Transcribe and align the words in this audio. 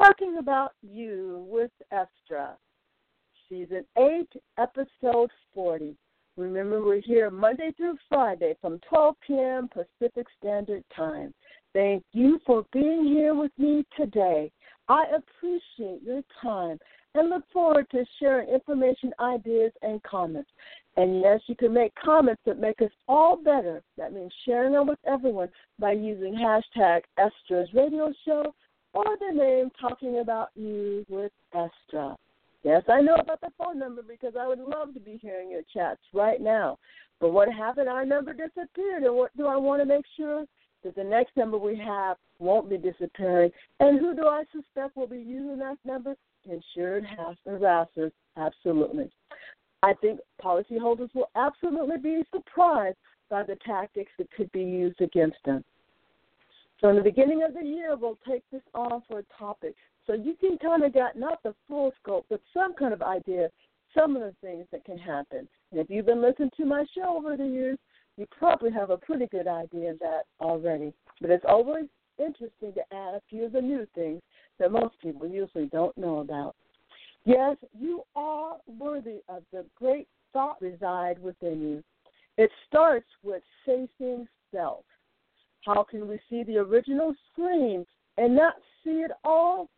Talking 0.00 0.38
about 0.38 0.72
you 0.82 1.46
with 1.48 1.70
Estra, 1.92 2.56
season 3.48 3.84
eight, 3.96 4.28
episode 4.58 5.30
forty. 5.54 5.96
Remember, 6.36 6.84
we're 6.84 7.00
here 7.00 7.30
Monday 7.30 7.70
through 7.76 7.96
Friday 8.08 8.56
from 8.60 8.80
12 8.88 9.14
p.m. 9.24 9.68
Pacific 9.68 10.26
Standard 10.36 10.82
Time. 10.94 11.32
Thank 11.72 12.02
you 12.12 12.40
for 12.44 12.66
being 12.72 13.04
here 13.04 13.34
with 13.34 13.52
me 13.56 13.84
today. 13.96 14.50
I 14.88 15.04
appreciate 15.14 16.02
your 16.02 16.22
time 16.42 16.78
and 17.14 17.30
look 17.30 17.44
forward 17.52 17.86
to 17.92 18.04
sharing 18.18 18.48
information, 18.48 19.12
ideas, 19.20 19.70
and 19.82 20.02
comments. 20.02 20.50
And 20.96 21.20
yes, 21.20 21.40
you 21.46 21.54
can 21.54 21.72
make 21.72 21.94
comments 21.94 22.42
that 22.46 22.58
make 22.58 22.82
us 22.82 22.90
all 23.06 23.36
better. 23.36 23.80
That 23.96 24.12
means 24.12 24.32
sharing 24.44 24.72
them 24.72 24.88
with 24.88 24.98
everyone 25.06 25.50
by 25.78 25.92
using 25.92 26.34
hashtag 26.34 27.02
Estra's 27.16 27.68
Radio 27.72 28.12
Show 28.24 28.52
or 28.94 29.04
the 29.18 29.36
name 29.36 29.70
Talking 29.80 30.20
About 30.20 30.48
You 30.54 31.04
with 31.08 31.32
Estra. 31.52 32.16
Yes, 32.62 32.82
I 32.88 33.00
know 33.00 33.16
about 33.16 33.40
the 33.40 33.50
phone 33.58 33.78
number 33.78 34.02
because 34.02 34.34
I 34.40 34.48
would 34.48 34.60
love 34.60 34.94
to 34.94 35.00
be 35.00 35.18
hearing 35.20 35.50
your 35.50 35.62
chats 35.74 36.00
right 36.14 36.40
now. 36.40 36.78
But 37.20 37.32
what 37.32 37.52
happened? 37.52 37.88
Our 37.88 38.06
number 38.06 38.32
disappeared, 38.32 39.02
and 39.02 39.14
what 39.14 39.36
do 39.36 39.46
I 39.46 39.56
want 39.56 39.82
to 39.82 39.86
make 39.86 40.04
sure 40.16 40.44
that 40.82 40.96
the 40.96 41.04
next 41.04 41.36
number 41.36 41.58
we 41.58 41.76
have 41.76 42.16
won't 42.38 42.70
be 42.70 42.78
disappearing? 42.78 43.50
And 43.80 44.00
who 44.00 44.14
do 44.14 44.26
I 44.26 44.44
suspect 44.52 44.96
will 44.96 45.06
be 45.06 45.18
using 45.18 45.58
that 45.58 45.76
number? 45.84 46.14
Insured 46.44 47.06
harassers, 47.46 48.12
absolutely. 48.36 49.10
I 49.82 49.92
think 50.00 50.20
policyholders 50.42 51.14
will 51.14 51.30
absolutely 51.36 51.98
be 51.98 52.22
surprised 52.34 52.96
by 53.30 53.42
the 53.42 53.56
tactics 53.66 54.12
that 54.18 54.30
could 54.32 54.50
be 54.52 54.62
used 54.62 55.00
against 55.00 55.38
them. 55.44 55.64
So, 56.84 56.90
in 56.90 56.96
the 56.96 57.02
beginning 57.02 57.42
of 57.42 57.54
the 57.54 57.64
year, 57.64 57.96
we'll 57.96 58.18
take 58.28 58.42
this 58.52 58.60
on 58.74 59.02
for 59.08 59.20
a 59.20 59.24
topic 59.38 59.74
so 60.06 60.12
you 60.12 60.34
can 60.38 60.58
kind 60.58 60.84
of 60.84 60.92
get 60.92 61.16
not 61.16 61.42
the 61.42 61.54
full 61.66 61.94
scope, 62.02 62.26
but 62.28 62.42
some 62.52 62.74
kind 62.74 62.92
of 62.92 63.00
idea, 63.00 63.48
some 63.98 64.14
of 64.16 64.20
the 64.20 64.34
things 64.42 64.66
that 64.70 64.84
can 64.84 64.98
happen. 64.98 65.48
And 65.70 65.80
if 65.80 65.88
you've 65.88 66.04
been 66.04 66.20
listening 66.20 66.50
to 66.58 66.66
my 66.66 66.84
show 66.94 67.16
over 67.16 67.38
the 67.38 67.46
years, 67.46 67.78
you 68.18 68.26
probably 68.38 68.70
have 68.72 68.90
a 68.90 68.98
pretty 68.98 69.26
good 69.28 69.48
idea 69.48 69.92
of 69.92 69.98
that 70.00 70.24
already. 70.42 70.92
But 71.22 71.30
it's 71.30 71.46
always 71.48 71.86
interesting 72.18 72.74
to 72.74 72.82
add 72.92 73.14
a 73.14 73.22
few 73.30 73.46
of 73.46 73.52
the 73.52 73.62
new 73.62 73.86
things 73.94 74.20
that 74.58 74.70
most 74.70 75.00
people 75.00 75.26
usually 75.26 75.70
don't 75.72 75.96
know 75.96 76.18
about. 76.18 76.54
Yes, 77.24 77.56
you 77.72 78.02
are 78.14 78.58
worthy 78.78 79.20
of 79.30 79.42
the 79.52 79.64
great 79.74 80.06
thought 80.34 80.60
reside 80.60 81.18
within 81.18 81.62
you. 81.62 81.84
It 82.36 82.50
starts 82.68 83.08
with 83.22 83.42
facing 83.64 84.28
self. 84.52 84.84
How 85.64 85.82
can 85.82 86.06
we 86.08 86.18
see 86.28 86.42
the 86.42 86.58
original 86.58 87.14
screen 87.32 87.86
and 88.16 88.36
not 88.36 88.54
see 88.84 89.00
it 89.00 89.10
all 89.24 89.68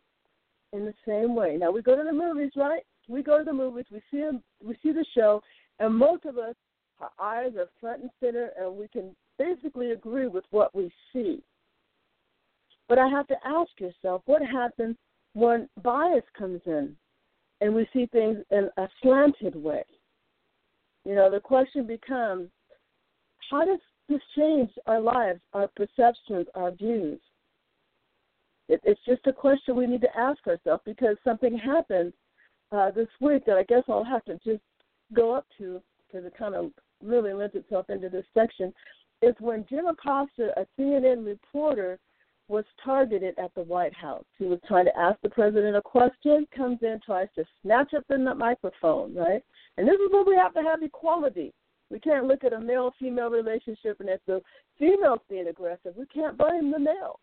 in 0.73 0.85
the 0.85 0.93
same 1.07 1.35
way. 1.35 1.57
Now 1.57 1.71
we 1.71 1.81
go 1.81 1.95
to 1.95 2.03
the 2.03 2.13
movies, 2.13 2.51
right? 2.55 2.83
We 3.07 3.23
go 3.23 3.37
to 3.37 3.43
the 3.43 3.53
movies, 3.53 3.85
we 3.91 4.01
see 4.11 4.27
we 4.63 4.77
see 4.83 4.91
the 4.91 5.05
show, 5.15 5.41
and 5.79 5.95
most 5.95 6.25
of 6.25 6.37
us, 6.37 6.55
our 6.99 7.11
eyes 7.19 7.53
are 7.57 7.69
front 7.79 8.01
and 8.01 8.11
center, 8.19 8.51
and 8.59 8.75
we 8.75 8.87
can 8.87 9.15
basically 9.37 9.91
agree 9.91 10.27
with 10.27 10.43
what 10.51 10.75
we 10.75 10.91
see. 11.13 11.41
But 12.89 12.97
I 12.97 13.07
have 13.07 13.27
to 13.27 13.35
ask 13.45 13.69
yourself, 13.79 14.23
what 14.25 14.41
happens 14.41 14.97
when 15.33 15.69
bias 15.83 16.23
comes 16.37 16.61
in, 16.65 16.95
and 17.61 17.73
we 17.73 17.87
see 17.93 18.07
things 18.07 18.37
in 18.51 18.69
a 18.77 18.87
slanted 19.01 19.55
way? 19.55 19.83
You 21.05 21.15
know, 21.15 21.29
the 21.31 21.39
question 21.39 21.87
becomes, 21.87 22.49
how 23.49 23.63
does 23.63 23.79
this 24.09 24.21
changed 24.35 24.73
our 24.85 25.01
lives, 25.01 25.39
our 25.53 25.67
perceptions, 25.75 26.47
our 26.55 26.71
views? 26.71 27.19
It, 28.69 28.81
it's 28.83 28.99
just 29.05 29.25
a 29.27 29.33
question 29.33 29.75
we 29.75 29.87
need 29.87 30.01
to 30.01 30.17
ask 30.17 30.45
ourselves 30.47 30.83
because 30.85 31.17
something 31.23 31.57
happened 31.57 32.13
uh, 32.71 32.91
this 32.91 33.07
week 33.21 33.45
that 33.45 33.57
I 33.57 33.63
guess 33.63 33.83
I'll 33.87 34.03
have 34.03 34.25
to 34.25 34.39
just 34.45 34.61
go 35.13 35.33
up 35.33 35.45
to 35.57 35.81
because 36.05 36.25
it 36.25 36.33
kind 36.37 36.55
of 36.55 36.71
really 37.03 37.33
lends 37.33 37.55
itself 37.55 37.89
into 37.89 38.09
this 38.09 38.25
section. 38.33 38.73
Is 39.21 39.35
when 39.39 39.65
Jim 39.69 39.87
Acosta, 39.87 40.51
a 40.57 40.67
CNN 40.79 41.25
reporter, 41.25 41.97
was 42.47 42.63
targeted 42.83 43.37
at 43.39 43.53
the 43.55 43.63
White 43.63 43.93
House. 43.93 44.23
He 44.37 44.45
was 44.45 44.59
trying 44.67 44.85
to 44.85 44.97
ask 44.97 45.19
the 45.21 45.29
president 45.29 45.75
a 45.75 45.81
question, 45.81 46.47
comes 46.55 46.79
in, 46.81 46.99
tries 47.05 47.27
to 47.35 47.43
snatch 47.61 47.93
up 47.93 48.03
the 48.07 48.17
microphone, 48.17 49.15
right? 49.15 49.43
And 49.77 49.87
this 49.87 49.95
is 49.95 50.11
where 50.11 50.23
we 50.23 50.35
have 50.35 50.53
to 50.53 50.61
have 50.61 50.81
equality. 50.81 51.53
We 51.89 51.99
can't 51.99 52.25
look 52.25 52.43
at 52.43 52.53
a 52.53 52.59
male 52.59 52.93
female 52.99 53.29
relationship 53.29 53.99
and 53.99 54.09
if 54.09 54.19
the 54.25 54.41
female's 54.77 55.21
being 55.29 55.47
aggressive, 55.47 55.93
we 55.95 56.05
can't 56.07 56.37
blame 56.37 56.71
the 56.71 56.79
male. 56.79 57.19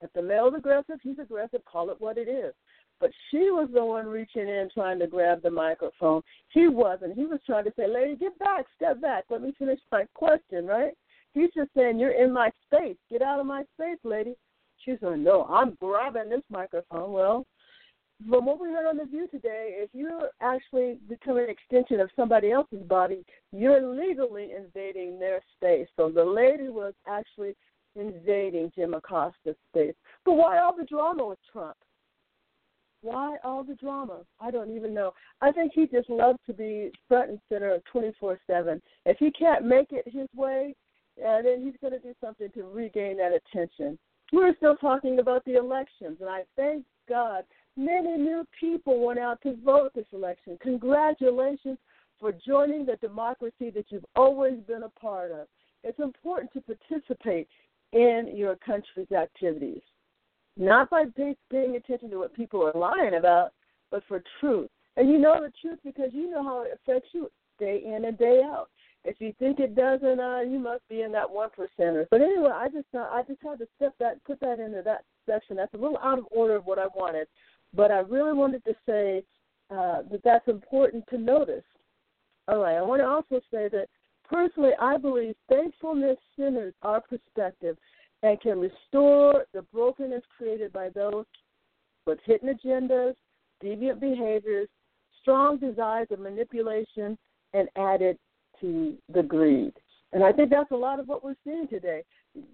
If 0.00 0.12
the 0.14 0.22
male's 0.22 0.54
aggressive, 0.56 0.98
he's 1.02 1.18
aggressive. 1.20 1.64
Call 1.64 1.90
it 1.90 2.00
what 2.00 2.18
it 2.18 2.28
is. 2.28 2.52
But 3.00 3.10
she 3.30 3.50
was 3.50 3.68
the 3.72 3.84
one 3.84 4.06
reaching 4.06 4.48
in 4.48 4.68
trying 4.72 4.98
to 4.98 5.06
grab 5.06 5.42
the 5.42 5.50
microphone. 5.50 6.22
He 6.50 6.68
wasn't. 6.68 7.14
He 7.14 7.24
was 7.24 7.40
trying 7.44 7.64
to 7.64 7.72
say, 7.76 7.88
"Lady, 7.88 8.16
get 8.16 8.38
back, 8.38 8.66
step 8.76 9.00
back. 9.00 9.24
Let 9.28 9.42
me 9.42 9.52
finish 9.58 9.80
my 9.90 10.06
question." 10.14 10.66
Right? 10.66 10.96
He's 11.32 11.52
just 11.52 11.72
saying, 11.74 11.98
"You're 11.98 12.12
in 12.12 12.32
my 12.32 12.50
space. 12.66 12.96
Get 13.10 13.22
out 13.22 13.40
of 13.40 13.46
my 13.46 13.64
space, 13.74 13.98
lady." 14.04 14.36
She's 14.78 15.00
going, 15.00 15.22
"No, 15.24 15.44
I'm 15.44 15.76
grabbing 15.80 16.30
this 16.30 16.44
microphone." 16.48 17.12
Well, 17.12 17.44
from 18.28 18.46
what 18.46 18.60
we 18.60 18.68
heard 18.68 18.88
on 18.88 18.96
the 18.96 19.04
View 19.04 19.26
today, 19.28 19.74
if 19.78 19.90
you're 19.92 20.30
actually 20.40 20.98
becoming 21.08 21.44
an 21.44 21.50
extension 21.50 22.00
of 22.00 22.10
somebody 22.16 22.50
else's 22.50 22.82
body, 22.82 23.24
you're 23.52 23.82
legally 23.82 24.50
invading 24.56 25.18
their 25.18 25.40
space. 25.56 25.88
So 25.96 26.10
the 26.10 26.24
lady 26.24 26.68
was 26.68 26.94
actually 27.06 27.54
invading 27.96 28.72
Jim 28.74 28.94
Acosta's 28.94 29.56
space. 29.70 29.94
But 30.24 30.34
why 30.34 30.58
all 30.58 30.76
the 30.76 30.84
drama 30.84 31.26
with 31.26 31.38
Trump? 31.52 31.76
Why 33.02 33.36
all 33.42 33.64
the 33.64 33.74
drama? 33.74 34.20
I 34.40 34.50
don't 34.50 34.74
even 34.74 34.94
know. 34.94 35.12
I 35.40 35.50
think 35.50 35.72
he 35.74 35.86
just 35.86 36.08
loves 36.08 36.38
to 36.46 36.52
be 36.52 36.92
front 37.08 37.30
and 37.30 37.40
center 37.48 37.78
24 37.90 38.38
7. 38.46 38.80
If 39.06 39.18
he 39.18 39.30
can't 39.32 39.66
make 39.66 39.88
it 39.90 40.04
his 40.06 40.28
way, 40.36 40.74
uh, 41.18 41.42
then 41.42 41.62
he's 41.62 41.74
going 41.80 41.92
to 41.92 41.98
do 41.98 42.14
something 42.20 42.48
to 42.54 42.62
regain 42.62 43.18
that 43.18 43.32
attention. 43.32 43.98
We're 44.32 44.56
still 44.56 44.76
talking 44.76 45.18
about 45.18 45.44
the 45.44 45.56
elections, 45.56 46.18
and 46.20 46.30
I 46.30 46.44
thank 46.56 46.84
God 47.08 47.44
many 47.76 48.16
new 48.16 48.46
people 48.58 49.04
went 49.04 49.18
out 49.18 49.40
to 49.42 49.56
vote 49.64 49.92
this 49.94 50.06
election. 50.12 50.58
Congratulations 50.62 51.78
for 52.18 52.32
joining 52.32 52.86
the 52.86 52.96
democracy 52.96 53.70
that 53.70 53.86
you've 53.88 54.04
always 54.14 54.58
been 54.66 54.84
a 54.84 54.88
part 54.88 55.32
of. 55.32 55.46
It's 55.84 55.98
important 55.98 56.52
to 56.52 56.60
participate 56.60 57.48
in 57.92 58.30
your 58.34 58.56
country's 58.56 59.10
activities. 59.12 59.82
Not 60.56 60.90
by 60.90 61.04
paying 61.50 61.76
attention 61.76 62.10
to 62.10 62.18
what 62.18 62.34
people 62.34 62.62
are 62.62 62.78
lying 62.78 63.14
about, 63.14 63.52
but 63.90 64.02
for 64.06 64.22
truth. 64.40 64.68
And 64.96 65.10
you 65.10 65.18
know 65.18 65.40
the 65.40 65.52
truth 65.60 65.78
because 65.84 66.10
you 66.12 66.30
know 66.30 66.42
how 66.42 66.62
it 66.62 66.72
affects 66.74 67.08
you 67.12 67.30
day 67.58 67.82
in 67.84 68.04
and 68.04 68.18
day 68.18 68.42
out. 68.44 68.68
If 69.04 69.16
you 69.20 69.32
think 69.38 69.58
it 69.58 69.74
doesn't, 69.74 70.20
uh, 70.20 70.40
you 70.40 70.58
must 70.58 70.86
be 70.88 71.02
in 71.02 71.10
that 71.12 71.28
one 71.28 71.48
percenter. 71.50 72.06
But 72.10 72.20
anyway, 72.20 72.50
I 72.54 72.68
just 72.68 72.86
uh, 72.94 73.08
I 73.10 73.22
just 73.26 73.40
had 73.42 73.58
to 73.58 73.66
step 73.76 73.94
that 73.98 74.22
put 74.24 74.38
that 74.40 74.60
into 74.60 74.82
that 74.84 75.04
section. 75.26 75.56
That's 75.56 75.74
a 75.74 75.78
little 75.78 75.98
out 75.98 76.18
of 76.18 76.26
order 76.30 76.56
of 76.56 76.66
what 76.66 76.78
I 76.78 76.86
wanted, 76.94 77.26
but 77.74 77.90
I 77.90 78.00
really 78.00 78.32
wanted 78.32 78.64
to 78.64 78.74
say 78.86 79.24
uh, 79.70 80.02
that 80.10 80.20
that's 80.24 80.48
important 80.48 81.04
to 81.10 81.18
notice. 81.18 81.64
All 82.48 82.58
right, 82.58 82.76
I 82.76 82.82
want 82.82 83.00
to 83.00 83.06
also 83.06 83.40
say 83.50 83.68
that 83.68 83.86
Personally, 84.32 84.72
I 84.80 84.96
believe 84.96 85.34
thankfulness 85.50 86.16
centers 86.36 86.72
our 86.80 87.02
perspective 87.02 87.76
and 88.22 88.40
can 88.40 88.58
restore 88.60 89.44
the 89.52 89.60
brokenness 89.72 90.22
created 90.38 90.72
by 90.72 90.88
those 90.88 91.26
with 92.06 92.18
hidden 92.24 92.54
agendas, 92.54 93.14
deviant 93.62 94.00
behaviors, 94.00 94.68
strong 95.20 95.58
desires 95.58 96.08
of 96.10 96.18
manipulation, 96.18 97.18
and 97.52 97.68
added 97.76 98.16
to 98.62 98.96
the 99.12 99.22
greed. 99.22 99.74
And 100.14 100.24
I 100.24 100.32
think 100.32 100.48
that's 100.48 100.70
a 100.70 100.76
lot 100.76 100.98
of 100.98 101.08
what 101.08 101.22
we're 101.22 101.36
seeing 101.44 101.68
today. 101.68 102.02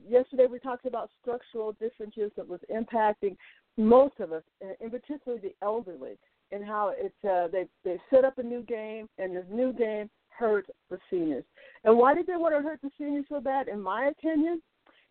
Yesterday 0.09 0.47
we 0.51 0.59
talked 0.59 0.87
about 0.87 1.11
structural 1.21 1.73
differences 1.73 2.33
that 2.37 2.49
was 2.49 2.61
impacting 2.75 3.37
most 3.79 4.21
of 4.21 4.33
us, 4.33 4.43
and 4.61 4.91
particularly 4.91 5.41
the 5.43 5.55
elderly, 5.65 6.19
and 6.53 6.65
how 6.65 6.93
it's 6.97 7.25
uh, 7.25 7.49
they 7.49 7.67
they 7.85 7.99
set 8.11 8.25
up 8.25 8.39
a 8.39 8.43
new 8.43 8.63
game, 8.63 9.09
and 9.19 9.35
this 9.35 9.45
new 9.51 9.73
game 9.73 10.11
hurts 10.29 10.71
the 10.91 10.99
seniors. 11.11 11.45
And 11.85 11.97
why 11.97 12.15
did 12.15 12.27
they 12.27 12.37
want 12.37 12.55
to 12.55 12.63
hurt 12.63 12.81
the 12.83 12.91
seniors 12.99 13.25
so 13.29 13.41
bad? 13.41 13.69
In 13.69 13.81
my 13.81 14.07
opinion, 14.07 14.63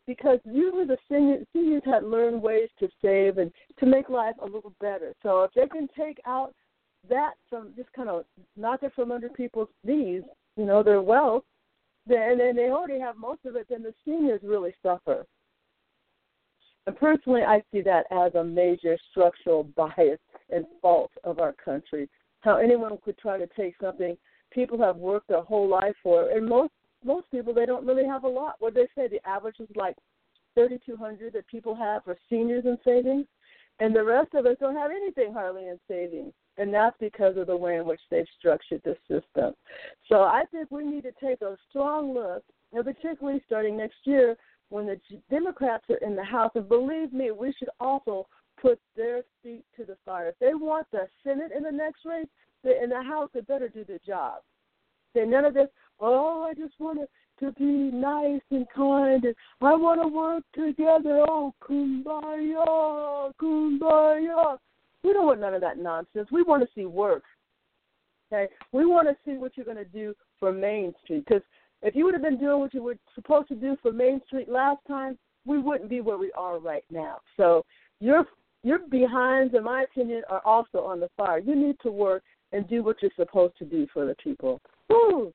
because 0.05 0.39
usually 0.45 0.85
the 0.85 0.97
seniors, 1.09 1.45
seniors 1.53 1.83
had 1.85 2.03
learned 2.03 2.41
ways 2.41 2.69
to 2.79 2.87
save 3.01 3.37
and 3.37 3.51
to 3.79 3.85
make 3.85 4.09
life 4.09 4.35
a 4.41 4.45
little 4.45 4.73
better. 4.79 5.13
So 5.23 5.43
if 5.43 5.51
they 5.53 5.67
can 5.67 5.87
take 5.97 6.19
out 6.25 6.53
that 7.09 7.33
from 7.49 7.73
just 7.75 7.91
kind 7.93 8.09
of 8.09 8.25
knock 8.55 8.83
it 8.83 8.93
from 8.95 9.11
under 9.11 9.29
people's 9.29 9.69
knees, 9.83 10.23
you 10.55 10.65
know, 10.65 10.81
their 10.81 11.01
wealth, 11.01 11.43
then 12.05 12.39
and 12.39 12.57
they 12.57 12.69
already 12.69 12.99
have 12.99 13.17
most 13.17 13.45
of 13.45 13.55
it, 13.55 13.67
then 13.69 13.83
the 13.83 13.93
seniors 14.05 14.41
really 14.43 14.73
suffer. 14.81 15.25
And 16.87 16.95
personally, 16.97 17.43
I 17.43 17.61
see 17.71 17.81
that 17.81 18.05
as 18.11 18.33
a 18.33 18.43
major 18.43 18.97
structural 19.11 19.63
bias 19.75 20.19
and 20.49 20.65
fault 20.81 21.11
of 21.23 21.39
our 21.39 21.53
country. 21.53 22.09
How 22.41 22.57
anyone 22.57 22.97
could 23.03 23.17
try 23.17 23.37
to 23.37 23.47
take 23.57 23.75
something 23.79 24.17
people 24.51 24.79
have 24.79 24.95
worked 24.95 25.27
their 25.27 25.41
whole 25.41 25.67
life 25.67 25.95
for, 26.01 26.31
and 26.31 26.47
most 26.47 26.71
most 27.03 27.29
people 27.29 27.53
they 27.53 27.65
don't 27.65 27.85
really 27.85 28.05
have 28.05 28.23
a 28.23 28.27
lot. 28.27 28.55
What 28.59 28.73
they 28.73 28.87
say, 28.95 29.07
the 29.07 29.19
average 29.27 29.59
is 29.59 29.67
like 29.75 29.95
thirty 30.55 30.79
two 30.85 30.95
hundred 30.95 31.33
that 31.33 31.47
people 31.47 31.75
have 31.75 32.05
for 32.05 32.17
seniors 32.29 32.65
in 32.65 32.77
savings, 32.85 33.25
and 33.79 33.93
the 33.93 34.03
rest 34.03 34.33
of 34.33 34.45
us 34.45 34.55
don't 34.59 34.75
have 34.75 34.91
anything 34.91 35.33
hardly 35.33 35.67
in 35.67 35.79
savings 35.87 36.33
and 36.57 36.73
that's 36.73 36.95
because 36.99 37.37
of 37.37 37.47
the 37.47 37.55
way 37.55 37.75
in 37.75 37.85
which 37.85 38.01
they've 38.09 38.25
structured 38.37 38.81
the 38.83 38.95
system. 39.07 39.53
So 40.09 40.21
I 40.23 40.43
think 40.51 40.71
we 40.71 40.83
need 40.83 41.03
to 41.03 41.11
take 41.23 41.41
a 41.41 41.55
strong 41.69 42.13
look, 42.13 42.43
and 42.73 42.83
particularly 42.83 43.41
starting 43.45 43.77
next 43.77 43.97
year 44.05 44.35
when 44.69 44.85
the 44.85 44.99
Democrats 45.29 45.85
are 45.89 45.97
in 45.97 46.15
the 46.15 46.23
House. 46.23 46.51
And 46.55 46.67
believe 46.67 47.13
me, 47.13 47.31
we 47.31 47.53
should 47.57 47.69
also 47.79 48.27
put 48.61 48.79
their 48.95 49.23
feet 49.43 49.63
to 49.77 49.85
the 49.85 49.97
fire. 50.05 50.29
If 50.29 50.39
they 50.39 50.53
want 50.53 50.87
the 50.91 51.07
Senate 51.23 51.51
in 51.55 51.63
the 51.63 51.71
next 51.71 52.05
race, 52.05 52.27
in 52.63 52.89
the 52.89 53.01
House, 53.01 53.29
they 53.33 53.41
better 53.41 53.69
do 53.69 53.85
their 53.85 53.99
job. 54.05 54.41
Say 55.15 55.25
none 55.25 55.45
of 55.45 55.53
this. 55.53 55.69
Oh, 55.99 56.43
I 56.43 56.53
just 56.53 56.73
want 56.79 56.99
to 56.99 57.07
to 57.39 57.51
be 57.51 57.95
nice 57.95 58.41
and 58.49 58.67
kind, 58.75 59.23
and 59.23 59.35
I 59.61 59.75
want 59.75 60.01
to 60.01 60.07
work 60.07 60.43
together. 60.55 61.23
Oh, 61.27 61.53
kumbaya, 61.61 63.31
kumbaya. 63.39 64.57
We 65.03 65.13
don't 65.13 65.27
want 65.27 65.41
none 65.41 65.53
of 65.53 65.61
that 65.61 65.77
nonsense. 65.77 66.29
We 66.31 66.43
want 66.43 66.63
to 66.63 66.69
see 66.73 66.85
work. 66.85 67.23
Okay, 68.31 68.51
we 68.71 68.85
want 68.85 69.07
to 69.07 69.15
see 69.23 69.37
what 69.37 69.55
you're 69.55 69.65
going 69.65 69.77
to 69.77 69.85
do 69.85 70.13
for 70.39 70.51
Main 70.51 70.93
Street. 71.03 71.25
Because 71.27 71.43
if 71.81 71.95
you 71.95 72.05
would 72.05 72.13
have 72.13 72.23
been 72.23 72.39
doing 72.39 72.59
what 72.59 72.73
you 72.73 72.83
were 72.83 72.97
supposed 73.15 73.47
to 73.49 73.55
do 73.55 73.77
for 73.81 73.91
Main 73.91 74.21
Street 74.25 74.49
last 74.49 74.79
time, 74.87 75.17
we 75.45 75.59
wouldn't 75.59 75.89
be 75.89 76.01
where 76.01 76.17
we 76.17 76.31
are 76.33 76.59
right 76.59 76.83
now. 76.91 77.19
So 77.37 77.63
your 77.99 78.25
your 78.63 78.79
behinds, 78.79 79.53
in 79.55 79.63
my 79.63 79.83
opinion, 79.83 80.23
are 80.29 80.41
also 80.43 80.79
on 80.79 80.99
the 80.99 81.09
fire. 81.15 81.39
You 81.39 81.55
need 81.55 81.77
to 81.83 81.91
work 81.91 82.23
and 82.51 82.67
do 82.67 82.83
what 82.83 82.97
you're 83.01 83.11
supposed 83.15 83.57
to 83.59 83.65
do 83.65 83.87
for 83.93 84.05
the 84.05 84.15
people. 84.15 84.59
Whew. 84.87 85.31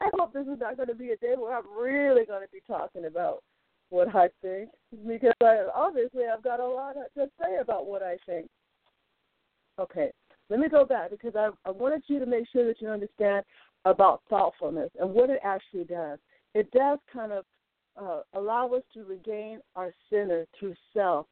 I 0.00 0.10
hope 0.14 0.32
this 0.32 0.46
is 0.46 0.60
not 0.60 0.76
going 0.76 0.88
to 0.88 0.94
be 0.94 1.10
a 1.10 1.16
day 1.16 1.34
where 1.36 1.56
I'm 1.56 1.64
really 1.76 2.26
going 2.26 2.42
to 2.42 2.52
be 2.52 2.60
talking 2.66 3.06
about 3.06 3.42
what 3.88 4.14
I 4.14 4.28
think 4.42 4.68
because 5.06 5.32
I 5.42 5.64
obviously 5.74 6.24
I've 6.32 6.42
got 6.42 6.60
a 6.60 6.66
lot 6.66 6.94
to 6.94 7.30
say 7.40 7.56
about 7.60 7.86
what 7.86 8.02
I 8.02 8.16
think. 8.26 8.48
Okay, 9.78 10.10
let 10.50 10.60
me 10.60 10.68
go 10.68 10.84
back 10.84 11.10
because 11.10 11.34
I, 11.36 11.50
I 11.64 11.70
wanted 11.70 12.02
you 12.08 12.18
to 12.18 12.26
make 12.26 12.44
sure 12.52 12.66
that 12.66 12.80
you 12.80 12.88
understand 12.88 13.44
about 13.86 14.20
thoughtfulness 14.28 14.90
and 15.00 15.08
what 15.08 15.30
it 15.30 15.38
actually 15.42 15.84
does. 15.84 16.18
It 16.54 16.70
does 16.72 16.98
kind 17.10 17.32
of 17.32 17.44
uh, 17.96 18.20
allow 18.34 18.68
us 18.72 18.82
to 18.92 19.04
regain 19.04 19.60
our 19.76 19.94
center 20.10 20.44
through 20.58 20.74
self 20.92 21.26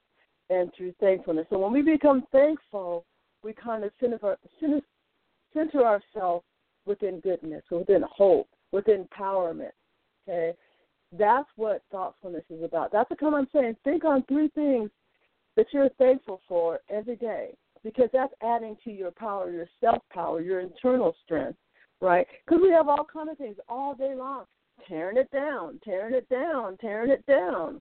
and 0.50 0.70
through 0.76 0.94
thankfulness. 1.00 1.46
So 1.50 1.58
when 1.58 1.72
we 1.72 1.82
become 1.82 2.24
thankful, 2.30 3.04
we 3.42 3.52
kind 3.52 3.84
of 3.84 3.90
center, 4.00 4.18
center, 4.60 4.80
center 5.52 5.84
ourselves 5.84 6.44
within 6.86 7.20
goodness, 7.20 7.62
within 7.70 8.04
hope, 8.08 8.48
within 8.72 9.06
empowerment. 9.06 9.72
Okay, 10.26 10.54
that's 11.18 11.48
what 11.56 11.82
thoughtfulness 11.90 12.44
is 12.48 12.62
about. 12.62 12.92
That's 12.92 13.10
what 13.10 13.34
I'm 13.34 13.48
saying. 13.52 13.76
Think 13.84 14.04
on 14.04 14.22
three 14.28 14.48
things 14.54 14.90
that 15.56 15.66
you're 15.72 15.90
thankful 15.98 16.40
for 16.48 16.80
every 16.88 17.16
day 17.16 17.56
because 17.82 18.08
that's 18.12 18.32
adding 18.42 18.76
to 18.84 18.90
your 18.90 19.10
power, 19.10 19.50
your 19.50 19.68
self 19.80 20.02
power, 20.12 20.40
your 20.40 20.60
internal 20.60 21.14
strength, 21.24 21.58
right? 22.00 22.26
Because 22.44 22.60
we 22.62 22.70
have 22.70 22.88
all 22.88 23.06
kind 23.10 23.28
of 23.28 23.38
things 23.38 23.56
all 23.68 23.94
day 23.94 24.14
long, 24.14 24.44
tearing 24.88 25.16
it 25.16 25.30
down, 25.30 25.80
tearing 25.84 26.14
it 26.14 26.28
down, 26.28 26.76
tearing 26.78 27.10
it 27.10 27.24
down, 27.26 27.80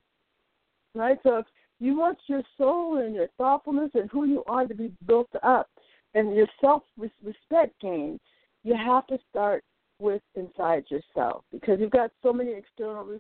right? 0.95 1.17
So 1.23 1.37
if 1.37 1.45
you 1.79 1.97
want 1.97 2.17
your 2.27 2.43
soul 2.57 2.97
and 2.97 3.15
your 3.15 3.27
thoughtfulness 3.37 3.91
and 3.93 4.09
who 4.09 4.25
you 4.25 4.43
are 4.47 4.65
to 4.65 4.75
be 4.75 4.91
built 5.05 5.29
up, 5.43 5.69
and 6.15 6.35
your 6.35 6.47
self 6.61 6.83
respect 6.97 7.73
gained, 7.81 8.19
you 8.63 8.75
have 8.75 9.07
to 9.07 9.17
start 9.29 9.63
with 9.99 10.21
inside 10.35 10.83
yourself 10.89 11.43
because 11.51 11.79
you've 11.79 11.91
got 11.91 12.11
so 12.21 12.31
many 12.31 12.53
external 12.53 13.19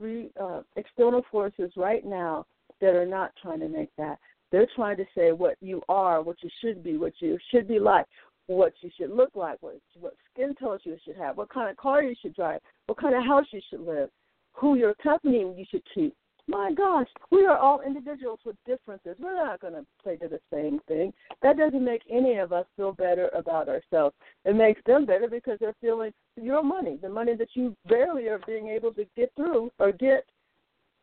re, 0.00 0.30
uh, 0.40 0.62
external 0.76 1.22
forces 1.30 1.70
right 1.76 2.04
now 2.04 2.44
that 2.80 2.96
are 2.96 3.06
not 3.06 3.30
trying 3.40 3.60
to 3.60 3.68
make 3.68 3.90
that 3.96 4.18
they're 4.52 4.68
trying 4.76 4.98
to 4.98 5.06
say 5.16 5.32
what 5.32 5.56
you 5.60 5.82
are, 5.88 6.22
what 6.22 6.36
you 6.42 6.50
should 6.60 6.84
be, 6.84 6.98
what 6.98 7.14
you 7.20 7.38
should 7.50 7.66
be 7.66 7.78
like, 7.78 8.04
what 8.46 8.72
you 8.80 8.90
should 8.96 9.10
look 9.10 9.30
like, 9.34 9.58
what 9.60 9.76
what 10.00 10.14
skin 10.32 10.54
tone 10.58 10.78
you 10.84 10.96
should 11.04 11.16
have, 11.16 11.36
what 11.36 11.50
kind 11.50 11.70
of 11.70 11.76
car 11.76 12.02
you 12.02 12.14
should 12.20 12.34
drive, 12.34 12.60
what 12.86 12.98
kind 12.98 13.14
of 13.14 13.24
house 13.24 13.46
you 13.52 13.60
should 13.70 13.80
live, 13.80 14.10
who 14.52 14.76
your 14.76 14.94
company 14.94 15.38
you 15.38 15.64
should 15.70 15.82
keep. 15.94 16.14
My 16.48 16.72
gosh, 16.72 17.06
we 17.30 17.46
are 17.46 17.56
all 17.56 17.82
individuals 17.82 18.40
with 18.44 18.56
differences. 18.66 19.16
We're 19.20 19.36
not 19.36 19.60
going 19.60 19.74
to 19.74 19.86
play 20.02 20.16
to 20.16 20.26
the 20.26 20.40
same 20.52 20.80
thing. 20.88 21.12
That 21.40 21.56
doesn't 21.56 21.84
make 21.84 22.02
any 22.10 22.38
of 22.38 22.52
us 22.52 22.66
feel 22.76 22.92
better 22.92 23.28
about 23.28 23.68
ourselves. 23.68 24.16
It 24.44 24.56
makes 24.56 24.80
them 24.84 25.06
better 25.06 25.28
because 25.28 25.58
they're 25.60 25.76
feeling 25.80 26.12
your 26.36 26.64
money, 26.64 26.98
the 27.00 27.08
money 27.08 27.36
that 27.36 27.50
you 27.54 27.76
barely 27.88 28.26
are 28.26 28.40
being 28.44 28.68
able 28.68 28.92
to 28.94 29.04
get 29.16 29.30
through 29.36 29.70
or 29.78 29.92
get, 29.92 30.24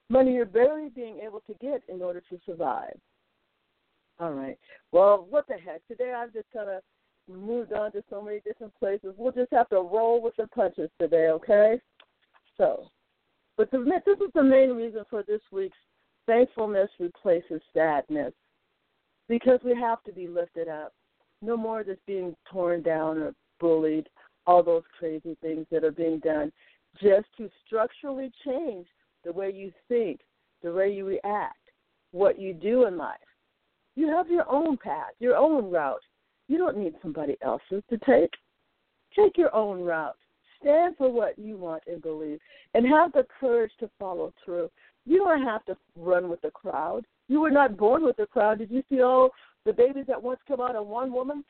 money 0.09 0.33
you're 0.33 0.45
barely 0.45 0.89
being 0.89 1.19
able 1.25 1.39
to 1.47 1.53
get 1.61 1.83
in 1.87 2.01
order 2.01 2.21
to 2.29 2.39
survive. 2.45 2.97
All 4.19 4.33
right. 4.33 4.57
Well, 4.91 5.25
what 5.29 5.47
the 5.47 5.53
heck? 5.53 5.87
Today 5.87 6.13
I've 6.13 6.33
just 6.33 6.47
of 6.55 6.81
moved 7.35 7.73
on 7.73 7.91
to 7.91 8.03
so 8.09 8.21
many 8.21 8.39
different 8.41 8.73
places. 8.79 9.13
We'll 9.17 9.31
just 9.31 9.51
have 9.51 9.69
to 9.69 9.77
roll 9.77 10.21
with 10.21 10.35
the 10.37 10.47
punches 10.47 10.89
today, 10.99 11.29
okay? 11.29 11.79
So, 12.57 12.87
but 13.57 13.71
the, 13.71 13.79
this 14.05 14.17
is 14.17 14.31
the 14.33 14.43
main 14.43 14.71
reason 14.71 15.03
for 15.09 15.23
this 15.23 15.41
week's 15.51 15.77
thankfulness 16.25 16.89
replaces 16.99 17.61
sadness 17.73 18.33
because 19.27 19.59
we 19.63 19.75
have 19.75 20.03
to 20.03 20.11
be 20.11 20.27
lifted 20.27 20.67
up. 20.67 20.93
No 21.41 21.55
more 21.55 21.83
just 21.83 22.05
being 22.05 22.35
torn 22.51 22.81
down 22.81 23.17
or 23.17 23.33
bullied, 23.59 24.07
all 24.45 24.63
those 24.63 24.83
crazy 24.97 25.37
things 25.41 25.65
that 25.71 25.83
are 25.83 25.91
being 25.91 26.19
done, 26.19 26.51
just 27.01 27.27
to 27.37 27.49
structurally 27.65 28.31
change 28.45 28.87
the 29.23 29.31
way 29.31 29.51
you 29.53 29.71
think, 29.87 30.21
the 30.63 30.71
way 30.71 30.91
you 30.91 31.05
react, 31.05 31.57
what 32.11 32.39
you 32.39 32.53
do 32.53 32.85
in 32.85 32.97
life. 32.97 33.17
You 33.95 34.07
have 34.09 34.29
your 34.29 34.49
own 34.49 34.77
path, 34.77 35.11
your 35.19 35.35
own 35.35 35.71
route. 35.71 36.01
You 36.49 36.57
don't 36.57 36.77
need 36.77 36.95
somebody 37.01 37.37
else's 37.41 37.83
to 37.89 37.97
take. 37.99 38.33
Take 39.15 39.37
your 39.37 39.55
own 39.55 39.81
route. 39.81 40.17
Stand 40.59 40.97
for 40.97 41.09
what 41.09 41.39
you 41.39 41.55
want 41.55 41.83
and 41.87 42.01
believe, 42.01 42.39
and 42.73 42.85
have 42.85 43.13
the 43.13 43.25
courage 43.39 43.71
to 43.79 43.89
follow 43.97 44.33
through. 44.43 44.69
You 45.05 45.19
don't 45.19 45.43
have 45.43 45.63
to 45.65 45.77
run 45.95 46.27
with 46.27 46.41
the 46.41 46.51
crowd. 46.51 47.05
You 47.29 47.39
were 47.39 47.51
not 47.51 47.77
born 47.77 48.03
with 48.03 48.17
the 48.17 48.25
crowd. 48.25 48.57
Did 48.57 48.71
you 48.71 48.83
see 48.89 49.01
all 49.01 49.29
the 49.65 49.71
babies 49.71 50.05
that 50.07 50.21
once 50.21 50.39
come 50.47 50.59
out 50.59 50.75
of 50.75 50.87
one 50.87 51.13
woman? 51.13 51.45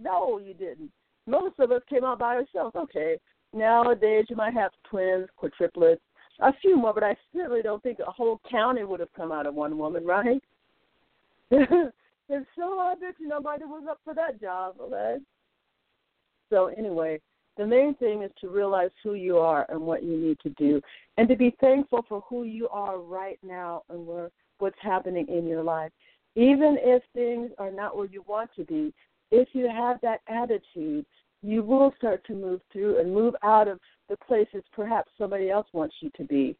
No, 0.00 0.38
you 0.38 0.54
didn't. 0.54 0.92
Most 1.26 1.58
of 1.58 1.72
us 1.72 1.82
came 1.88 2.04
out 2.04 2.18
by 2.18 2.36
ourselves. 2.36 2.76
Okay, 2.76 3.16
nowadays 3.52 4.26
you 4.28 4.36
might 4.36 4.54
have 4.54 4.70
twins, 4.88 5.28
quadruplets, 5.42 5.98
a 6.40 6.52
few 6.60 6.76
more, 6.76 6.92
but 6.92 7.02
I 7.02 7.16
certainly 7.34 7.62
don't 7.62 7.82
think 7.82 7.98
a 7.98 8.10
whole 8.10 8.40
county 8.48 8.84
would 8.84 9.00
have 9.00 9.12
come 9.16 9.32
out 9.32 9.46
of 9.46 9.54
one 9.54 9.78
woman, 9.78 10.04
right? 10.04 10.42
and 12.28 12.46
so 12.56 12.78
I 12.78 12.94
bet 12.94 13.14
you 13.18 13.28
nobody 13.28 13.64
was 13.64 13.84
up 13.88 14.00
for 14.04 14.14
that 14.14 14.40
job, 14.40 14.76
okay? 14.80 15.16
So 16.50 16.66
anyway, 16.66 17.20
the 17.56 17.66
main 17.66 17.94
thing 17.94 18.22
is 18.22 18.30
to 18.40 18.48
realize 18.48 18.90
who 19.02 19.14
you 19.14 19.38
are 19.38 19.66
and 19.68 19.80
what 19.80 20.02
you 20.02 20.16
need 20.16 20.38
to 20.40 20.50
do, 20.50 20.80
and 21.16 21.28
to 21.28 21.36
be 21.36 21.56
thankful 21.60 22.04
for 22.08 22.22
who 22.28 22.44
you 22.44 22.68
are 22.68 22.98
right 22.98 23.38
now 23.42 23.82
and 23.88 24.06
where 24.06 24.30
what's 24.58 24.76
happening 24.80 25.26
in 25.28 25.46
your 25.46 25.62
life. 25.62 25.92
Even 26.34 26.76
if 26.80 27.02
things 27.14 27.50
are 27.58 27.70
not 27.70 27.96
where 27.96 28.06
you 28.06 28.22
want 28.26 28.50
to 28.56 28.64
be, 28.64 28.92
if 29.30 29.48
you 29.52 29.68
have 29.68 29.98
that 30.02 30.20
attitude, 30.28 31.06
you 31.42 31.62
will 31.62 31.92
start 31.96 32.24
to 32.26 32.34
move 32.34 32.60
through 32.72 33.00
and 33.00 33.12
move 33.12 33.34
out 33.42 33.68
of 33.68 33.78
the 34.08 34.16
places 34.18 34.62
perhaps 34.72 35.10
somebody 35.18 35.50
else 35.50 35.66
wants 35.72 35.94
you 36.00 36.10
to 36.16 36.24
be 36.24 36.56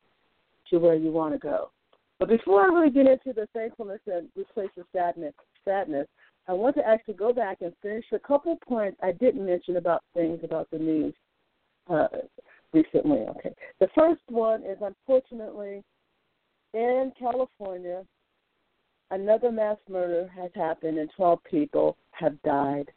to 0.70 0.78
where 0.78 0.94
you 0.94 1.10
want 1.10 1.32
to 1.34 1.38
go. 1.38 1.70
But 2.18 2.28
before 2.28 2.62
I 2.62 2.66
really 2.66 2.90
get 2.90 3.06
into 3.06 3.32
the 3.34 3.46
thankfulness 3.52 4.00
and 4.06 4.28
replaces 4.34 4.84
sadness, 4.92 5.34
sadness, 5.66 6.06
I 6.48 6.52
want 6.52 6.76
to 6.76 6.86
actually 6.86 7.14
go 7.14 7.32
back 7.32 7.58
and 7.60 7.72
finish 7.82 8.04
a 8.12 8.18
couple 8.18 8.56
points 8.66 8.98
I 9.02 9.12
didn't 9.12 9.44
mention 9.44 9.76
about 9.76 10.02
things 10.14 10.40
about 10.44 10.70
the 10.70 10.78
news 10.78 11.14
uh, 11.90 12.08
recently. 12.72 13.18
Okay, 13.18 13.54
the 13.80 13.88
first 13.94 14.22
one 14.28 14.62
is 14.62 14.78
unfortunately 14.80 15.82
in 16.72 17.12
California, 17.18 18.04
another 19.10 19.50
mass 19.50 19.78
murder 19.88 20.30
has 20.34 20.50
happened 20.54 20.98
and 20.98 21.10
12 21.16 21.38
people 21.50 21.96
have 22.12 22.40
died. 22.42 22.90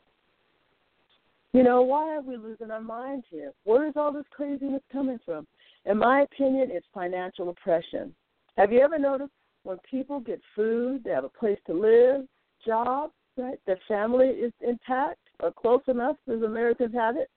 You 1.53 1.63
know, 1.63 1.81
why 1.81 2.15
are 2.15 2.21
we 2.21 2.37
losing 2.37 2.69
our 2.69 2.81
minds 2.81 3.25
here? 3.29 3.53
Where 3.63 3.87
is 3.87 3.93
all 3.95 4.11
this 4.11 4.25
craziness 4.29 4.83
coming 4.91 5.19
from? 5.25 5.47
In 5.85 5.97
my 5.97 6.21
opinion, 6.21 6.69
it's 6.71 6.85
financial 6.93 7.49
oppression 7.49 8.13
Have 8.57 8.71
you 8.71 8.81
ever 8.81 8.99
noticed 8.99 9.31
when 9.63 9.77
people 9.89 10.19
get 10.19 10.41
food, 10.55 11.03
they 11.03 11.11
have 11.11 11.23
a 11.23 11.29
place 11.29 11.57
to 11.67 11.73
live, 11.73 12.27
job, 12.65 13.11
right? 13.37 13.59
Their 13.65 13.79
family 13.87 14.27
is 14.27 14.53
intact 14.61 15.19
or 15.41 15.51
close 15.51 15.81
enough 15.87 16.17
as 16.27 16.41
Americans 16.41 16.93
have 16.93 17.15
it, 17.15 17.29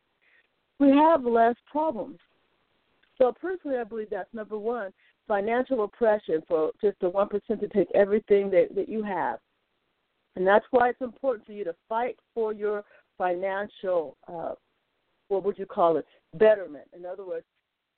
we 0.78 0.90
have 0.90 1.24
less 1.24 1.54
problems. 1.70 2.18
So 3.18 3.32
personally, 3.40 3.78
I 3.78 3.84
believe 3.84 4.10
that's 4.10 4.32
number 4.34 4.58
one: 4.58 4.92
financial 5.28 5.84
oppression 5.84 6.42
for 6.48 6.72
just 6.80 6.98
the 7.00 7.10
one 7.10 7.28
percent 7.28 7.60
to 7.60 7.68
take 7.68 7.88
everything 7.94 8.50
that 8.50 8.74
that 8.74 8.88
you 8.88 9.02
have, 9.02 9.38
and 10.34 10.46
that's 10.46 10.64
why 10.70 10.88
it's 10.88 11.00
important 11.00 11.46
for 11.46 11.52
you 11.52 11.64
to 11.64 11.74
fight 11.88 12.16
for 12.34 12.52
your 12.52 12.84
financial, 13.18 14.16
uh, 14.26 14.54
what 15.28 15.44
would 15.44 15.58
you 15.58 15.66
call 15.66 15.98
it, 15.98 16.06
betterment. 16.34 16.86
In 16.96 17.06
other 17.06 17.24
words, 17.24 17.44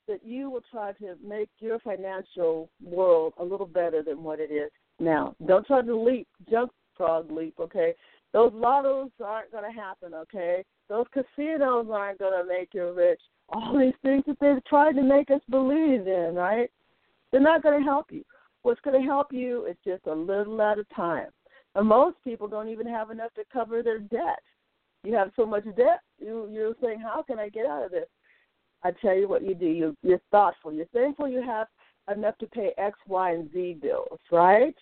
that 0.07 0.23
you 0.23 0.49
will 0.51 0.63
try 0.69 0.91
to 0.93 1.15
make 1.25 1.49
your 1.59 1.79
financial 1.79 2.69
world 2.83 3.33
a 3.39 3.43
little 3.43 3.65
better 3.65 4.03
than 4.03 4.21
what 4.21 4.39
it 4.39 4.51
is 4.51 4.69
now. 4.99 5.35
Don't 5.47 5.65
try 5.65 5.81
to 5.81 5.95
leap, 5.95 6.27
jump 6.51 6.71
frog 6.95 7.31
leap, 7.31 7.55
okay? 7.59 7.93
Those 8.33 8.51
lottos 8.51 9.11
aren't 9.23 9.51
going 9.51 9.63
to 9.63 9.79
happen, 9.79 10.13
okay? 10.13 10.63
Those 10.89 11.05
casinos 11.13 11.87
aren't 11.91 12.19
going 12.19 12.33
to 12.33 12.47
make 12.47 12.69
you 12.73 12.91
rich. 12.93 13.21
All 13.49 13.77
these 13.77 13.93
things 14.01 14.23
that 14.27 14.37
they've 14.39 14.63
tried 14.65 14.93
to 14.93 15.03
make 15.03 15.29
us 15.31 15.41
believe 15.49 16.07
in, 16.07 16.33
right? 16.35 16.69
They're 17.31 17.41
not 17.41 17.63
going 17.63 17.79
to 17.79 17.85
help 17.85 18.07
you. 18.11 18.23
What's 18.63 18.81
going 18.81 18.99
to 18.99 19.07
help 19.07 19.31
you 19.31 19.65
is 19.65 19.77
just 19.85 20.07
a 20.07 20.13
little 20.13 20.61
at 20.61 20.79
a 20.79 20.85
time. 20.95 21.29
And 21.75 21.87
most 21.87 22.17
people 22.23 22.47
don't 22.47 22.69
even 22.69 22.87
have 22.87 23.11
enough 23.11 23.33
to 23.35 23.43
cover 23.51 23.83
their 23.83 23.99
debt. 23.99 24.41
You 25.03 25.13
have 25.15 25.31
so 25.35 25.45
much 25.45 25.65
debt, 25.77 26.01
you, 26.19 26.49
you're 26.51 26.73
saying, 26.81 26.99
How 26.99 27.21
can 27.21 27.37
I 27.37 27.49
get 27.49 27.67
out 27.67 27.85
of 27.85 27.91
this? 27.91 28.07
I 28.83 28.91
tell 29.01 29.15
you 29.15 29.27
what 29.27 29.43
you 29.43 29.53
do. 29.53 29.67
You, 29.67 29.95
you're 30.01 30.21
thoughtful. 30.31 30.73
You're 30.73 30.87
thankful 30.87 31.27
you 31.27 31.43
have 31.43 31.67
enough 32.15 32.37
to 32.39 32.47
pay 32.47 32.71
X, 32.77 32.97
Y, 33.07 33.31
and 33.31 33.51
Z 33.51 33.77
bills, 33.81 34.19
right? 34.31 34.75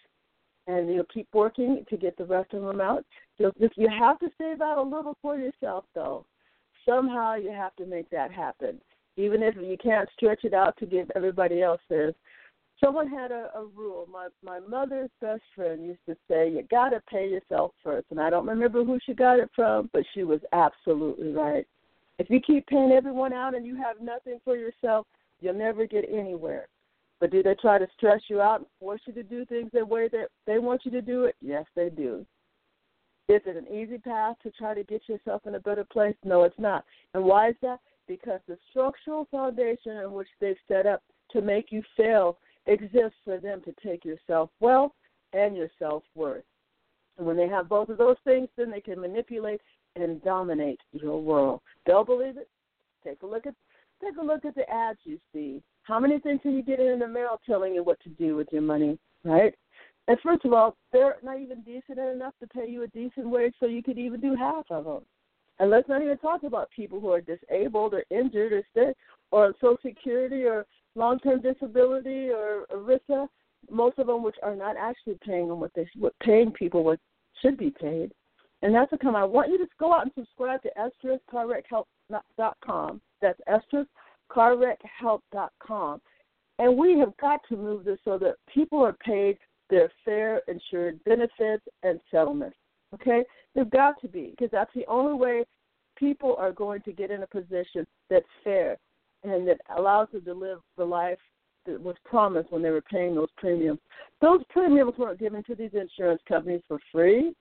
And 0.67 0.93
you'll 0.93 1.03
keep 1.05 1.27
working 1.33 1.85
to 1.89 1.97
get 1.97 2.17
the 2.17 2.25
rest 2.25 2.53
of 2.53 2.61
them 2.61 2.79
out. 2.79 3.05
You'll 3.37 3.51
just 3.59 3.77
you 3.77 3.89
have 3.89 4.19
to 4.19 4.29
save 4.37 4.61
out 4.61 4.77
a 4.77 4.81
little 4.81 5.17
for 5.21 5.37
yourself, 5.37 5.85
though. 5.93 6.25
Somehow 6.87 7.35
you 7.35 7.51
have 7.51 7.75
to 7.77 7.85
make 7.85 8.09
that 8.11 8.31
happen, 8.31 8.79
even 9.17 9.43
if 9.43 9.55
you 9.55 9.77
can't 9.81 10.09
stretch 10.15 10.43
it 10.43 10.53
out 10.53 10.77
to 10.77 10.85
give 10.85 11.11
everybody 11.15 11.61
else 11.61 11.81
theirs. 11.89 12.15
Someone 12.83 13.07
had 13.07 13.31
a, 13.31 13.49
a 13.55 13.65
rule. 13.75 14.07
My 14.11 14.27
my 14.43 14.59
mother's 14.59 15.09
best 15.21 15.43
friend 15.55 15.85
used 15.85 16.05
to 16.07 16.15
say, 16.29 16.49
"You 16.49 16.63
got 16.69 16.89
to 16.89 17.01
pay 17.09 17.29
yourself 17.29 17.71
first. 17.83 18.07
And 18.11 18.19
I 18.19 18.29
don't 18.29 18.47
remember 18.47 18.83
who 18.83 18.99
she 19.05 19.13
got 19.13 19.39
it 19.39 19.49
from, 19.55 19.89
but 19.93 20.03
she 20.13 20.23
was 20.23 20.39
absolutely 20.53 21.31
right. 21.31 21.65
If 22.19 22.29
you 22.29 22.39
keep 22.39 22.67
paying 22.67 22.91
everyone 22.91 23.33
out 23.33 23.55
and 23.55 23.65
you 23.65 23.75
have 23.75 23.99
nothing 24.01 24.39
for 24.43 24.55
yourself, 24.55 25.07
you'll 25.41 25.53
never 25.55 25.85
get 25.85 26.05
anywhere. 26.09 26.67
But 27.23 27.31
do 27.31 27.41
they 27.41 27.55
try 27.55 27.77
to 27.77 27.87
stress 27.95 28.19
you 28.27 28.41
out 28.41 28.59
and 28.59 28.67
force 28.81 28.99
you 29.05 29.13
to 29.13 29.23
do 29.23 29.45
things 29.45 29.69
the 29.71 29.85
way 29.85 30.09
that 30.09 30.27
they 30.45 30.59
want 30.59 30.81
you 30.83 30.91
to 30.91 31.01
do 31.01 31.23
it? 31.23 31.37
Yes, 31.39 31.63
they 31.73 31.89
do. 31.89 32.25
Is 33.29 33.39
it 33.45 33.55
an 33.55 33.73
easy 33.73 33.97
path 33.97 34.35
to 34.43 34.51
try 34.51 34.73
to 34.73 34.83
get 34.83 35.07
yourself 35.07 35.43
in 35.45 35.55
a 35.55 35.59
better 35.61 35.85
place? 35.85 36.17
No, 36.25 36.43
it's 36.43 36.59
not. 36.59 36.83
And 37.13 37.23
why 37.23 37.51
is 37.51 37.55
that? 37.61 37.79
Because 38.09 38.41
the 38.45 38.57
structural 38.69 39.25
foundation 39.31 39.95
in 39.99 40.11
which 40.11 40.27
they've 40.41 40.57
set 40.67 40.85
up 40.85 41.01
to 41.31 41.39
make 41.39 41.71
you 41.71 41.81
fail 41.95 42.39
exists 42.65 43.19
for 43.23 43.37
them 43.37 43.61
to 43.61 43.73
take 43.81 44.03
your 44.03 44.17
self 44.27 44.49
wealth 44.59 44.91
and 45.31 45.55
your 45.55 45.69
self 45.79 46.03
worth. 46.15 46.43
And 47.17 47.25
when 47.25 47.37
they 47.37 47.47
have 47.47 47.69
both 47.69 47.87
of 47.87 47.97
those 47.97 48.17
things, 48.25 48.49
then 48.57 48.69
they 48.69 48.81
can 48.81 48.99
manipulate 48.99 49.61
and 49.95 50.21
dominate 50.25 50.81
your 50.91 51.21
world. 51.21 51.61
They'll 51.85 52.03
believe 52.03 52.35
it? 52.35 52.49
Take 53.01 53.21
a 53.21 53.25
look 53.25 53.47
at 53.47 53.55
take 54.03 54.17
a 54.17 54.25
look 54.25 54.43
at 54.43 54.55
the 54.55 54.69
ads 54.69 54.99
you 55.05 55.17
see. 55.31 55.63
How 55.83 55.99
many 55.99 56.19
things 56.19 56.39
are 56.45 56.51
you 56.51 56.63
getting 56.63 56.87
in 56.87 56.99
the 56.99 57.07
mail 57.07 57.39
telling 57.45 57.75
you 57.75 57.83
what 57.83 57.99
to 58.01 58.09
do 58.09 58.35
with 58.35 58.47
your 58.51 58.61
money, 58.61 58.97
right? 59.23 59.53
And 60.07 60.17
first 60.21 60.43
of 60.45 60.53
all, 60.53 60.75
they're 60.91 61.17
not 61.23 61.39
even 61.39 61.61
decent 61.61 61.99
enough 61.99 62.33
to 62.41 62.47
pay 62.47 62.67
you 62.67 62.83
a 62.83 62.87
decent 62.87 63.29
wage 63.29 63.53
so 63.59 63.65
you 63.67 63.83
could 63.83 63.97
even 63.97 64.19
do 64.19 64.35
half 64.35 64.65
of 64.69 64.85
them. 64.85 65.01
And 65.59 65.69
let's 65.69 65.87
not 65.87 66.01
even 66.01 66.17
talk 66.17 66.43
about 66.43 66.69
people 66.75 66.99
who 66.99 67.11
are 67.11 67.21
disabled 67.21 67.93
or 67.93 68.03
injured 68.09 68.51
or 68.53 68.63
sick 68.73 68.97
or 69.31 69.53
Social 69.61 69.77
Security 69.81 70.43
or 70.43 70.65
long 70.95 71.19
term 71.19 71.41
disability 71.41 72.29
or 72.29 72.65
ERISA. 72.73 73.27
Most 73.69 73.99
of 73.99 74.07
them 74.07 74.23
which 74.23 74.35
are 74.43 74.55
not 74.55 74.75
actually 74.77 75.17
paying 75.25 75.47
them 75.47 75.59
what 75.59 75.71
they 75.75 75.87
what 75.97 76.13
paying 76.21 76.51
people 76.51 76.83
what 76.83 76.99
should 77.41 77.57
be 77.57 77.69
paid. 77.69 78.11
And 78.61 78.73
that's 78.73 78.91
a 78.93 78.97
come. 78.97 79.15
I 79.15 79.23
want 79.25 79.51
you 79.51 79.57
to 79.57 79.67
go 79.79 79.93
out 79.93 80.03
and 80.03 80.11
subscribe 80.15 80.61
to 80.63 80.69
EstrasCarWreckHelp.com. 81.33 83.01
That's 83.21 83.39
EstrasCarWreckHelp.com. 84.31 86.01
And 86.59 86.77
we 86.77 86.99
have 86.99 87.15
got 87.17 87.41
to 87.49 87.57
move 87.57 87.83
this 87.83 87.99
so 88.05 88.17
that 88.19 88.35
people 88.53 88.83
are 88.83 88.93
paid 88.93 89.37
their 89.69 89.91
fair 90.05 90.41
insured 90.47 91.03
benefits 91.03 91.65
and 91.81 91.99
settlements. 92.11 92.57
Okay? 92.93 93.23
They've 93.55 93.69
got 93.69 93.99
to 94.01 94.07
be, 94.07 94.31
because 94.31 94.51
that's 94.51 94.73
the 94.75 94.85
only 94.87 95.13
way 95.13 95.45
people 95.97 96.35
are 96.37 96.51
going 96.51 96.81
to 96.81 96.91
get 96.91 97.11
in 97.11 97.23
a 97.23 97.27
position 97.27 97.85
that's 98.09 98.25
fair 98.43 98.77
and 99.23 99.47
that 99.47 99.61
allows 99.77 100.09
them 100.11 100.23
to 100.25 100.33
live 100.33 100.59
the 100.77 100.83
life 100.83 101.19
that 101.65 101.81
was 101.81 101.95
promised 102.03 102.51
when 102.51 102.61
they 102.61 102.71
were 102.71 102.81
paying 102.81 103.15
those 103.15 103.29
premiums. 103.37 103.79
Those 104.21 104.41
premiums 104.49 104.93
weren't 104.97 105.19
given 105.19 105.43
to 105.43 105.55
these 105.55 105.71
insurance 105.73 106.21
companies 106.27 106.61
for 106.67 106.79
free. 106.91 107.33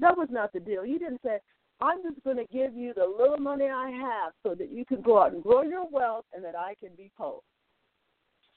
That 0.00 0.16
was 0.16 0.28
not 0.30 0.52
the 0.52 0.60
deal. 0.60 0.84
You 0.84 0.98
didn't 0.98 1.20
say, 1.24 1.38
I'm 1.84 2.02
just 2.02 2.24
going 2.24 2.38
to 2.38 2.46
give 2.50 2.74
you 2.74 2.94
the 2.94 3.04
little 3.04 3.36
money 3.36 3.66
I 3.66 3.90
have 3.90 4.32
so 4.42 4.54
that 4.54 4.72
you 4.72 4.86
can 4.86 5.02
go 5.02 5.22
out 5.22 5.34
and 5.34 5.42
grow 5.42 5.62
your 5.62 5.86
wealth 5.90 6.24
and 6.32 6.42
that 6.42 6.56
I 6.56 6.74
can 6.80 6.90
be 6.96 7.10
poor. 7.18 7.40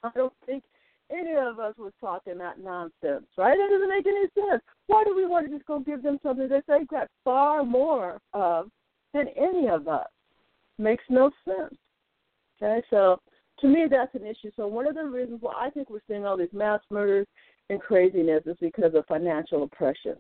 I 0.02 0.12
don't 0.16 0.34
think 0.46 0.64
any 1.12 1.34
of 1.34 1.60
us 1.60 1.74
was 1.78 1.92
talking 2.00 2.38
that 2.38 2.60
nonsense, 2.60 3.26
right? 3.38 3.58
It 3.58 3.70
doesn't 3.70 3.90
make 3.90 4.08
any 4.08 4.28
sense. 4.34 4.64
Why 4.88 5.04
do 5.04 5.14
we 5.14 5.26
want 5.26 5.46
to 5.48 5.54
just 5.54 5.68
go 5.68 5.80
give 5.80 6.04
them 6.04 6.20
something 6.24 6.48
that 6.48 6.64
they've 6.70 6.88
got 6.88 7.10
far 7.26 7.66
more 7.66 8.22
of 8.34 8.70
than 9.14 9.28
any 9.36 9.68
of 9.68 9.90
us? 9.90 10.08
Makes 10.78 11.04
no 11.10 11.30
sense. 11.44 11.76
Okay, 12.62 12.82
so 12.90 13.20
to 13.60 13.68
me 13.68 13.88
that's 13.90 14.16
an 14.16 14.26
issue. 14.26 14.52
So 14.56 14.68
one 14.68 14.88
of 14.88 14.96
the 14.96 15.04
reasons 15.04 15.40
why 15.42 15.54
I 15.60 15.70
think 15.70 15.90
we're 15.90 16.00
seeing 16.08 16.26
all 16.26 16.38
these 16.38 16.48
mass 16.54 16.80
murders 16.90 17.28
and 17.70 17.82
craziness 17.82 18.44
is 18.46 18.56
because 18.62 18.94
of 18.96 19.06
financial 19.06 19.64
oppression. 19.64 20.16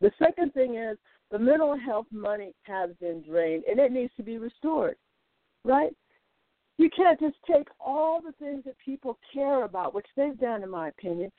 The 0.00 0.10
second 0.18 0.52
thing 0.52 0.74
is 0.74 0.98
the 1.34 1.38
mental 1.40 1.76
health 1.76 2.06
money 2.12 2.54
has 2.62 2.90
been 3.00 3.20
drained 3.28 3.64
and 3.68 3.80
it 3.80 3.90
needs 3.90 4.12
to 4.16 4.22
be 4.22 4.38
restored, 4.38 4.94
right? 5.64 5.90
You 6.78 6.88
can't 6.96 7.18
just 7.18 7.34
take 7.50 7.66
all 7.80 8.20
the 8.22 8.30
things 8.38 8.62
that 8.66 8.76
people 8.78 9.18
care 9.32 9.64
about, 9.64 9.96
which 9.96 10.06
they've 10.16 10.38
done, 10.38 10.62
in 10.62 10.70
my 10.70 10.90
opinion. 10.90 11.32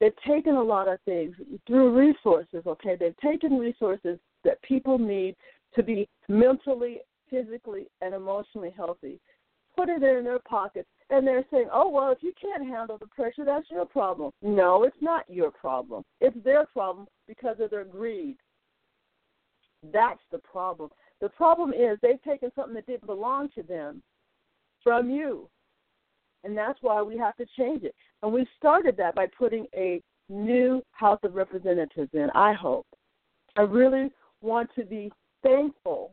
They've 0.00 0.10
taken 0.26 0.56
a 0.56 0.62
lot 0.62 0.88
of 0.88 0.98
things 1.04 1.36
through 1.68 1.96
resources, 1.96 2.64
okay? 2.66 2.96
They've 2.98 3.16
taken 3.18 3.60
resources 3.60 4.18
that 4.42 4.60
people 4.62 4.98
need 4.98 5.36
to 5.76 5.84
be 5.84 6.08
mentally, 6.28 6.98
physically, 7.30 7.86
and 8.00 8.14
emotionally 8.14 8.74
healthy, 8.76 9.20
put 9.76 9.88
it 9.88 10.02
in 10.02 10.24
their 10.24 10.40
pockets, 10.40 10.88
and 11.10 11.24
they're 11.24 11.46
saying, 11.52 11.68
oh, 11.72 11.88
well, 11.88 12.10
if 12.10 12.18
you 12.22 12.32
can't 12.42 12.68
handle 12.68 12.98
the 12.98 13.06
pressure, 13.06 13.44
that's 13.44 13.70
your 13.70 13.86
problem. 13.86 14.32
No, 14.42 14.82
it's 14.82 14.96
not 15.00 15.26
your 15.28 15.52
problem. 15.52 16.02
It's 16.20 16.36
their 16.42 16.66
problem 16.66 17.06
because 17.28 17.58
of 17.60 17.70
their 17.70 17.84
greed. 17.84 18.36
That's 19.92 20.20
the 20.30 20.38
problem. 20.38 20.90
The 21.20 21.28
problem 21.28 21.72
is 21.72 21.98
they've 22.02 22.22
taken 22.22 22.50
something 22.54 22.74
that 22.74 22.86
didn't 22.86 23.06
belong 23.06 23.48
to 23.54 23.62
them 23.62 24.02
from 24.82 25.10
you. 25.10 25.48
And 26.44 26.56
that's 26.56 26.78
why 26.82 27.02
we 27.02 27.16
have 27.18 27.36
to 27.36 27.46
change 27.56 27.84
it. 27.84 27.94
And 28.22 28.32
we 28.32 28.46
started 28.58 28.96
that 28.96 29.14
by 29.14 29.26
putting 29.38 29.66
a 29.74 30.02
new 30.28 30.82
House 30.92 31.20
of 31.22 31.34
Representatives 31.34 32.10
in, 32.12 32.30
I 32.34 32.52
hope. 32.52 32.86
I 33.56 33.62
really 33.62 34.10
want 34.40 34.70
to 34.76 34.84
be 34.84 35.10
thankful 35.42 36.12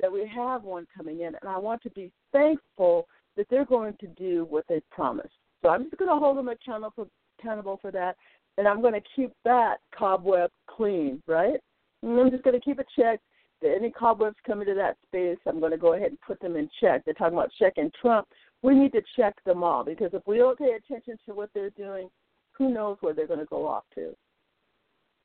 that 0.00 0.12
we 0.12 0.30
have 0.34 0.64
one 0.64 0.86
coming 0.96 1.20
in, 1.20 1.28
and 1.28 1.48
I 1.48 1.58
want 1.58 1.82
to 1.82 1.90
be 1.90 2.12
thankful 2.32 3.06
that 3.36 3.46
they're 3.50 3.64
going 3.64 3.94
to 4.00 4.06
do 4.06 4.46
what 4.48 4.64
they 4.68 4.80
promised. 4.90 5.34
So 5.62 5.70
I'm 5.70 5.84
just 5.84 5.96
going 5.96 6.10
to 6.10 6.16
hold 6.16 6.36
them 6.36 6.48
accountable 6.48 6.92
for, 6.94 7.06
accountable 7.40 7.78
for 7.80 7.90
that, 7.92 8.16
and 8.58 8.68
I'm 8.68 8.80
going 8.80 8.94
to 8.94 9.02
keep 9.16 9.32
that 9.44 9.76
cobweb 9.96 10.50
clean, 10.68 11.22
right? 11.26 11.60
I'm 12.04 12.30
just 12.30 12.44
going 12.44 12.58
to 12.58 12.64
keep 12.64 12.78
it 12.78 12.86
checked. 12.98 13.22
Any 13.64 13.90
cobwebs 13.90 14.36
come 14.46 14.60
into 14.60 14.74
that 14.74 14.98
space, 15.06 15.38
I'm 15.46 15.58
going 15.58 15.72
to 15.72 15.78
go 15.78 15.94
ahead 15.94 16.10
and 16.10 16.20
put 16.20 16.38
them 16.40 16.56
in 16.56 16.68
check. 16.80 17.02
They're 17.04 17.14
talking 17.14 17.38
about 17.38 17.50
checking 17.58 17.90
Trump. 18.00 18.28
We 18.62 18.74
need 18.74 18.92
to 18.92 19.02
check 19.16 19.42
them 19.44 19.62
all 19.62 19.84
because 19.84 20.10
if 20.12 20.22
we 20.26 20.36
don't 20.36 20.58
pay 20.58 20.72
attention 20.76 21.18
to 21.26 21.34
what 21.34 21.48
they're 21.54 21.70
doing, 21.70 22.10
who 22.52 22.72
knows 22.72 22.98
where 23.00 23.14
they're 23.14 23.26
going 23.26 23.40
to 23.40 23.46
go 23.46 23.66
off 23.66 23.84
to. 23.94 24.14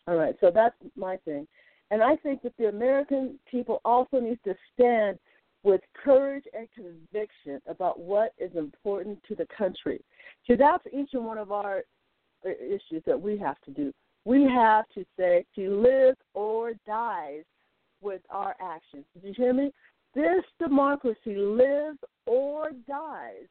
All 0.07 0.15
right, 0.15 0.35
so 0.39 0.51
that's 0.53 0.75
my 0.95 1.17
thing. 1.17 1.47
And 1.91 2.01
I 2.01 2.15
think 2.17 2.41
that 2.43 2.53
the 2.57 2.69
American 2.69 3.39
people 3.49 3.81
also 3.83 4.19
need 4.19 4.39
to 4.45 4.55
stand 4.73 5.19
with 5.63 5.81
courage 6.03 6.45
and 6.57 6.67
conviction 6.73 7.61
about 7.67 7.99
what 7.99 8.33
is 8.37 8.51
important 8.55 9.19
to 9.27 9.35
the 9.35 9.47
country. 9.55 10.01
So 10.47 10.55
that's 10.57 10.83
each 10.93 11.09
and 11.13 11.25
one 11.25 11.37
of 11.37 11.51
our 11.51 11.83
uh, 12.45 12.49
issues 12.49 13.03
that 13.05 13.19
we 13.19 13.37
have 13.37 13.59
to 13.65 13.71
do. 13.71 13.93
We 14.29 14.43
have 14.43 14.85
to 14.93 15.03
say 15.17 15.43
to 15.55 15.81
live 15.81 16.15
or 16.35 16.73
dies 16.85 17.45
with 17.99 18.21
our 18.29 18.55
actions. 18.61 19.03
Did 19.15 19.29
you 19.29 19.33
hear 19.35 19.53
me? 19.55 19.71
This 20.13 20.43
democracy 20.59 21.35
lives 21.35 21.97
or 22.27 22.69
dies 22.87 23.47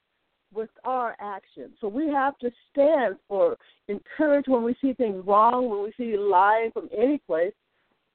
with 0.54 0.70
our 0.84 1.16
actions. 1.20 1.72
So 1.80 1.88
we 1.88 2.06
have 2.10 2.38
to 2.38 2.52
stand 2.70 3.16
for 3.26 3.56
encourage 3.88 4.46
when 4.46 4.62
we 4.62 4.76
see 4.80 4.92
things 4.92 5.26
wrong, 5.26 5.68
when 5.68 5.82
we 5.82 5.92
see 5.96 6.16
lying 6.16 6.70
from 6.70 6.88
any 6.96 7.18
place. 7.26 7.54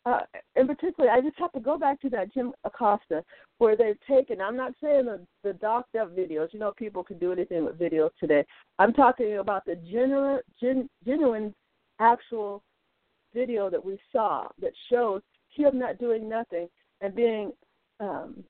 Uh, 0.06 0.20
and 0.56 0.66
particularly, 0.66 1.14
I 1.14 1.20
just 1.20 1.40
have 1.40 1.52
to 1.52 1.60
go 1.60 1.78
back 1.78 2.00
to 2.00 2.10
that 2.12 2.34
Jim 2.34 2.54
Acosta, 2.64 3.26
where 3.58 3.76
they've 3.76 4.00
taken. 4.10 4.40
I'm 4.40 4.56
not 4.56 4.72
saying 4.82 5.06
the 5.06 5.20
the 5.44 5.52
docked 5.52 5.96
up 5.96 6.16
videos. 6.16 6.54
You 6.54 6.60
know, 6.60 6.72
people 6.78 7.04
can 7.04 7.18
do 7.20 7.34
anything 7.34 7.66
with 7.66 7.78
videos 7.78 8.12
today. 8.22 8.46
I'm 8.80 8.94
talking 8.94 9.40
about 9.40 9.66
the 9.66 9.76
genuine, 9.76 10.40
gen, 10.62 10.90
genuine, 11.06 11.54
actual 12.00 12.64
video 13.34 13.70
that 13.70 13.84
we 13.84 14.00
saw 14.12 14.48
that 14.62 14.74
shows 14.92 15.22
him 15.50 15.80
not 15.80 16.00
doing 16.00 16.28
nothing 16.30 16.68
and 17.02 17.16
being 17.16 17.52
um, 18.00 18.44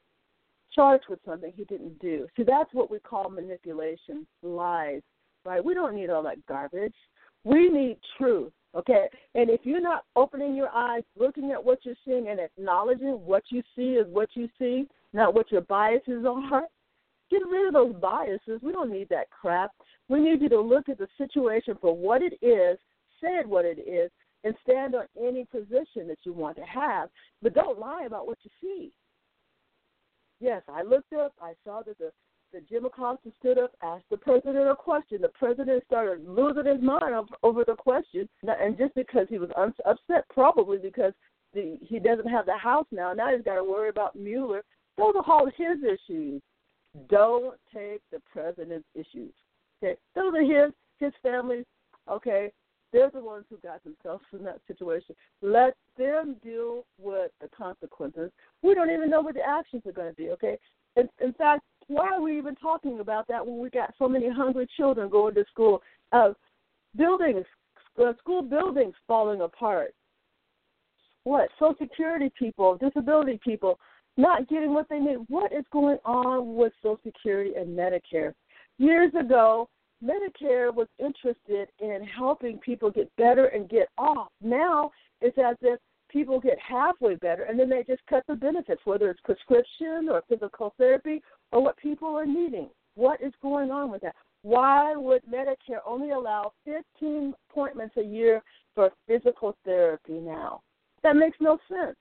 charged 0.74 1.06
with 1.10 1.20
something 1.26 1.52
he 1.56 1.66
didn't 1.66 2.00
do. 2.00 2.28
See, 2.36 2.44
that's 2.44 2.74
what 2.74 2.90
we 2.90 3.00
call 3.00 3.30
manipulation, 3.30 4.26
lies, 4.42 5.02
right? 5.46 5.64
We 5.64 5.74
don't 5.74 5.96
need 5.96 6.10
all 6.10 6.24
that 6.24 6.46
garbage. 6.48 6.96
We 7.44 7.70
need 7.70 7.98
truth, 8.18 8.52
okay? 8.76 9.08
And 9.36 9.50
if 9.50 9.62
you're 9.64 9.82
not 9.82 10.06
opening 10.16 10.56
your 10.56 10.70
eyes, 10.70 11.04
looking 11.18 11.52
at 11.52 11.64
what 11.64 11.80
you're 11.84 11.96
seeing, 12.06 12.30
and 12.30 12.40
acknowledging 12.40 13.20
what 13.26 13.44
you 13.50 13.62
see 13.76 13.94
is 13.94 14.08
what 14.08 14.30
you 14.34 14.50
see, 14.58 14.88
not 15.12 15.34
what 15.34 15.52
your 15.52 15.62
biases 15.62 16.26
are, 16.26 16.64
get 17.30 17.42
rid 17.50 17.68
of 17.68 17.74
those 17.74 17.96
biases. 18.02 18.62
We 18.62 18.72
don't 18.72 18.92
need 18.92 19.10
that 19.10 19.30
crap. 19.30 19.72
We 20.08 20.20
need 20.20 20.42
you 20.42 20.50
to 20.50 20.62
look 20.62 20.90
at 20.90 20.98
the 20.98 21.08
situation 21.18 21.78
for 21.80 21.96
what 21.96 22.22
it 22.22 22.34
is, 22.42 22.78
say 23.24 23.42
what 23.46 23.66
it 23.66 23.80
is, 23.80 24.12
and 24.44 24.56
stand 24.64 24.96
on 24.96 25.06
any 25.18 25.46
position 25.46 26.08
that 26.08 26.20
you 26.24 26.34
want 26.34 26.58
to 26.58 26.64
have. 26.64 27.10
But 27.42 27.54
don't 27.54 27.80
lie 27.80 28.04
about 28.06 28.28
what 28.28 28.38
you 28.44 28.52
see. 28.62 28.92
Yes, 30.40 30.62
I 30.68 30.84
looked 30.84 31.14
up. 31.14 31.34
I 31.42 31.54
saw 31.64 31.82
that 31.84 31.98
the 31.98 32.12
the 32.54 32.62
Jim 32.70 32.86
Acosta 32.86 33.32
stood 33.40 33.58
up, 33.58 33.72
asked 33.82 34.06
the 34.12 34.18
president 34.18 34.70
a 34.70 34.76
question. 34.76 35.22
The 35.22 35.30
president 35.30 35.84
started 35.86 36.28
losing 36.28 36.68
his 36.68 36.82
mind 36.82 37.28
over 37.42 37.64
the 37.66 37.74
question, 37.74 38.30
and 38.44 38.78
just 38.78 38.94
because 38.94 39.26
he 39.28 39.40
was 39.40 39.50
upset, 39.58 40.24
probably 40.30 40.78
because 40.78 41.14
the, 41.56 41.80
he 41.82 41.98
doesn't 41.98 42.28
have 42.28 42.46
the 42.46 42.56
House 42.56 42.86
now. 42.92 43.12
Now 43.12 43.36
he's 43.36 43.44
got 43.44 43.56
to 43.56 43.64
worry 43.64 43.90
about 43.90 44.16
Mueller. 44.16 44.64
Those 44.98 45.16
are 45.16 45.32
all 45.32 45.48
his 45.48 45.80
issues. 45.84 46.42
Don't 47.10 47.56
take 47.74 48.02
the 48.12 48.20
president's 48.32 48.88
issues. 48.94 49.34
Okay, 49.84 49.98
those 50.14 50.34
are 50.36 50.42
his 50.42 50.72
his 51.00 51.12
family's. 51.24 51.66
Okay, 52.08 52.52
they're 52.94 53.10
the 53.10 53.20
ones 53.20 53.46
who 53.50 53.58
got 53.58 53.84
themselves 53.84 54.24
in 54.32 54.44
that 54.46 54.60
situation. 54.68 55.16
Let 55.42 55.76
them 55.98 56.38
deal 56.44 56.86
with 57.02 57.32
the 57.42 57.50
consequences. 57.50 58.32
We 58.62 58.76
don't 58.76 58.92
even 58.92 59.10
know 59.10 59.22
what 59.22 59.34
the 59.34 59.42
actions 59.42 59.82
are 59.86 59.92
going 59.92 60.10
to 60.10 60.16
be, 60.16 60.30
okay? 60.30 60.58
In, 60.96 61.10
in 61.20 61.34
fact, 61.34 61.64
why 61.88 62.08
are 62.14 62.22
we 62.22 62.38
even 62.38 62.56
talking 62.56 63.00
about 63.00 63.28
that 63.28 63.46
when 63.46 63.60
we 63.60 63.70
got 63.70 63.94
so 63.98 64.08
many 64.08 64.30
hungry 64.30 64.68
children 64.78 65.10
going 65.10 65.34
to 65.34 65.44
school? 65.52 65.82
Uh, 66.12 66.34
buildings, 66.96 67.46
uh, 68.00 68.14
school 68.20 68.44
buildings 68.44 68.94
falling 69.08 69.42
apart. 69.42 69.94
What? 71.24 71.50
Social 71.60 71.76
Security 71.80 72.32
people, 72.38 72.78
disability 72.78 73.40
people 73.44 73.80
not 74.16 74.48
getting 74.48 74.74
what 74.74 74.88
they 74.90 75.00
need. 75.00 75.18
What 75.28 75.52
is 75.52 75.66
going 75.72 75.98
on 76.06 76.56
with 76.56 76.74
Social 76.84 77.00
Security 77.04 77.54
and 77.56 77.78
Medicare? 77.78 78.34
Years 78.78 79.12
ago, 79.20 79.70
Medicare 80.04 80.74
was 80.74 80.88
interested 81.00 81.70
in 81.80 82.04
helping 82.04 82.58
people 82.58 82.92
get 82.92 83.10
better 83.16 83.46
and 83.48 83.70
get 83.70 83.88
off. 83.98 84.30
Now 84.42 84.92
it's 85.22 85.38
as 85.38 85.56
if 85.62 85.80
people 86.10 86.40
get 86.40 86.58
halfway 86.60 87.16
better 87.16 87.44
and 87.44 87.60
then 87.60 87.70
they 87.70 87.84
just 87.88 88.06
cut 88.10 88.24
the 88.28 88.36
benefits, 88.36 88.82
whether 88.86 89.10
it's 89.10 89.22
prescription 89.22 90.10
or 90.10 90.24
physical 90.28 90.74
therapy 90.78 91.22
or 91.52 91.64
what 91.64 91.78
people 91.78 92.10
are 92.10 92.26
needing. 92.26 92.70
What 92.96 93.22
is 93.22 93.34
going 93.42 93.72
on 93.72 93.92
with 93.92 94.02
that? 94.02 94.16
Why 94.44 94.96
would 94.96 95.22
Medicare 95.26 95.80
only 95.86 96.12
allow 96.12 96.52
15 96.66 97.34
appointments 97.50 97.96
a 97.98 98.04
year 98.04 98.42
for 98.76 98.92
physical 99.08 99.56
therapy 99.64 100.20
now? 100.20 100.62
That 101.02 101.16
makes 101.16 101.38
no 101.40 101.58
sense. 101.70 101.96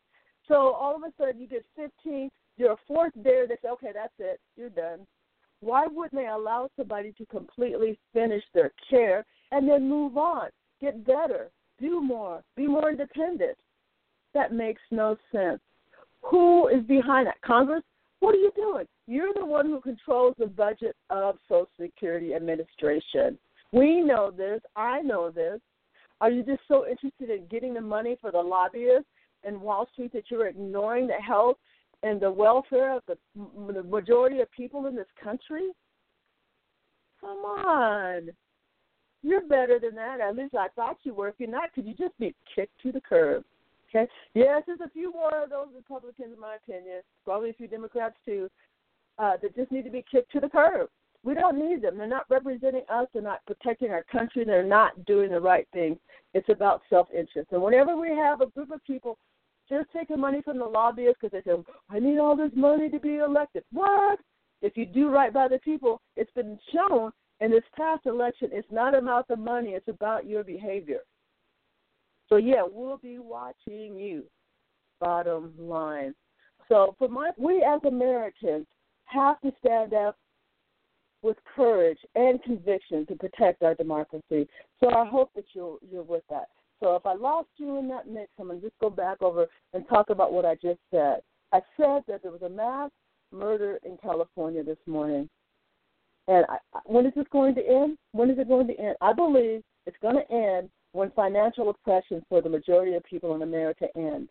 So 0.48 0.72
all 0.72 0.96
of 0.96 1.02
a 1.02 1.12
sudden 1.16 1.40
you 1.40 1.46
get 1.46 1.64
15, 1.76 2.28
you're 2.56 2.72
a 2.72 2.76
fourth 2.86 3.12
there, 3.14 3.46
they 3.46 3.54
say, 3.62 3.68
okay, 3.68 3.90
that's 3.94 4.12
it, 4.18 4.40
you're 4.56 4.70
done 4.70 5.06
why 5.62 5.86
wouldn't 5.86 6.14
they 6.14 6.26
allow 6.26 6.68
somebody 6.76 7.12
to 7.12 7.26
completely 7.26 7.98
finish 8.12 8.42
their 8.52 8.72
care 8.90 9.24
and 9.52 9.68
then 9.68 9.88
move 9.88 10.16
on, 10.16 10.48
get 10.80 11.06
better, 11.06 11.50
do 11.80 12.00
more, 12.00 12.42
be 12.56 12.66
more 12.66 12.90
independent? 12.90 13.56
That 14.34 14.52
makes 14.52 14.82
no 14.90 15.16
sense. 15.30 15.60
Who 16.22 16.68
is 16.68 16.82
behind 16.84 17.28
that? 17.28 17.40
Congress? 17.42 17.84
What 18.18 18.34
are 18.34 18.38
you 18.38 18.52
doing? 18.56 18.86
You're 19.06 19.32
the 19.34 19.44
one 19.44 19.66
who 19.66 19.80
controls 19.80 20.34
the 20.38 20.46
budget 20.46 20.96
of 21.10 21.36
Social 21.48 21.68
Security 21.80 22.34
Administration. 22.34 23.38
We 23.72 24.00
know 24.00 24.30
this. 24.30 24.60
I 24.76 25.00
know 25.02 25.30
this. 25.30 25.60
Are 26.20 26.30
you 26.30 26.42
just 26.42 26.62
so 26.68 26.86
interested 26.88 27.30
in 27.30 27.46
getting 27.46 27.74
the 27.74 27.80
money 27.80 28.16
for 28.20 28.30
the 28.30 28.38
lobbyists 28.40 29.08
and 29.44 29.60
Wall 29.60 29.88
Street 29.92 30.12
that 30.12 30.30
you're 30.30 30.46
ignoring 30.46 31.06
the 31.06 31.14
health 31.14 31.56
and 32.02 32.20
the 32.20 32.30
welfare 32.30 32.96
of 32.96 33.02
the, 33.06 33.16
the 33.72 33.82
majority 33.82 34.40
of 34.40 34.50
people 34.50 34.86
in 34.86 34.96
this 34.96 35.06
country? 35.22 35.70
Come 37.20 37.38
on. 37.38 38.28
You're 39.22 39.46
better 39.46 39.78
than 39.78 39.94
that. 39.94 40.20
At 40.20 40.36
least 40.36 40.54
I 40.54 40.68
thought 40.74 40.96
you 41.04 41.14
were. 41.14 41.28
If 41.28 41.36
you're 41.38 41.48
not, 41.48 41.72
could 41.72 41.86
you 41.86 41.94
just 41.94 42.18
be 42.18 42.34
kicked 42.54 42.80
to 42.82 42.90
the 42.90 43.00
curb? 43.00 43.44
Okay. 43.94 44.10
Yes, 44.34 44.62
there's 44.66 44.80
a 44.80 44.90
few 44.90 45.12
more 45.12 45.44
of 45.44 45.50
those 45.50 45.68
Republicans, 45.76 46.32
in 46.34 46.40
my 46.40 46.56
opinion. 46.56 47.02
Probably 47.24 47.50
a 47.50 47.54
few 47.54 47.68
Democrats 47.68 48.16
too, 48.24 48.48
uh, 49.18 49.36
that 49.40 49.54
just 49.54 49.70
need 49.70 49.84
to 49.84 49.90
be 49.90 50.04
kicked 50.10 50.32
to 50.32 50.40
the 50.40 50.48
curb. 50.48 50.88
We 51.24 51.34
don't 51.34 51.58
need 51.58 51.82
them. 51.82 51.98
They're 51.98 52.08
not 52.08 52.26
representing 52.28 52.82
us. 52.88 53.06
They're 53.12 53.22
not 53.22 53.46
protecting 53.46 53.90
our 53.90 54.04
country. 54.10 54.44
They're 54.44 54.64
not 54.64 55.04
doing 55.04 55.30
the 55.30 55.40
right 55.40 55.68
thing. 55.72 55.98
It's 56.34 56.48
about 56.48 56.82
self-interest. 56.90 57.48
And 57.52 57.62
whenever 57.62 57.96
we 57.96 58.08
have 58.08 58.40
a 58.40 58.46
group 58.46 58.72
of 58.72 58.84
people 58.84 59.18
just 59.72 59.92
taking 59.92 60.20
money 60.20 60.42
from 60.42 60.58
the 60.58 60.64
lobbyists 60.64 61.18
because 61.20 61.32
they 61.32 61.50
say, 61.50 61.56
I 61.90 61.98
need 61.98 62.18
all 62.18 62.36
this 62.36 62.52
money 62.54 62.88
to 62.90 62.98
be 62.98 63.16
elected. 63.16 63.64
What? 63.72 64.18
If 64.60 64.76
you 64.76 64.86
do 64.86 65.08
right 65.10 65.32
by 65.32 65.48
the 65.48 65.58
people, 65.58 66.00
it's 66.16 66.30
been 66.32 66.58
shown 66.72 67.10
in 67.40 67.50
this 67.50 67.64
past 67.76 68.06
election, 68.06 68.50
it's 68.52 68.70
not 68.70 68.94
about 68.94 69.26
the 69.26 69.36
money, 69.36 69.70
it's 69.70 69.88
about 69.88 70.26
your 70.26 70.44
behavior. 70.44 71.00
So, 72.28 72.36
yeah, 72.36 72.62
we'll 72.64 72.98
be 72.98 73.18
watching 73.18 73.96
you, 73.96 74.22
bottom 75.00 75.52
line. 75.58 76.14
So, 76.68 76.94
for 76.98 77.08
my, 77.08 77.30
we 77.36 77.66
as 77.68 77.80
Americans 77.84 78.66
have 79.06 79.40
to 79.40 79.52
stand 79.60 79.92
up 79.92 80.16
with 81.22 81.36
courage 81.54 81.98
and 82.14 82.42
conviction 82.42 83.06
to 83.06 83.14
protect 83.14 83.62
our 83.62 83.74
democracy. 83.74 84.48
So 84.80 84.90
I 84.90 85.06
hope 85.06 85.30
that 85.36 85.44
you're 85.54 85.78
you're 85.90 86.02
with 86.02 86.24
that. 86.30 86.48
So 86.82 86.96
if 86.96 87.06
I 87.06 87.14
lost 87.14 87.48
you 87.58 87.78
in 87.78 87.88
that 87.90 88.08
mix, 88.08 88.28
I'm 88.40 88.48
going 88.48 88.60
to 88.60 88.66
just 88.66 88.78
go 88.80 88.90
back 88.90 89.22
over 89.22 89.46
and 89.72 89.88
talk 89.88 90.10
about 90.10 90.32
what 90.32 90.44
I 90.44 90.56
just 90.56 90.80
said. 90.90 91.20
I 91.52 91.60
said 91.76 92.02
that 92.08 92.22
there 92.22 92.32
was 92.32 92.42
a 92.42 92.48
mass 92.48 92.90
murder 93.30 93.78
in 93.84 93.96
California 94.02 94.64
this 94.64 94.78
morning. 94.86 95.28
And 96.26 96.44
I, 96.48 96.58
when 96.84 97.06
is 97.06 97.12
this 97.14 97.26
going 97.30 97.54
to 97.54 97.66
end? 97.66 97.98
When 98.10 98.30
is 98.30 98.38
it 98.38 98.48
going 98.48 98.66
to 98.66 98.78
end? 98.78 98.96
I 99.00 99.12
believe 99.12 99.62
it's 99.86 99.96
going 100.02 100.16
to 100.16 100.34
end 100.34 100.70
when 100.90 101.12
financial 101.12 101.70
oppression 101.70 102.24
for 102.28 102.42
the 102.42 102.48
majority 102.48 102.94
of 102.94 103.04
people 103.04 103.34
in 103.36 103.42
America 103.42 103.86
ends. 103.96 104.28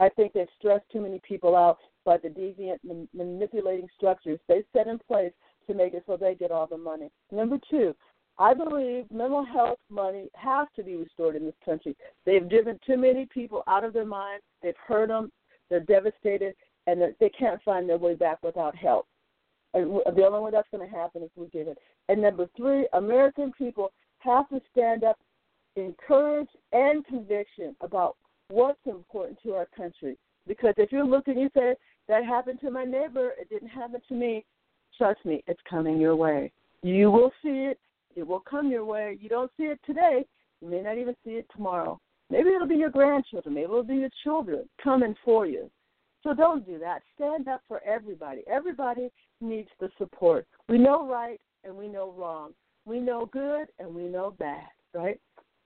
I 0.00 0.08
think 0.08 0.32
they've 0.32 0.46
stressed 0.58 0.84
too 0.92 1.00
many 1.00 1.20
people 1.26 1.54
out 1.54 1.78
by 2.04 2.16
the 2.16 2.28
deviant 2.28 2.78
manipulating 3.14 3.88
structures 3.96 4.40
they 4.48 4.64
set 4.72 4.88
in 4.88 4.98
place 4.98 5.32
to 5.68 5.74
make 5.74 5.94
it 5.94 6.02
so 6.06 6.16
they 6.16 6.34
get 6.34 6.50
all 6.50 6.66
the 6.66 6.76
money. 6.76 7.10
Number 7.30 7.58
two, 7.70 7.94
I 8.38 8.54
believe 8.54 9.10
mental 9.10 9.44
health 9.44 9.78
money 9.90 10.28
has 10.34 10.66
to 10.76 10.82
be 10.82 10.96
restored 10.96 11.36
in 11.36 11.44
this 11.44 11.54
country. 11.64 11.96
They've 12.24 12.48
driven 12.48 12.78
too 12.86 12.96
many 12.96 13.26
people 13.26 13.62
out 13.66 13.84
of 13.84 13.92
their 13.92 14.06
minds. 14.06 14.44
They've 14.62 14.74
hurt 14.86 15.08
them. 15.08 15.30
They're 15.68 15.80
devastated, 15.80 16.54
and 16.86 17.00
they 17.20 17.28
can't 17.30 17.62
find 17.62 17.88
their 17.88 17.98
way 17.98 18.14
back 18.14 18.42
without 18.42 18.74
help. 18.76 19.06
And 19.74 20.00
the 20.14 20.24
only 20.24 20.40
way 20.40 20.50
that's 20.50 20.68
going 20.70 20.86
to 20.86 20.94
happen 20.94 21.22
is 21.22 21.30
we 21.36 21.46
give 21.48 21.68
it. 21.68 21.78
And 22.08 22.20
number 22.20 22.48
three, 22.56 22.86
American 22.92 23.52
people 23.52 23.92
have 24.18 24.48
to 24.50 24.60
stand 24.70 25.04
up 25.04 25.18
in 25.76 25.94
courage 26.06 26.48
and 26.72 27.06
conviction 27.06 27.74
about 27.80 28.16
what's 28.48 28.80
important 28.86 29.38
to 29.42 29.54
our 29.54 29.66
country. 29.76 30.18
Because 30.46 30.74
if 30.76 30.92
you're 30.92 31.06
looking, 31.06 31.38
you 31.38 31.48
say, 31.54 31.74
that 32.08 32.24
happened 32.24 32.60
to 32.60 32.70
my 32.70 32.84
neighbor, 32.84 33.32
it 33.40 33.48
didn't 33.48 33.68
happen 33.68 34.00
to 34.08 34.14
me, 34.14 34.44
trust 34.98 35.24
me, 35.24 35.42
it's 35.46 35.60
coming 35.68 35.98
your 35.98 36.16
way. 36.16 36.52
You 36.82 37.10
will 37.10 37.30
see 37.42 37.70
it, 37.70 37.78
it 38.16 38.26
will 38.26 38.40
come 38.40 38.70
your 38.70 38.84
way. 38.84 39.18
You 39.20 39.28
don't 39.28 39.50
see 39.56 39.64
it 39.64 39.80
today. 39.84 40.24
You 40.60 40.68
may 40.68 40.80
not 40.82 40.98
even 40.98 41.14
see 41.24 41.32
it 41.32 41.46
tomorrow. 41.54 42.00
Maybe 42.30 42.50
it'll 42.50 42.68
be 42.68 42.76
your 42.76 42.90
grandchildren. 42.90 43.54
Maybe 43.54 43.64
it'll 43.64 43.82
be 43.82 43.96
your 43.96 44.10
children 44.24 44.68
coming 44.82 45.14
for 45.24 45.46
you. 45.46 45.70
So 46.22 46.34
don't 46.34 46.64
do 46.64 46.78
that. 46.78 47.02
Stand 47.14 47.48
up 47.48 47.62
for 47.66 47.82
everybody. 47.84 48.42
Everybody 48.46 49.10
needs 49.40 49.68
the 49.80 49.90
support. 49.98 50.46
We 50.68 50.78
know 50.78 51.06
right 51.08 51.40
and 51.64 51.76
we 51.76 51.88
know 51.88 52.14
wrong. 52.16 52.52
We 52.84 53.00
know 53.00 53.26
good 53.26 53.66
and 53.78 53.94
we 53.94 54.04
know 54.04 54.34
bad, 54.38 54.68
right? 54.94 55.20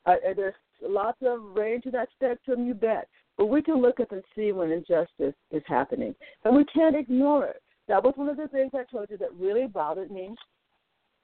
Uh, 0.06 0.16
uh 0.28 0.34
there's 0.34 0.54
lots 0.82 1.18
of 1.22 1.40
range 1.54 1.84
in 1.86 1.92
that 1.92 2.08
spectrum, 2.14 2.66
you 2.66 2.74
bet. 2.74 3.08
But 3.36 3.46
we 3.46 3.62
can 3.62 3.82
look 3.82 4.00
up 4.00 4.12
and 4.12 4.22
see 4.34 4.52
when 4.52 4.70
injustice 4.70 5.34
is 5.50 5.62
happening. 5.66 6.14
And 6.44 6.56
we 6.56 6.64
can't 6.64 6.96
ignore 6.96 7.44
it. 7.46 7.62
That 7.88 8.02
was 8.02 8.14
one 8.16 8.28
of 8.28 8.36
the 8.36 8.48
things 8.48 8.72
I 8.74 8.84
told 8.90 9.10
you 9.10 9.18
that 9.18 9.34
really 9.34 9.66
bothered 9.66 10.10
me 10.10 10.34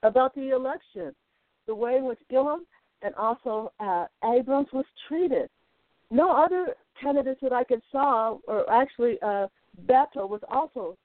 about 0.03 0.35
the 0.35 0.49
election, 0.49 1.13
the 1.67 1.75
way 1.75 1.97
in 1.97 2.05
which 2.05 2.19
Gillum 2.29 2.65
and 3.01 3.13
also 3.15 3.71
uh, 3.79 4.05
Abrams 4.23 4.67
was 4.71 4.85
treated. 5.07 5.49
No 6.11 6.31
other 6.31 6.75
candidates 7.01 7.39
that 7.41 7.53
I 7.53 7.63
could 7.63 7.81
saw, 7.91 8.37
or 8.47 8.69
actually 8.71 9.17
uh, 9.21 9.47
Beto 9.87 10.29
was 10.29 10.41
also, 10.49 10.97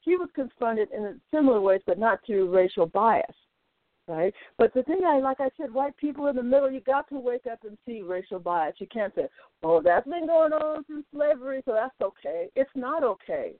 he 0.00 0.16
was 0.16 0.28
confronted 0.34 0.88
in 0.92 1.20
similar 1.32 1.60
ways, 1.60 1.80
but 1.86 1.98
not 1.98 2.20
through 2.26 2.50
racial 2.50 2.86
bias 2.86 3.34
right? 4.08 4.32
But 4.58 4.72
the 4.74 4.82
thing 4.84 5.00
I 5.06 5.18
like 5.18 5.40
I 5.40 5.50
said, 5.56 5.72
white 5.72 5.96
people 5.96 6.28
in 6.28 6.36
the 6.36 6.42
middle, 6.42 6.70
you 6.70 6.80
got 6.80 7.08
to 7.08 7.18
wake 7.18 7.46
up 7.50 7.60
and 7.64 7.76
see 7.86 8.02
racial 8.02 8.38
bias. 8.38 8.76
You 8.78 8.86
can't 8.86 9.14
say, 9.14 9.28
Oh, 9.62 9.80
that's 9.82 10.08
been 10.08 10.26
going 10.26 10.52
on 10.52 10.84
since 10.88 11.04
slavery, 11.14 11.62
so 11.64 11.72
that's 11.72 11.94
okay. 12.00 12.48
It's 12.54 12.70
not 12.74 13.02
okay. 13.02 13.54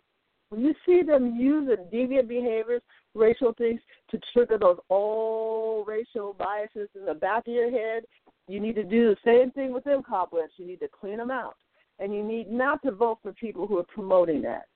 When 0.50 0.62
you 0.62 0.74
see 0.85 1.02
them 1.02 1.37
using 1.37 1.76
deviant 1.92 2.28
behaviors, 2.28 2.82
racial 3.14 3.52
things 3.54 3.80
to 4.11 4.20
trigger 4.32 4.59
those 4.59 4.78
old 4.90 5.88
racial 5.88 6.35
biases 6.35 6.88
in 6.94 7.04
the 7.04 7.14
back 7.14 7.48
of 7.48 7.54
your 7.54 7.70
head, 7.70 8.04
you 8.46 8.61
need 8.61 8.76
to 8.76 8.85
do 8.85 9.14
the 9.14 9.16
same 9.24 9.50
thing 9.50 9.72
with 9.72 9.85
them 9.85 10.02
cobwebs. 10.02 10.52
You 10.56 10.66
need 10.66 10.80
to 10.80 10.88
clean 10.88 11.16
them 11.16 11.30
out. 11.30 11.56
And 11.98 12.14
you 12.14 12.22
need 12.22 12.50
not 12.50 12.82
to 12.82 12.92
vote 12.92 13.18
for 13.22 13.32
people 13.32 13.66
who 13.66 13.78
are 13.78 13.87
promoting 13.92 14.42
that. 14.42 14.66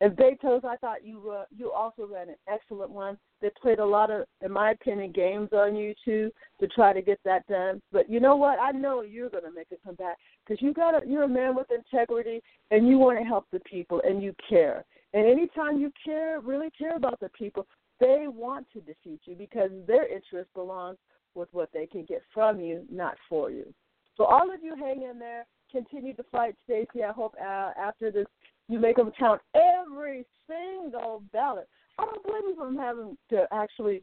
And 0.00 0.16
Beto's, 0.16 0.64
I 0.64 0.76
thought 0.76 1.04
you 1.04 1.30
uh, 1.30 1.44
you 1.56 1.70
also 1.70 2.06
ran 2.06 2.28
an 2.28 2.34
excellent 2.52 2.90
one. 2.90 3.16
They 3.40 3.50
played 3.62 3.78
a 3.78 3.86
lot 3.86 4.10
of, 4.10 4.26
in 4.44 4.50
my 4.50 4.72
opinion, 4.72 5.12
games 5.12 5.50
on 5.52 5.76
you 5.76 5.94
too 6.04 6.30
to 6.60 6.66
try 6.66 6.92
to 6.92 7.00
get 7.00 7.20
that 7.24 7.46
done. 7.46 7.80
But 7.92 8.10
you 8.10 8.18
know 8.18 8.34
what? 8.34 8.58
I 8.58 8.72
know 8.72 9.02
you're 9.02 9.30
going 9.30 9.44
to 9.44 9.52
make 9.52 9.68
it 9.70 9.80
come 9.84 9.94
back 9.94 10.16
because 10.44 10.60
you 10.60 10.74
got 10.74 11.00
a, 11.00 11.06
you're 11.06 11.22
a 11.22 11.28
man 11.28 11.54
with 11.54 11.68
integrity 11.70 12.42
and 12.72 12.88
you 12.88 12.98
want 12.98 13.18
to 13.20 13.24
help 13.24 13.46
the 13.52 13.60
people 13.60 14.02
and 14.04 14.22
you 14.22 14.34
care. 14.48 14.84
And 15.14 15.26
anytime 15.26 15.78
you 15.78 15.92
care, 16.04 16.40
really 16.40 16.70
care 16.76 16.96
about 16.96 17.20
the 17.20 17.28
people, 17.30 17.66
they 18.00 18.26
want 18.28 18.66
to 18.72 18.80
defeat 18.80 19.20
you 19.24 19.36
because 19.36 19.70
their 19.86 20.06
interest 20.12 20.50
belongs 20.54 20.98
with 21.34 21.48
what 21.52 21.70
they 21.72 21.86
can 21.86 22.04
get 22.04 22.20
from 22.34 22.60
you, 22.60 22.84
not 22.90 23.16
for 23.28 23.50
you. 23.50 23.72
So 24.16 24.24
all 24.24 24.52
of 24.52 24.62
you 24.62 24.74
hang 24.76 25.02
in 25.08 25.18
there, 25.20 25.46
continue 25.70 26.14
to 26.14 26.24
fight, 26.30 26.56
Stacey. 26.64 27.04
I 27.04 27.12
hope 27.12 27.34
uh, 27.40 27.70
after 27.80 28.10
this 28.10 28.26
you 28.68 28.78
make 28.80 28.96
them 28.96 29.12
count 29.16 29.40
every 29.54 30.26
single 30.48 31.22
ballot. 31.32 31.68
I 31.98 32.06
don't 32.06 32.22
blame 32.24 32.56
from 32.56 32.76
having 32.76 33.16
to 33.30 33.46
actually 33.52 34.02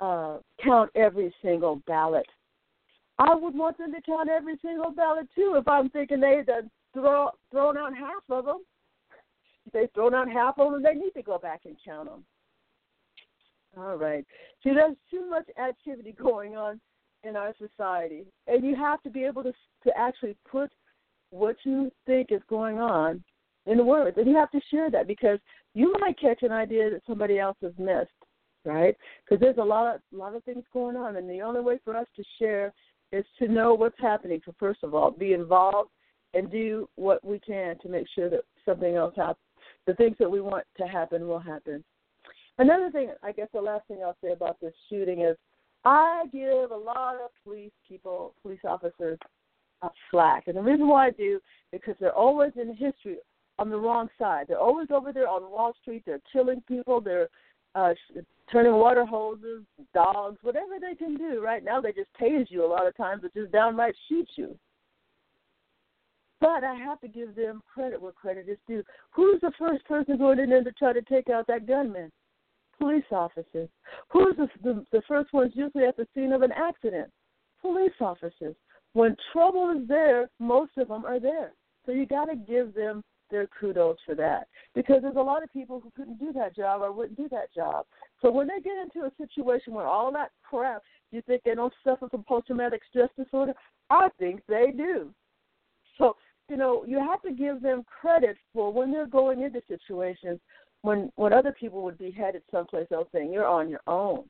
uh, 0.00 0.38
count 0.64 0.90
every 0.94 1.34
single 1.42 1.76
ballot. 1.86 2.26
I 3.18 3.34
would 3.34 3.54
want 3.54 3.76
them 3.76 3.92
to 3.92 4.00
count 4.00 4.30
every 4.30 4.56
single 4.62 4.90
ballot 4.90 5.28
too. 5.34 5.54
If 5.56 5.68
I'm 5.68 5.90
thinking 5.90 6.20
they've 6.20 6.46
throw, 6.94 7.28
thrown 7.50 7.76
out 7.76 7.94
half 7.94 8.22
of 8.30 8.46
them, 8.46 8.60
they've 9.72 9.90
thrown 9.94 10.14
out 10.14 10.30
half 10.30 10.58
of 10.58 10.72
them, 10.72 10.82
they 10.82 10.94
need 10.94 11.12
to 11.12 11.22
go 11.22 11.38
back 11.38 11.62
and 11.64 11.76
count 11.84 12.08
them. 12.08 12.24
All 13.76 13.96
right. 13.96 14.24
See, 14.62 14.70
there's 14.74 14.96
too 15.10 15.28
much 15.28 15.46
activity 15.58 16.12
going 16.20 16.56
on 16.56 16.80
in 17.24 17.36
our 17.36 17.54
society, 17.58 18.24
and 18.46 18.64
you 18.64 18.74
have 18.74 19.02
to 19.02 19.10
be 19.10 19.24
able 19.24 19.42
to 19.44 19.52
to 19.84 19.92
actually 19.96 20.36
put 20.50 20.70
what 21.30 21.56
you 21.64 21.90
think 22.06 22.28
is 22.30 22.42
going 22.48 22.78
on 22.78 23.22
in 23.66 23.86
words, 23.86 24.18
and 24.18 24.28
you 24.28 24.36
have 24.36 24.50
to 24.50 24.60
share 24.70 24.90
that 24.90 25.06
because 25.06 25.38
you 25.74 25.94
might 26.00 26.18
catch 26.18 26.42
an 26.42 26.52
idea 26.52 26.90
that 26.90 27.02
somebody 27.06 27.38
else 27.38 27.56
has 27.62 27.72
missed, 27.78 28.10
right? 28.64 28.96
Because 29.24 29.40
there's 29.40 29.58
a 29.58 29.64
lot 29.64 29.94
of 29.94 30.00
a 30.12 30.16
lot 30.16 30.34
of 30.34 30.42
things 30.44 30.64
going 30.72 30.96
on, 30.96 31.16
and 31.16 31.30
the 31.30 31.40
only 31.40 31.60
way 31.60 31.78
for 31.84 31.96
us 31.96 32.06
to 32.16 32.24
share 32.38 32.72
is 33.12 33.24
to 33.38 33.46
know 33.46 33.74
what's 33.74 33.98
happening. 34.00 34.40
So 34.44 34.54
first 34.58 34.82
of 34.82 34.94
all, 34.94 35.10
be 35.10 35.32
involved 35.32 35.90
and 36.34 36.50
do 36.50 36.88
what 36.96 37.24
we 37.24 37.38
can 37.38 37.78
to 37.80 37.88
make 37.88 38.06
sure 38.14 38.30
that 38.30 38.40
something 38.64 38.96
else 38.96 39.14
happens. 39.16 39.36
The 39.86 39.94
things 39.94 40.16
that 40.18 40.30
we 40.30 40.40
want 40.40 40.64
to 40.78 40.86
happen 40.86 41.26
will 41.26 41.38
happen. 41.38 41.82
Another 42.58 42.90
thing, 42.90 43.10
I 43.22 43.32
guess 43.32 43.48
the 43.52 43.60
last 43.60 43.86
thing 43.88 43.98
I'll 44.04 44.16
say 44.22 44.32
about 44.32 44.60
this 44.60 44.74
shooting 44.88 45.22
is 45.22 45.36
I 45.84 46.24
give 46.32 46.70
a 46.70 46.76
lot 46.76 47.16
of 47.16 47.30
police 47.42 47.72
people, 47.88 48.34
police 48.42 48.60
officers, 48.64 49.18
a 49.82 49.88
slack. 50.10 50.44
And 50.46 50.56
the 50.56 50.62
reason 50.62 50.86
why 50.86 51.08
I 51.08 51.10
do, 51.10 51.40
because 51.72 51.94
they're 51.98 52.14
always 52.14 52.52
in 52.56 52.76
history 52.76 53.16
on 53.58 53.70
the 53.70 53.78
wrong 53.78 54.08
side. 54.18 54.46
They're 54.48 54.58
always 54.58 54.88
over 54.90 55.12
there 55.12 55.28
on 55.28 55.50
Wall 55.50 55.74
Street. 55.82 56.02
They're 56.06 56.20
killing 56.32 56.62
people. 56.68 57.00
They're 57.00 57.28
uh, 57.74 57.94
turning 58.50 58.74
water 58.74 59.04
hoses, 59.04 59.62
dogs, 59.94 60.38
whatever 60.42 60.78
they 60.80 60.94
can 60.94 61.16
do. 61.16 61.42
Right 61.42 61.64
now, 61.64 61.80
they 61.80 61.92
just 61.92 62.10
tase 62.20 62.50
you 62.50 62.64
a 62.64 62.68
lot 62.68 62.86
of 62.86 62.96
times, 62.96 63.24
or 63.24 63.30
just 63.34 63.52
downright 63.52 63.94
shoot 64.08 64.28
you. 64.36 64.56
But 66.42 66.64
I 66.64 66.74
have 66.74 67.00
to 67.02 67.08
give 67.08 67.36
them 67.36 67.62
credit 67.72 68.02
where 68.02 68.10
credit 68.10 68.48
is 68.48 68.58
due. 68.66 68.82
Who's 69.12 69.40
the 69.40 69.52
first 69.56 69.84
person 69.84 70.18
going 70.18 70.40
in 70.40 70.50
there 70.50 70.64
to 70.64 70.72
try 70.72 70.92
to 70.92 71.00
take 71.02 71.30
out 71.30 71.46
that 71.46 71.68
gunman? 71.68 72.10
Police 72.80 73.04
officers. 73.12 73.68
Who's 74.10 74.34
the, 74.36 74.48
the, 74.64 74.84
the 74.90 75.02
first 75.06 75.32
ones 75.32 75.52
usually 75.54 75.84
at 75.84 75.96
the 75.96 76.08
scene 76.12 76.32
of 76.32 76.42
an 76.42 76.50
accident? 76.50 77.08
Police 77.60 77.92
officers. 78.00 78.56
When 78.92 79.14
trouble 79.32 79.70
is 79.80 79.86
there, 79.86 80.30
most 80.40 80.72
of 80.78 80.88
them 80.88 81.04
are 81.04 81.20
there. 81.20 81.52
So 81.86 81.92
you 81.92 82.06
got 82.06 82.24
to 82.24 82.34
give 82.34 82.74
them 82.74 83.04
their 83.30 83.46
kudos 83.60 83.98
for 84.04 84.16
that 84.16 84.48
because 84.74 85.00
there's 85.00 85.14
a 85.16 85.20
lot 85.20 85.44
of 85.44 85.52
people 85.52 85.80
who 85.80 85.92
couldn't 85.96 86.18
do 86.18 86.32
that 86.32 86.56
job 86.56 86.82
or 86.82 86.90
wouldn't 86.90 87.16
do 87.16 87.28
that 87.28 87.54
job. 87.54 87.86
So 88.20 88.32
when 88.32 88.48
they 88.48 88.60
get 88.60 88.78
into 88.82 89.06
a 89.06 89.12
situation 89.16 89.74
where 89.74 89.86
all 89.86 90.10
that 90.12 90.32
crap, 90.42 90.82
you 91.12 91.22
think 91.22 91.42
they 91.44 91.54
don't 91.54 91.72
suffer 91.84 92.08
from 92.08 92.24
post 92.24 92.48
traumatic 92.48 92.80
stress 92.90 93.10
disorder? 93.16 93.54
I 93.90 94.08
think 94.18 94.42
they 94.48 94.72
do. 94.76 95.14
So 95.98 96.16
you 96.48 96.56
know 96.56 96.84
you 96.86 96.98
have 96.98 97.22
to 97.22 97.32
give 97.32 97.62
them 97.62 97.84
credit 97.84 98.36
for 98.52 98.72
when 98.72 98.92
they're 98.92 99.06
going 99.06 99.42
into 99.42 99.60
situations 99.68 100.40
when 100.82 101.10
when 101.16 101.32
other 101.32 101.52
people 101.52 101.82
would 101.82 101.98
be 101.98 102.10
headed 102.10 102.42
someplace 102.50 102.86
else 102.92 103.08
saying 103.12 103.32
you're 103.32 103.46
on 103.46 103.68
your 103.68 103.82
own. 103.86 104.24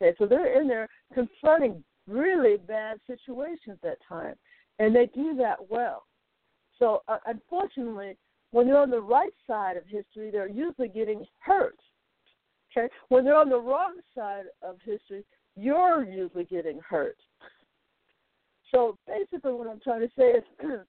Okay, 0.00 0.16
so 0.18 0.26
they're 0.26 0.60
in 0.60 0.68
there 0.68 0.88
confronting 1.14 1.82
really 2.08 2.56
bad 2.56 2.98
situations 3.06 3.78
at 3.84 3.98
time, 4.08 4.34
and 4.78 4.94
they 4.94 5.06
do 5.14 5.36
that 5.36 5.58
well. 5.70 6.04
So 6.78 7.02
uh, 7.06 7.18
unfortunately, 7.26 8.16
when 8.50 8.66
they're 8.66 8.78
on 8.78 8.90
the 8.90 9.00
right 9.00 9.32
side 9.46 9.76
of 9.76 9.84
history, 9.86 10.30
they're 10.30 10.48
usually 10.48 10.88
getting 10.88 11.24
hurt. 11.38 11.78
Okay? 12.76 12.92
When 13.08 13.24
they're 13.24 13.36
on 13.36 13.48
the 13.48 13.60
wrong 13.60 13.96
side 14.16 14.44
of 14.62 14.76
history, 14.84 15.24
you're 15.56 16.04
usually 16.04 16.44
getting 16.44 16.80
hurt. 16.88 17.16
So 18.70 18.96
basically, 19.06 19.52
what 19.52 19.68
I'm 19.68 19.80
trying 19.80 20.00
to 20.00 20.10
say 20.18 20.32
is 20.32 20.44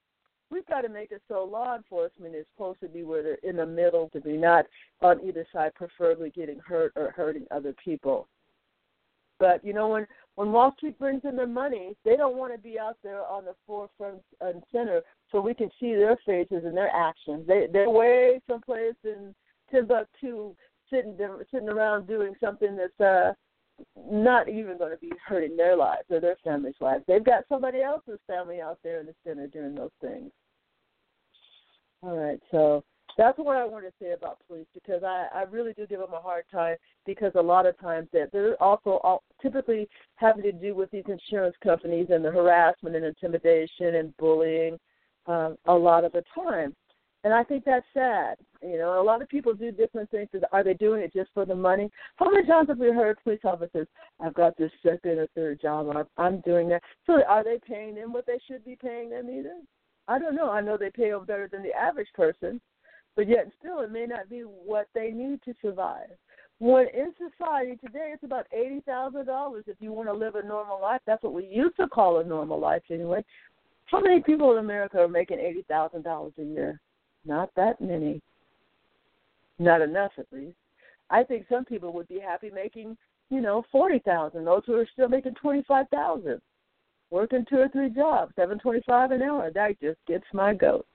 we've 0.54 0.66
got 0.68 0.82
to 0.82 0.89
make 0.89 1.12
it 1.12 1.22
so 1.28 1.44
law 1.44 1.76
enforcement 1.76 2.36
is 2.36 2.46
supposed 2.54 2.80
to 2.82 2.88
be 2.88 3.04
where 3.04 3.24
they're 3.24 3.50
in 3.50 3.56
the 3.56 3.66
middle, 3.66 4.10
to 4.10 4.22
be 4.22 4.38
not 4.38 4.66
on 5.02 5.20
either 5.26 5.46
side, 5.52 5.74
preferably 5.74 6.30
getting 6.30 6.60
hurt 6.60 6.94
or 6.96 7.12
hurting 7.12 7.46
other 7.52 7.74
people. 7.84 8.28
But 9.39 9.66
you 9.66 9.74
know, 9.74 9.89
when 9.89 10.08
when 10.36 10.52
Wall 10.52 10.74
Street 10.78 10.98
brings 11.00 11.22
in 11.26 11.36
their 11.36 11.48
money, 11.48 11.96
they 12.06 12.16
don't 12.16 12.38
want 12.38 12.54
to 12.54 12.60
be 12.60 12.80
out 12.80 12.98
there 13.04 13.26
on 13.26 13.46
the 13.46 13.56
forefront 13.68 14.22
and 14.42 14.63
center 14.72 15.02
so 15.32 15.42
we 15.42 15.54
can 15.54 15.70
see 15.80 15.96
their 15.96 16.18
faces 16.26 16.63
and 16.63 16.78
their 16.78 16.92
actions. 16.96 17.46
They 17.48 17.68
they're 17.72 17.89
way 17.89 18.39
someplace 18.48 18.96
in 19.04 19.34
Timbuktu, 19.72 20.54
sitting 20.89 21.18
sitting 21.52 21.70
around 21.70 22.08
doing 22.08 22.36
something 22.39 22.78
that's 22.78 23.00
uh 23.02 23.34
not 24.10 24.48
even 24.48 24.78
going 24.78 24.92
to 24.92 24.98
be 24.98 25.12
hurting 25.26 25.58
their 25.58 25.76
lives 25.76 26.06
or 26.12 26.20
their 26.20 26.38
family's 26.44 26.76
lives. 26.80 27.04
They've 27.08 27.24
got 27.24 27.44
somebody 27.50 27.82
else's 27.82 28.20
family 28.28 28.62
out 28.62 28.78
there 28.84 29.00
in 29.00 29.08
the 29.08 29.16
center 29.26 29.48
doing 29.48 29.74
those 29.74 29.89
things. 30.00 30.32
All 32.04 32.18
right, 32.18 32.39
so 32.52 32.84
that's 33.18 33.38
what 33.38 33.56
I 33.56 33.66
want 33.66 33.86
to 33.86 33.92
say 34.02 34.12
about 34.12 34.39
police 34.48 34.66
because 34.74 35.04
I, 35.04 35.28
I 35.34 35.44
really 35.44 35.72
do 35.72 35.88
give 35.88 36.00
them 36.00 36.13
a 36.13 36.20
hard 36.20 36.44
time 36.52 36.76
because 37.06 37.32
a 37.36 37.42
lot 37.42 37.66
of 37.66 37.80
times 37.80 38.10
that 38.12 38.30
they're 38.34 38.62
also 38.62 39.00
all, 39.04 39.24
typically 39.42 39.88
having 40.16 40.44
to 40.44 40.52
do 40.52 40.76
with 40.76 40.92
these 40.92 41.06
insurance 41.08 41.56
companies 41.63 42.08
and 42.10 42.26
the 42.26 42.32
harassment 42.32 42.98
and 42.98 43.06
intimidation 43.06 43.96
and 43.96 44.16
bullying 44.18 44.78
um, 45.28 45.56
a 45.66 45.74
lot 45.74 46.04
of 46.04 46.12
the 46.12 46.24
time. 46.36 46.76
And 47.24 47.34
I 47.34 47.42
think 47.44 47.63
that's 47.63 47.86
sad. 47.94 48.36
You 48.62 48.78
know, 48.78 49.02
a 49.02 49.04
lot 49.04 49.22
of 49.22 49.30
people 49.30 49.54
do 49.54 49.72
different 49.72 50.12
things. 50.12 50.28
Are 50.52 50.63
they 50.63 50.74
doing 50.74 51.02
it 51.02 51.13
just 51.13 51.30
for 51.34 51.46
the 51.46 51.56
money? 51.56 51.89
How 52.18 52.30
many 52.30 52.46
times 52.46 52.68
have 52.68 52.80
we 52.80 52.88
heard 52.88 53.18
police 53.24 53.39
officers, 53.46 53.88
I've 54.20 54.34
got 54.34 54.58
this 54.58 54.72
second 54.86 55.20
or 55.20 55.28
third 55.36 55.62
job, 55.62 55.88
I'm, 55.96 56.06
I'm 56.18 56.42
doing 56.42 56.68
that. 56.70 56.82
So 57.06 57.24
are 57.24 57.46
they 57.46 57.60
paying 57.66 57.96
them 57.96 58.12
what 58.12 58.26
they 58.26 58.39
should 58.46 58.66
be 58.66 58.76
paying 58.76 59.10
them 59.10 59.30
either? 59.30 59.56
I 60.08 60.20
don't 60.20 60.36
know. 60.36 60.50
I 60.50 60.62
know 60.62 60.78
they 60.78 60.89
pay 60.89 61.12
them 61.12 61.26
better 61.26 61.48
than 61.48 61.63
the 61.63 61.74
average 61.74 62.10
person, 62.13 62.60
but 63.16 63.28
yet 63.28 63.52
still 63.60 63.80
it 63.82 63.92
may 63.92 64.06
not 64.06 64.30
be 64.30 64.42
what 64.42 64.88
they 64.94 65.12
need 65.12 65.42
to 65.44 65.54
survive. 65.62 66.10
When 66.60 66.88
in 66.94 67.13
society 67.18 67.78
today, 67.78 68.12
it's 68.13 68.24
about 68.24 68.48
eighty 68.54 68.82
thousand 68.82 69.26
dollars 69.26 69.66
if 69.68 69.78
you 69.80 69.92
want 69.92 70.10
to 70.10 70.13
live 70.13 70.36
a 70.36 70.46
normal 70.46 70.82
life. 70.82 71.02
That's 71.06 71.24
what 71.24 71.34
we 71.34 71.46
used 71.46 71.78
to 71.78 71.88
call 71.88 72.20
a 72.20 72.24
normal 72.24 72.60
life, 72.60 72.84
anyway. 72.89 73.24
How 73.86 74.00
many 74.00 74.22
people 74.22 74.52
in 74.54 74.60
America 74.60 75.00
are 75.00 75.08
making 75.08 75.39
eighty 75.39 75.63
thousand 75.68 76.04
dollars 76.04 76.34
a 76.39 76.44
year? 76.44 76.80
Not 77.26 77.50
that 77.56 77.82
many. 77.82 78.22
Not 79.60 79.82
enough, 79.82 80.12
at 80.18 80.26
least. 80.32 80.58
I 81.10 81.24
think 81.24 81.46
some 81.50 81.66
people 81.66 81.94
would 81.94 82.08
be 82.08 82.20
happy 82.20 82.50
making, 82.50 82.98
you 83.30 83.42
know, 83.42 83.63
forty 83.72 84.00
thousand. 84.00 84.46
Those 84.46 84.63
who 84.66 84.76
are 84.76 84.88
still 84.94 85.10
making 85.10 85.36
twenty 85.36 85.63
five 85.68 85.88
thousand, 85.89 86.42
working 87.13 87.45
two 87.47 87.60
or 87.60 87.69
three 87.69 87.91
jobs, 87.91 88.34
seven 88.36 88.58
twenty 88.58 88.82
five 88.88 89.12
an 89.12 89.21
hour. 89.21 89.52
That 89.54 89.80
just 89.80 89.99
gets 90.08 90.26
my 90.34 90.56
goat. 90.56 90.86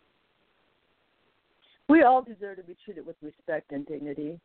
We 1.89 2.03
all 2.03 2.23
deserve 2.23 2.57
to 2.57 2.65
be 2.65 2.77
treated 2.85 3.07
with 3.07 3.15
respect 3.23 3.71
and 3.71 3.87
dignity. 3.87 4.41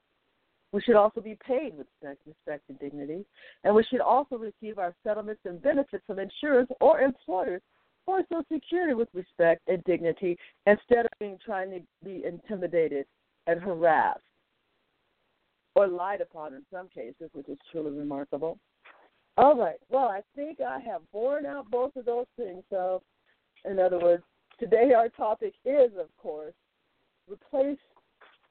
We 0.72 0.82
should 0.82 0.96
also 0.96 1.20
be 1.20 1.38
paid 1.46 1.76
with 1.76 1.88
respect 2.02 2.70
and 2.70 2.80
dignity. 2.80 3.26
And 3.64 3.76
we 3.76 3.84
should 3.84 4.02
also 4.02 4.38
receive 4.38 4.78
our 4.78 4.94
settlements 5.04 5.42
and 5.46 5.62
benefits 5.62 6.04
from 6.06 6.20
insurers 6.20 6.68
or 6.80 7.02
employers 7.02 7.62
or 8.06 8.22
Social 8.30 8.46
Security 8.52 8.94
with 8.94 9.10
respect 9.14 9.62
and 9.68 9.84
dignity 9.84 10.38
instead 10.68 11.06
of 11.06 11.12
being 11.20 11.38
trying 11.44 11.72
to 11.72 11.80
be 12.04 12.24
intimidated 12.24 13.06
and 13.48 13.60
harassed 13.60 14.20
or 15.76 15.88
lied 15.88 16.22
upon 16.22 16.54
in 16.54 16.62
some 16.72 16.88
cases, 16.88 17.30
which 17.34 17.50
is 17.50 17.58
truly 17.72 17.92
remarkable. 17.92 18.60
All 19.38 19.58
right. 19.58 19.78
Well, 19.90 20.08
I 20.08 20.22
think 20.36 20.60
I 20.62 20.80
have 20.80 21.02
borne 21.12 21.46
out 21.46 21.70
both 21.72 21.96
of 21.96 22.06
those 22.06 22.28
things. 22.38 22.64
So, 22.70 23.02
in 23.66 23.80
other 23.80 24.00
words, 24.00 24.24
today 24.60 24.94
our 24.96 25.10
topic 25.10 25.54
is, 25.66 25.92
of 26.00 26.08
course, 26.22 26.54
replace 27.28 27.80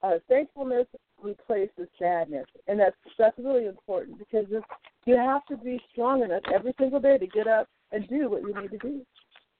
uh, 0.02 0.18
thankfulness 0.28 0.86
replaces 1.22 1.86
sadness, 1.96 2.46
and 2.66 2.80
that's 2.80 2.96
that's 3.16 3.38
really 3.38 3.66
important 3.66 4.18
because 4.18 4.46
if 4.50 4.64
you 5.04 5.16
have 5.16 5.44
to 5.46 5.56
be 5.56 5.80
strong 5.92 6.22
enough 6.22 6.42
every 6.52 6.74
single 6.78 7.00
day 7.00 7.18
to 7.18 7.26
get 7.26 7.46
up 7.46 7.68
and 7.92 8.08
do 8.08 8.28
what 8.28 8.42
you 8.42 8.54
need 8.60 8.70
to 8.70 8.78
do. 8.78 9.02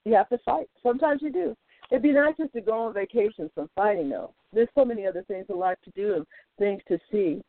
You 0.05 0.15
have 0.15 0.29
to 0.31 0.39
fight. 0.39 0.69
Sometimes 0.83 1.23
you 1.23 1.33
do. 1.33 1.57
It'd 1.91 2.03
be 2.03 2.13
nice 2.13 2.35
just 2.39 2.53
to 2.55 2.61
go 2.61 2.87
on 2.87 2.95
vacation 2.95 3.51
from 3.55 3.69
fighting, 3.77 4.09
though. 4.09 4.33
There's 4.53 4.69
so 4.75 4.85
many 4.85 5.07
other 5.07 5.23
things 5.29 5.47
in 5.49 5.59
life 5.59 5.79
to 5.85 5.91
do 5.91 6.15
and 6.15 6.27
things 6.59 6.81
to 6.89 6.99
see. 7.11 7.43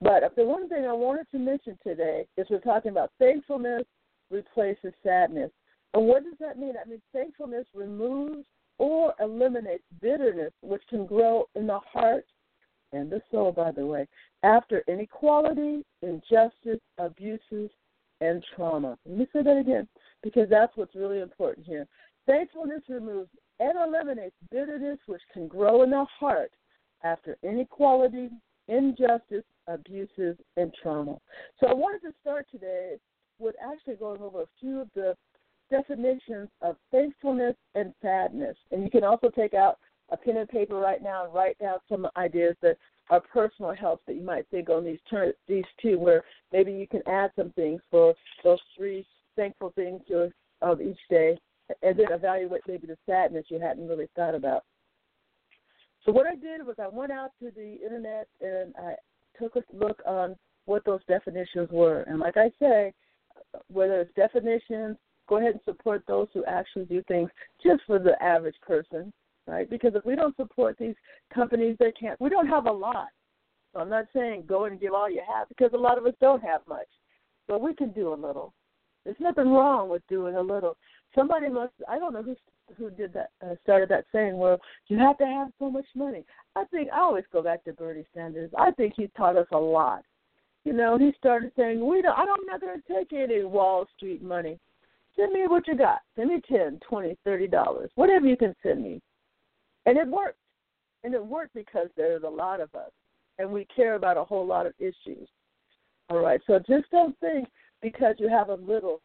But 0.00 0.22
the 0.34 0.44
one 0.44 0.68
thing 0.68 0.86
I 0.86 0.92
wanted 0.92 1.30
to 1.30 1.38
mention 1.38 1.78
today 1.82 2.26
is 2.36 2.46
we're 2.48 2.60
talking 2.60 2.90
about 2.90 3.12
thankfulness 3.18 3.84
replaces 4.30 4.94
sadness. 5.02 5.50
And 5.92 6.06
what 6.06 6.24
does 6.24 6.38
that 6.40 6.58
mean? 6.58 6.74
That 6.74 6.88
means 6.88 7.02
thankfulness 7.12 7.66
removes 7.74 8.44
or 8.78 9.12
eliminates 9.20 9.84
bitterness, 10.00 10.52
which 10.62 10.82
can 10.88 11.04
grow 11.04 11.44
in 11.54 11.66
the 11.66 11.80
heart 11.80 12.24
and 12.92 13.10
the 13.10 13.20
soul, 13.30 13.52
by 13.52 13.70
the 13.70 13.84
way, 13.84 14.06
after 14.42 14.82
inequality, 14.88 15.84
injustice, 16.02 16.80
abuses, 16.98 17.70
and 18.20 18.44
trauma. 18.56 18.96
Let 19.06 19.18
me 19.18 19.26
say 19.32 19.42
that 19.42 19.58
again 19.58 19.86
because 20.22 20.48
that's 20.48 20.76
what's 20.76 20.94
really 20.94 21.20
important 21.20 21.66
here. 21.66 21.86
Thankfulness 22.26 22.82
removes 22.88 23.30
and 23.60 23.72
eliminates 23.76 24.36
bitterness, 24.50 24.98
which 25.06 25.22
can 25.32 25.46
grow 25.46 25.82
in 25.82 25.90
the 25.90 26.04
heart 26.18 26.52
after 27.02 27.36
inequality, 27.42 28.30
injustice, 28.70 29.44
abuses, 29.66 30.36
and 30.56 30.72
trauma. 30.82 31.18
So 31.58 31.66
I 31.66 31.74
wanted 31.74 32.02
to 32.02 32.14
start 32.20 32.46
today 32.50 32.96
with 33.38 33.54
actually 33.62 33.96
going 33.96 34.22
over 34.22 34.42
a 34.42 34.46
few 34.60 34.80
of 34.80 34.88
the 34.94 35.14
definitions 35.70 36.48
of 36.62 36.76
thankfulness 36.90 37.56
and 37.74 37.92
sadness. 38.02 38.56
And 38.70 38.82
you 38.82 38.90
can 38.90 39.04
also 39.04 39.30
take 39.30 39.54
out 39.54 39.78
a 40.10 40.16
pen 40.16 40.36
and 40.36 40.48
paper 40.48 40.76
right 40.76 41.02
now 41.02 41.24
and 41.24 41.34
write 41.34 41.58
down 41.58 41.78
some 41.88 42.06
ideas 42.16 42.56
that 42.62 42.76
are 43.10 43.20
personal 43.20 43.74
helps 43.74 44.02
that 44.06 44.16
you 44.16 44.22
might 44.22 44.46
think 44.50 44.70
on 44.70 44.84
these 44.84 44.98
these 45.48 45.64
two 45.80 45.98
where 45.98 46.22
maybe 46.52 46.72
you 46.72 46.86
can 46.86 47.02
add 47.08 47.30
some 47.36 47.50
things 47.50 47.80
for 47.90 48.14
those 48.44 48.58
three 48.76 49.04
thankful 49.36 49.72
things 49.74 50.00
of 50.62 50.80
each 50.80 50.98
day 51.08 51.36
and 51.82 51.98
then 51.98 52.06
evaluate 52.10 52.62
maybe 52.66 52.86
the 52.86 52.96
sadness 53.06 53.44
you 53.48 53.60
hadn't 53.60 53.88
really 53.88 54.08
thought 54.16 54.34
about. 54.34 54.64
So 56.04 56.12
what 56.12 56.26
I 56.26 56.34
did 56.34 56.66
was 56.66 56.76
I 56.78 56.88
went 56.88 57.12
out 57.12 57.30
to 57.42 57.50
the 57.54 57.78
internet 57.82 58.28
and 58.40 58.74
I 58.76 58.94
took 59.38 59.56
a 59.56 59.62
look 59.72 60.00
on 60.06 60.36
what 60.64 60.84
those 60.84 61.00
definitions 61.06 61.68
were. 61.70 62.02
And 62.02 62.18
like 62.18 62.36
I 62.36 62.50
say, 62.58 62.92
whether 63.68 64.00
it's 64.00 64.14
definitions, 64.14 64.96
go 65.28 65.38
ahead 65.38 65.52
and 65.52 65.60
support 65.64 66.02
those 66.06 66.28
who 66.32 66.44
actually 66.44 66.84
do 66.86 67.02
things 67.08 67.30
just 67.62 67.82
for 67.86 67.98
the 67.98 68.20
average 68.22 68.56
person, 68.66 69.12
right? 69.46 69.68
Because 69.68 69.92
if 69.94 70.04
we 70.04 70.16
don't 70.16 70.36
support 70.36 70.76
these 70.78 70.94
companies, 71.32 71.76
they 71.78 71.92
can't. 71.92 72.20
We 72.20 72.30
don't 72.30 72.48
have 72.48 72.66
a 72.66 72.72
lot. 72.72 73.08
So 73.72 73.80
I'm 73.80 73.88
not 73.88 74.06
saying 74.14 74.44
go 74.48 74.64
and 74.64 74.80
give 74.80 74.92
all 74.92 75.10
you 75.10 75.22
have 75.32 75.48
because 75.48 75.70
a 75.72 75.78
lot 75.78 75.98
of 75.98 76.06
us 76.06 76.14
don't 76.20 76.42
have 76.42 76.62
much. 76.68 76.88
But 77.46 77.60
we 77.60 77.74
can 77.74 77.90
do 77.92 78.12
a 78.12 78.14
little. 78.14 78.52
There's 79.04 79.16
nothing 79.20 79.50
wrong 79.50 79.88
with 79.88 80.06
doing 80.08 80.36
a 80.36 80.40
little. 80.40 80.76
Somebody 81.14 81.48
must. 81.48 81.72
I 81.88 81.98
don't 81.98 82.12
know 82.12 82.22
who 82.22 82.36
who 82.76 82.90
did 82.90 83.12
that 83.12 83.30
uh, 83.44 83.54
started 83.62 83.88
that 83.90 84.04
saying. 84.12 84.36
Well, 84.36 84.58
you 84.88 84.98
have 84.98 85.18
to 85.18 85.26
have 85.26 85.48
so 85.58 85.70
much 85.70 85.86
money. 85.94 86.24
I 86.56 86.64
think 86.64 86.88
I 86.92 87.00
always 87.00 87.24
go 87.32 87.42
back 87.42 87.64
to 87.64 87.72
Bernie 87.72 88.06
Sanders. 88.14 88.50
I 88.58 88.70
think 88.72 88.94
he 88.96 89.08
taught 89.16 89.36
us 89.36 89.46
a 89.52 89.58
lot. 89.58 90.02
You 90.64 90.72
know, 90.72 90.98
he 90.98 91.12
started 91.18 91.52
saying, 91.56 91.84
"We 91.86 92.02
don't. 92.02 92.18
I'm 92.18 92.28
not 92.46 92.60
going 92.60 92.80
to 92.80 92.94
take 92.94 93.12
any 93.12 93.44
Wall 93.44 93.86
Street 93.96 94.22
money. 94.22 94.58
Send 95.16 95.32
me 95.32 95.46
what 95.46 95.66
you 95.66 95.76
got. 95.76 96.00
Send 96.16 96.28
me 96.28 96.40
ten, 96.48 96.80
twenty, 96.88 97.16
thirty 97.24 97.46
dollars, 97.46 97.90
whatever 97.94 98.26
you 98.26 98.36
can 98.36 98.54
send 98.62 98.82
me." 98.82 99.00
And 99.86 99.96
it 99.96 100.06
worked. 100.06 100.38
And 101.02 101.14
it 101.14 101.24
worked 101.24 101.54
because 101.54 101.88
there's 101.96 102.24
a 102.24 102.28
lot 102.28 102.60
of 102.60 102.74
us, 102.74 102.90
and 103.38 103.50
we 103.50 103.66
care 103.74 103.94
about 103.94 104.18
a 104.18 104.24
whole 104.24 104.46
lot 104.46 104.66
of 104.66 104.74
issues. 104.78 105.28
All 106.10 106.18
right. 106.18 106.40
So 106.46 106.58
just 106.58 106.90
don't 106.90 107.18
think 107.20 107.48
because 107.80 108.16
you 108.18 108.28
have 108.28 108.50
a 108.50 108.54
little 108.54 109.00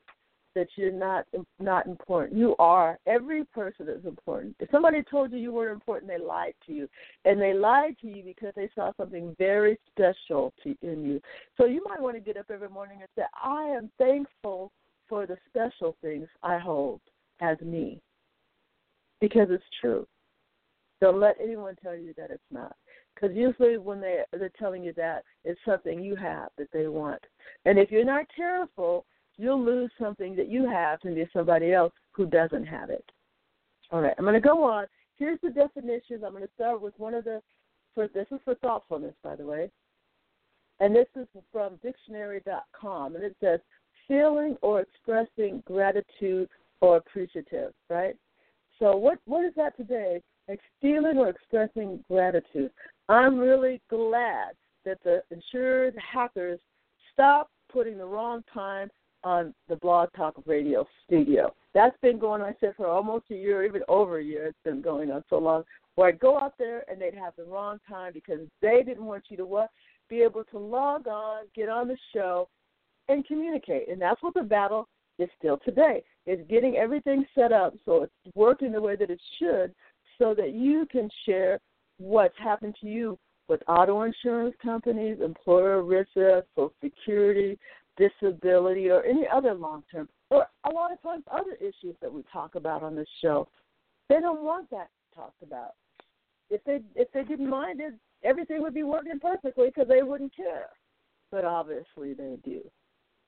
that 0.56 0.68
you're 0.76 0.92
not 0.92 1.26
not 1.60 1.86
important. 1.86 2.38
You 2.40 2.56
are. 2.58 2.98
Every 3.06 3.44
person 3.46 3.88
is 3.90 4.06
important. 4.06 4.56
If 4.60 4.70
somebody 4.72 5.04
told 5.04 5.32
you 5.32 5.38
you 5.38 5.52
weren't 5.52 5.74
important, 5.74 6.10
they 6.10 6.24
lied 6.24 6.56
to 6.66 6.74
you, 6.74 6.88
and 7.26 7.40
they 7.40 7.54
lied 7.54 7.98
to 8.02 8.08
you 8.08 8.24
because 8.24 8.54
they 8.56 8.70
saw 8.74 8.92
something 8.98 9.36
very 9.38 9.78
special 9.92 10.54
to, 10.64 10.76
in 10.82 11.06
you. 11.06 11.22
So 11.58 11.66
you 11.66 11.84
might 11.88 12.02
want 12.02 12.16
to 12.16 12.22
get 12.22 12.38
up 12.38 12.46
every 12.50 12.70
morning 12.70 13.00
and 13.02 13.10
say, 13.16 13.24
"I 13.44 13.64
am 13.64 13.92
thankful 13.98 14.72
for 15.08 15.28
the 15.28 15.38
special 15.50 15.96
things 16.02 16.28
I 16.42 16.58
hold 16.58 17.02
as 17.42 17.60
me," 17.62 18.02
because 19.20 19.48
it's 19.52 19.64
true. 19.82 20.08
Don't 21.02 21.20
let 21.20 21.36
anyone 21.42 21.76
tell 21.84 21.96
you 21.96 22.14
that 22.18 22.32
it's 22.32 22.42
not. 22.52 22.76
Because 23.14 23.36
usually 23.36 23.78
when 23.78 24.02
they 24.02 24.24
they're 24.32 24.52
telling 24.58 24.84
you 24.84 24.94
that, 24.94 25.24
it's 25.44 25.60
something 25.66 26.02
you 26.02 26.16
have 26.16 26.50
that 26.58 26.72
they 26.72 26.88
want. 26.88 27.22
And 27.66 27.78
if 27.78 27.92
you're 27.92 28.06
not 28.06 28.26
careful, 28.36 29.06
you'll 29.38 29.64
lose 29.64 29.92
something 30.00 30.36
that 30.36 30.50
you 30.50 30.70
have 30.70 31.00
to 31.02 31.14
be 31.14 31.26
somebody 31.34 31.74
else 31.74 31.94
who 32.12 32.26
doesn't 32.26 32.66
have 32.66 32.90
it. 32.90 33.06
All 33.92 34.02
right, 34.02 34.14
I'm 34.18 34.26
going 34.26 34.34
to 34.34 34.40
go 34.40 34.64
on. 34.64 34.86
Here's 35.18 35.40
the 35.42 35.50
definitions. 35.50 36.24
I'm 36.26 36.32
going 36.32 36.44
to 36.44 36.50
start 36.56 36.82
with 36.82 36.94
one 36.98 37.14
of 37.14 37.24
the. 37.24 37.42
For, 37.94 38.10
this 38.10 38.28
is 38.32 38.40
for 38.44 38.56
thoughtfulness, 38.56 39.14
by 39.24 39.38
the 39.38 39.46
way, 39.46 39.72
and 40.82 40.94
this 40.94 41.08
is 41.16 41.28
from 41.52 41.80
dictionary.com, 41.82 43.16
and 43.16 43.24
it 43.24 43.36
says 43.42 43.62
feeling 44.06 44.58
or 44.62 44.82
expressing 44.82 45.64
gratitude 45.66 46.50
or 46.82 46.98
appreciative. 46.98 47.72
Right. 47.90 48.16
So 48.80 48.98
what 48.98 49.20
what 49.26 49.46
is 49.46 49.54
that 49.56 49.78
today? 49.78 50.22
Feeling 50.82 51.18
or 51.18 51.30
expressing 51.30 52.04
gratitude. 52.10 52.70
I'm 53.10 53.38
really 53.38 53.82
glad 53.90 54.52
that 54.84 55.00
the 55.04 55.24
insured 55.32 55.96
hackers 55.98 56.60
stopped 57.14 57.52
putting 57.72 57.98
the 57.98 58.06
wrong 58.06 58.44
time 58.54 58.90
on 59.26 59.54
the 59.68 59.76
Blog 59.78 60.10
Talk 60.16 60.36
Radio 60.46 60.86
studio. 61.06 61.54
That's 61.74 61.98
been 62.02 62.20
going 62.20 62.42
on, 62.42 62.50
I 62.50 62.56
said, 62.62 62.76
for 62.78 62.88
almost 62.88 63.26
a 63.32 63.36
year, 63.36 63.66
even 63.66 63.82
over 63.90 64.20
a 64.20 64.24
year. 64.24 64.46
It's 64.46 64.58
been 64.64 64.82
going 64.82 65.12
on 65.12 65.24
so 65.30 65.40
long. 65.40 65.64
Where 65.96 66.10
I'd 66.10 66.20
go 66.20 66.40
out 66.40 66.54
there 66.58 66.84
and 66.90 67.02
they'd 67.02 67.16
have 67.16 67.34
the 67.36 67.44
wrong 67.44 67.80
time 67.90 68.14
because 68.14 68.40
they 68.62 68.84
didn't 68.86 69.06
want 69.06 69.26
you 69.30 69.38
to 69.38 69.46
what? 69.46 69.72
Be 70.10 70.22
able 70.22 70.44
to 70.46 70.60
log 70.60 71.08
on, 71.08 71.46
get 71.56 71.68
on 71.68 71.88
the 71.88 71.98
show, 72.14 72.48
and 73.10 73.26
communicate. 73.26 73.90
And 73.90 74.00
that's 74.00 74.22
what 74.22 74.36
the 74.36 74.44
battle 74.44 74.88
is 75.18 75.30
still 75.38 75.58
today. 75.66 76.04
Is 76.28 76.40
getting 76.48 76.76
everything 76.76 77.26
set 77.34 77.52
up 77.52 77.74
so 77.84 78.04
it's 78.04 78.36
working 78.36 78.72
the 78.72 78.82
way 78.82 78.96
that 78.96 79.10
it 79.10 79.22
should 79.40 79.74
so 80.20 80.34
that 80.36 80.54
you 80.54 80.86
can 80.92 81.10
share 81.26 81.60
what's 81.98 82.38
happened 82.38 82.76
to 82.82 82.88
you 82.88 83.18
with 83.48 83.62
auto 83.68 84.04
insurance 84.04 84.56
companies, 84.62 85.18
employer 85.24 85.84
risk, 85.84 86.10
Social 86.16 86.74
Security, 86.84 87.58
disability, 87.98 88.90
or 88.90 89.04
any 89.04 89.26
other 89.32 89.54
long 89.54 89.84
term, 89.92 90.10
or 90.30 90.48
a 90.66 90.70
lot 90.70 90.92
of 90.92 91.02
times 91.02 91.24
other 91.32 91.56
issues 91.60 91.96
that 92.02 92.12
we 92.12 92.24
talk 92.32 92.56
about 92.56 92.84
on 92.84 92.96
this 92.96 93.08
show. 93.22 93.48
They 94.10 94.20
don't 94.20 94.44
want 94.44 94.70
that 94.72 94.90
talked 95.16 95.42
about. 95.42 95.72
If 96.50 96.64
they 96.64 96.80
if 96.96 97.12
they 97.12 97.24
didn't 97.24 97.50
mind 97.50 97.80
it, 97.80 97.94
everything 98.24 98.62
would 98.62 98.74
be 98.74 98.84
working 98.84 99.20
perfectly 99.20 99.68
because 99.68 99.88
they 99.88 100.04
wouldn't 100.04 100.36
care. 100.36 100.70
But 101.32 101.46
obviously 101.46 102.14
they 102.14 102.38
do. 102.44 102.62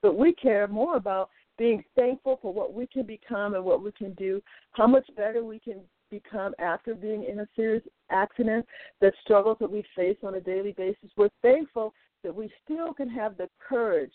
But 0.01 0.17
we 0.17 0.33
care 0.33 0.67
more 0.67 0.95
about 0.95 1.29
being 1.57 1.83
thankful 1.95 2.37
for 2.41 2.53
what 2.53 2.73
we 2.73 2.85
can 2.85 3.03
become 3.03 3.55
and 3.55 3.65
what 3.65 3.83
we 3.83 3.91
can 3.91 4.13
do, 4.13 4.41
how 4.73 4.85
much 4.85 5.07
better 5.15 5.43
we 5.43 5.59
can 5.59 5.79
become 6.09 6.53
after 6.59 6.93
being 6.93 7.23
in 7.23 7.39
a 7.39 7.47
serious 7.55 7.83
accident, 8.11 8.65
the 9.01 9.11
struggles 9.23 9.57
that 9.59 9.71
we 9.71 9.83
face 9.95 10.17
on 10.23 10.35
a 10.35 10.41
daily 10.41 10.71
basis. 10.71 11.09
We're 11.17 11.29
thankful 11.41 11.93
that 12.23 12.33
we 12.33 12.51
still 12.63 12.93
can 12.93 13.09
have 13.09 13.37
the 13.37 13.49
courage 13.67 14.13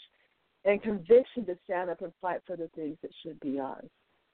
and 0.64 0.82
conviction 0.82 1.44
to 1.46 1.56
stand 1.64 1.90
up 1.90 2.02
and 2.02 2.12
fight 2.20 2.40
for 2.46 2.56
the 2.56 2.68
things 2.74 2.96
that 3.02 3.10
should 3.22 3.38
be 3.40 3.58
ours. 3.58 3.88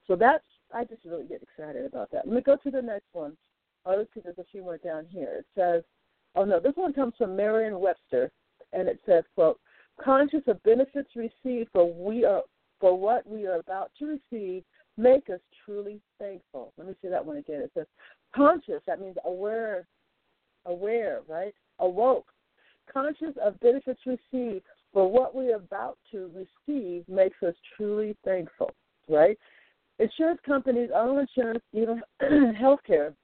So 0.07 0.17
that's 0.17 0.45
I 0.75 0.85
just 0.85 1.05
really 1.05 1.25
get 1.25 1.43
excited 1.43 1.87
about 1.87 2.11
that. 2.11 2.27
Let 2.27 2.35
me 2.35 2.43
go 2.43 2.57
to 2.57 2.71
the 2.71 2.83
next 2.83 3.07
one. 3.13 3.37
Oh, 3.87 3.95
let's 3.97 4.11
see, 4.13 4.21
there's 4.23 4.39
a 4.39 4.45
few 4.51 4.63
more 4.63 4.77
down 4.79 5.07
here. 5.09 5.37
It 5.39 5.47
says, 5.57 5.83
oh 6.35 6.45
no, 6.45 6.61
this 6.61 6.77
one 6.77 6.93
comes 6.93 7.15
from 7.17 7.37
Merriam-Webster, 7.37 8.31
and 8.73 8.89
it 8.89 9.01
says, 9.07 9.25
quote, 9.35 9.59
conscious 10.03 10.43
of 10.47 10.63
benefits 10.63 11.09
received 11.17 11.71
for 11.73 11.91
we 11.91 12.25
are 12.25 12.43
for 12.81 12.99
what 12.99 13.27
we 13.27 13.47
are 13.47 13.57
about 13.57 13.91
to 13.99 14.19
receive 14.19 14.63
make 14.99 15.31
us 15.31 15.41
truly 15.65 16.01
thankful. 16.19 16.73
Let 16.77 16.87
me 16.89 16.95
say 17.01 17.09
that 17.09 17.25
one 17.25 17.37
again. 17.39 17.63
It 17.63 17.71
says 17.75 17.87
conscious, 18.35 18.83
that 18.87 19.01
means 19.01 19.17
aware, 19.25 19.87
aware, 20.67 21.21
right? 21.29 21.55
Awoke. 21.79 22.27
conscious 22.93 23.35
of 23.43 23.59
benefits 23.61 24.01
received 24.07 24.65
for 24.99 25.09
what 25.09 25.33
we're 25.33 25.55
about 25.55 25.97
to 26.11 26.29
receive 26.35 27.09
makes 27.09 27.41
us 27.47 27.55
truly 27.77 28.17
thankful, 28.25 28.73
right? 29.09 29.39
Insurance 30.01 30.41
companies, 30.45 30.91
auto 30.93 31.19
insurance, 31.19 31.63
even 31.73 32.03
healthcare, 32.61 33.15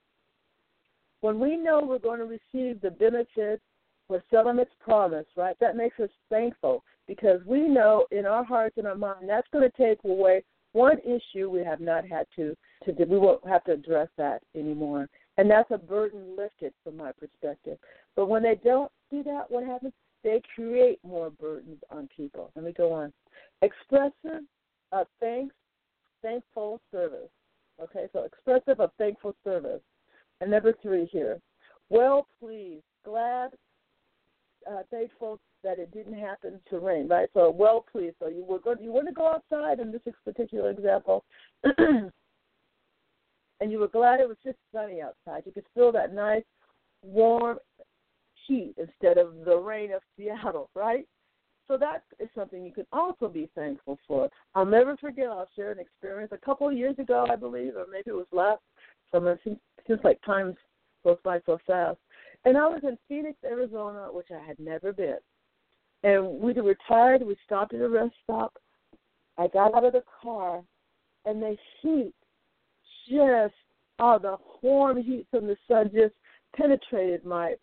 when 1.21 1.41
we 1.41 1.57
know 1.57 1.81
we're 1.83 1.99
going 1.99 2.21
to 2.21 2.27
receive 2.27 2.81
the 2.81 2.93
benefits 2.93 3.61
for 4.07 4.23
settlement's 4.31 4.71
promise, 4.79 5.27
right, 5.37 5.57
that 5.59 5.75
makes 5.75 5.99
us 5.99 6.11
thankful 6.31 6.85
because 7.09 7.41
we 7.45 7.63
know 7.67 8.07
in 8.13 8.25
our 8.25 8.45
hearts 8.45 8.77
and 8.79 8.87
our 8.87 8.95
mind 8.95 9.29
that's 9.29 9.49
going 9.53 9.69
to 9.69 9.77
take 9.77 9.99
away 10.05 10.45
one 10.75 10.99
issue 11.01 11.51
we 11.51 11.65
have 11.65 11.81
not 11.81 12.07
had 12.07 12.27
to 12.37 12.55
to. 12.85 12.93
We 12.93 13.19
won't 13.19 13.45
have 13.49 13.65
to 13.65 13.73
address 13.73 14.11
that 14.17 14.43
anymore, 14.55 15.09
and 15.39 15.51
that's 15.51 15.73
a 15.73 15.79
burden 15.79 16.37
lifted 16.39 16.73
from 16.85 16.97
my 16.97 17.11
perspective. 17.19 17.79
But 18.15 18.27
when 18.27 18.45
they 18.45 18.61
don't 18.63 18.93
do 19.11 19.25
that, 19.25 19.51
what 19.51 19.65
happens? 19.65 19.93
They 20.25 20.41
create 20.55 20.99
more 21.05 21.31
burdens 21.31 21.79
on 21.91 22.09
people. 22.17 22.51
Let 22.57 22.65
me 22.65 22.73
go 22.73 22.93
on. 22.93 23.13
Expressive 23.63 24.43
of 24.91 25.07
thanks, 25.21 25.55
thankful 26.23 26.81
service. 26.91 27.29
Okay, 27.83 28.07
so 28.13 28.25
expressive 28.25 28.81
of 28.81 28.91
thankful 28.99 29.37
service. 29.45 29.83
And 30.41 30.51
number 30.51 30.75
three 30.83 31.07
here, 31.13 31.41
well 31.91 32.27
pleased, 32.41 32.85
glad, 33.05 33.51
uh, 34.69 34.83
thankful 34.91 35.39
that 35.63 35.79
it 35.79 35.93
didn't 35.93 36.19
happen 36.19 36.59
to 36.71 36.79
rain, 36.79 37.07
right? 37.07 37.29
So 37.35 37.51
well 37.51 37.85
pleased. 37.91 38.17
So 38.19 38.29
you 38.29 38.45
were 38.45 38.59
going, 38.59 38.83
you 38.83 38.93
want 38.93 39.09
to 39.09 39.15
go 39.15 39.29
outside 39.29 39.79
in 39.79 39.93
this 39.93 40.01
particular 40.25 40.71
example, 40.71 41.25
and 41.79 42.11
you 43.61 43.79
were 43.79 43.89
glad 43.89 44.21
it 44.21 44.29
was 44.29 44.39
just 44.43 44.59
sunny 44.73 45.03
outside. 45.03 45.43
You 45.45 45.53
could 45.53 45.67
feel 45.75 45.93
that 45.93 46.15
nice, 46.15 46.45
warm 47.03 47.59
heat 48.47 48.75
instead 48.79 49.19
of 49.19 49.45
the 49.45 49.57
rain 49.57 49.93
of 49.93 50.03
Seattle, 50.17 50.71
right? 50.75 51.07
So 51.67 51.79
that 51.79 52.05
is 52.21 52.29
something 52.35 52.65
you 52.65 52.73
can 52.73 52.87
also 52.93 53.29
be 53.29 53.49
thankful 53.55 53.99
for. 54.07 54.29
I'll 54.55 54.67
never 54.67 54.97
forget. 54.99 55.29
I'll 55.29 55.49
share 55.57 55.73
an 55.73 55.79
experience 55.79 56.33
a 56.33 56.45
couple 56.45 56.69
of 56.69 56.77
years 56.77 56.99
ago, 56.99 57.27
I 57.31 57.37
believe, 57.37 57.75
or 57.75 57.87
maybe 57.91 58.11
it 58.11 58.13
was 58.13 58.27
last 58.33 58.61
summer. 59.11 59.33
It 59.33 59.41
seems, 59.87 60.01
like 60.05 60.21
time 60.27 60.55
goes 61.05 61.17
by 61.25 61.41
so 61.47 61.59
fast. 61.67 61.99
And 62.45 62.59
I 62.59 62.67
was 62.67 62.81
in 62.83 62.99
Phoenix, 63.09 63.39
Arizona, 63.45 64.09
which 64.11 64.27
I 64.31 64.47
had 64.47 64.59
never 64.59 64.93
been. 64.93 65.17
And 66.03 66.39
we 66.39 66.53
were 66.53 66.77
tired. 66.87 67.23
We 67.23 67.37
stopped 67.47 67.73
at 67.73 67.81
a 67.81 67.89
rest 67.89 68.15
stop. 68.23 68.53
I 69.39 69.49
got 69.49 69.75
out 69.75 69.85
of 69.85 69.95
the 69.95 70.05
car, 70.23 70.63
and 71.25 71.43
the 71.43 71.57
heat 71.81 72.13
just, 73.09 73.55
oh, 73.99 74.19
the 74.21 74.37
warm 74.63 75.03
heat 75.03 75.27
from 75.31 75.47
the 75.47 75.57
sun 75.67 75.91
just 75.95 76.15
penetrated 76.57 77.25
my 77.25 77.55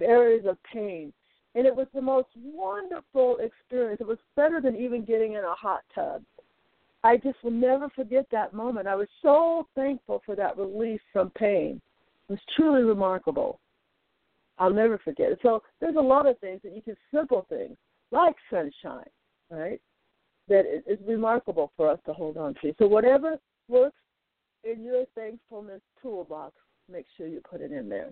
areas 0.00 0.44
of 0.46 0.56
pain. 0.72 1.12
And 1.54 1.66
it 1.66 1.74
was 1.74 1.86
the 1.94 2.02
most 2.02 2.28
wonderful 2.36 3.38
experience. 3.38 4.00
It 4.00 4.06
was 4.06 4.18
better 4.36 4.60
than 4.60 4.76
even 4.76 5.04
getting 5.04 5.32
in 5.32 5.44
a 5.44 5.54
hot 5.54 5.80
tub. 5.94 6.22
I 7.04 7.16
just 7.16 7.42
will 7.42 7.52
never 7.52 7.88
forget 7.90 8.26
that 8.32 8.52
moment. 8.52 8.86
I 8.86 8.96
was 8.96 9.08
so 9.22 9.66
thankful 9.74 10.22
for 10.26 10.34
that 10.36 10.56
relief 10.56 11.00
from 11.12 11.30
pain. 11.30 11.80
It 12.28 12.32
was 12.32 12.40
truly 12.56 12.82
remarkable. 12.82 13.60
I'll 14.58 14.72
never 14.72 14.98
forget 14.98 15.30
it. 15.32 15.38
So 15.42 15.62
there's 15.80 15.96
a 15.96 16.00
lot 16.00 16.26
of 16.26 16.38
things 16.40 16.60
that 16.64 16.74
you 16.74 16.82
can 16.82 16.96
simple 17.14 17.46
things 17.48 17.76
like 18.10 18.34
sunshine, 18.50 19.08
right? 19.50 19.80
That 20.48 20.64
is 20.86 20.98
remarkable 21.06 21.72
for 21.76 21.88
us 21.90 21.98
to 22.06 22.12
hold 22.12 22.36
on 22.36 22.54
to. 22.62 22.74
So 22.78 22.86
whatever 22.86 23.38
works 23.68 23.96
in 24.64 24.82
your 24.82 25.04
thankfulness 25.14 25.82
toolbox, 26.02 26.54
make 26.90 27.06
sure 27.16 27.26
you 27.26 27.40
put 27.48 27.60
it 27.60 27.70
in 27.70 27.88
there. 27.88 28.10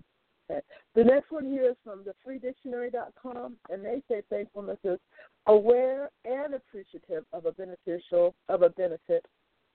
Okay. 0.49 0.61
The 0.95 1.05
next 1.05 1.31
one 1.31 1.47
here 1.47 1.71
is 1.71 1.77
from 1.83 2.05
the 2.05 2.15
freedictionary.com, 2.25 3.57
and 3.71 3.85
they 3.85 4.03
say 4.09 4.23
thankfulness 4.31 4.79
is 4.85 4.99
aware 5.47 6.11
and 6.25 6.55
appreciative 6.55 7.25
of 7.33 7.47
a 7.47 7.53
beneficial 7.53 8.35
of 8.49 8.63
a 8.63 8.71
benefit 8.71 9.25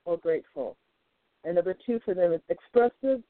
or 0.05 0.17
grateful. 0.17 0.77
And 1.43 1.55
number 1.55 1.75
two 1.86 1.99
for 2.05 2.13
them 2.13 2.34
is 2.34 2.41
expressive 2.49 3.21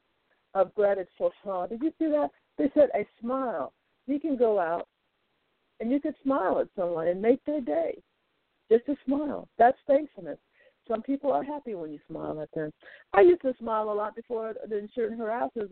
of 0.54 0.74
gratitude. 0.74 1.32
Did 1.68 1.82
you 1.82 1.92
see 1.98 2.06
that? 2.06 2.30
They 2.58 2.70
said 2.74 2.90
a 2.94 3.06
smile. 3.20 3.72
You 4.06 4.20
can 4.20 4.36
go 4.36 4.58
out 4.58 4.88
and 5.80 5.90
you 5.90 6.00
could 6.00 6.14
smile 6.22 6.60
at 6.60 6.68
someone 6.76 7.08
and 7.08 7.20
make 7.20 7.44
their 7.44 7.60
day. 7.60 8.00
Just 8.70 8.88
a 8.88 8.96
smile. 9.06 9.48
That's 9.58 9.78
thankfulness. 9.86 10.38
Some 10.88 11.02
people 11.02 11.32
are 11.32 11.44
happy 11.44 11.74
when 11.74 11.92
you 11.92 11.98
smile 12.08 12.40
at 12.40 12.50
them. 12.52 12.72
I 13.12 13.20
used 13.20 13.42
to 13.42 13.54
smile 13.58 13.90
a 13.90 13.94
lot 13.94 14.16
before 14.16 14.54
the 14.68 14.78
insurance 14.78 15.20
harassers 15.20 15.70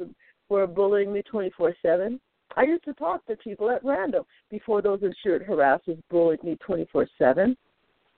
were 0.49 0.67
bullying 0.67 1.13
me 1.13 1.23
24 1.23 1.75
7. 1.83 2.21
I 2.57 2.63
used 2.63 2.85
to 2.85 2.95
talk 2.95 3.27
to 3.27 3.37
people 3.37 3.71
at 3.71 3.85
random 3.85 4.25
before 4.51 4.83
those 4.83 5.03
insured 5.03 5.47
harassers 5.47 6.01
bullied 6.11 6.43
me 6.43 6.57
24 6.65 7.09
7. 7.19 7.57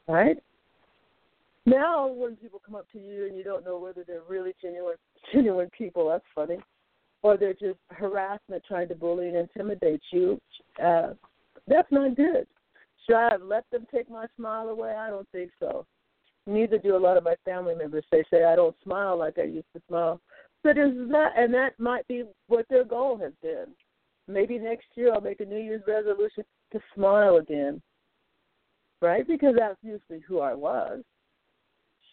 Right? 0.09 0.37
Now, 1.65 2.09
when 2.09 2.37
people 2.37 2.61
come 2.65 2.75
up 2.75 2.91
to 2.93 2.99
you 2.99 3.27
and 3.27 3.37
you 3.37 3.45
don't 3.45 3.65
know 3.65 3.79
whether 3.79 4.05
they're 4.05 4.23
really 4.29 4.53
genuine, 4.61 4.97
genuine 5.33 5.71
people, 5.77 6.09
that's 6.09 6.25
funny, 6.35 6.59
or 7.23 7.37
they're 7.37 7.55
just 7.55 7.79
harassment 7.91 8.63
trying 8.67 8.89
to 8.89 8.95
bully 8.95 9.29
and 9.29 9.37
intimidate 9.37 10.03
you, 10.11 10.41
uh, 10.83 11.13
that's 11.69 11.91
not 11.93 12.17
good. 12.17 12.47
Should 13.07 13.17
I 13.17 13.31
have 13.31 13.43
let 13.43 13.65
them 13.71 13.87
take 13.93 14.11
my 14.11 14.27
smile 14.37 14.69
away? 14.69 14.95
I 14.95 15.11
don't 15.11 15.29
think 15.31 15.51
so. 15.61 15.87
Neither 16.47 16.79
do 16.79 16.97
a 16.97 16.99
lot 16.99 17.17
of 17.17 17.25
my 17.25 17.37
family 17.45 17.75
members. 17.75 18.05
They 18.11 18.25
say 18.31 18.45
I 18.45 18.57
don't 18.57 18.77
smile 18.83 19.19
like 19.19 19.39
I 19.39 19.45
used 19.45 19.73
to 19.75 19.83
smile. 19.89 20.21
But 20.65 20.79
is 20.79 20.93
that 21.11 21.33
and 21.37 21.53
that 21.55 21.79
might 21.79 22.07
be 22.09 22.25
what 22.49 22.67
their 22.69 22.85
goal 22.85 23.17
has 23.19 23.33
been. 23.43 23.67
Maybe 24.29 24.59
next 24.59 24.87
year 24.95 25.13
I'll 25.13 25.21
make 25.21 25.41
a 25.41 25.45
New 25.45 25.59
Year's 25.59 25.83
resolution 25.87 26.45
to 26.73 26.81
smile 26.95 27.37
again. 27.37 27.81
Right? 29.01 29.27
Because 29.27 29.55
that's 29.59 29.79
usually 29.83 30.21
who 30.27 30.41
I 30.41 30.55
was. 30.55 31.03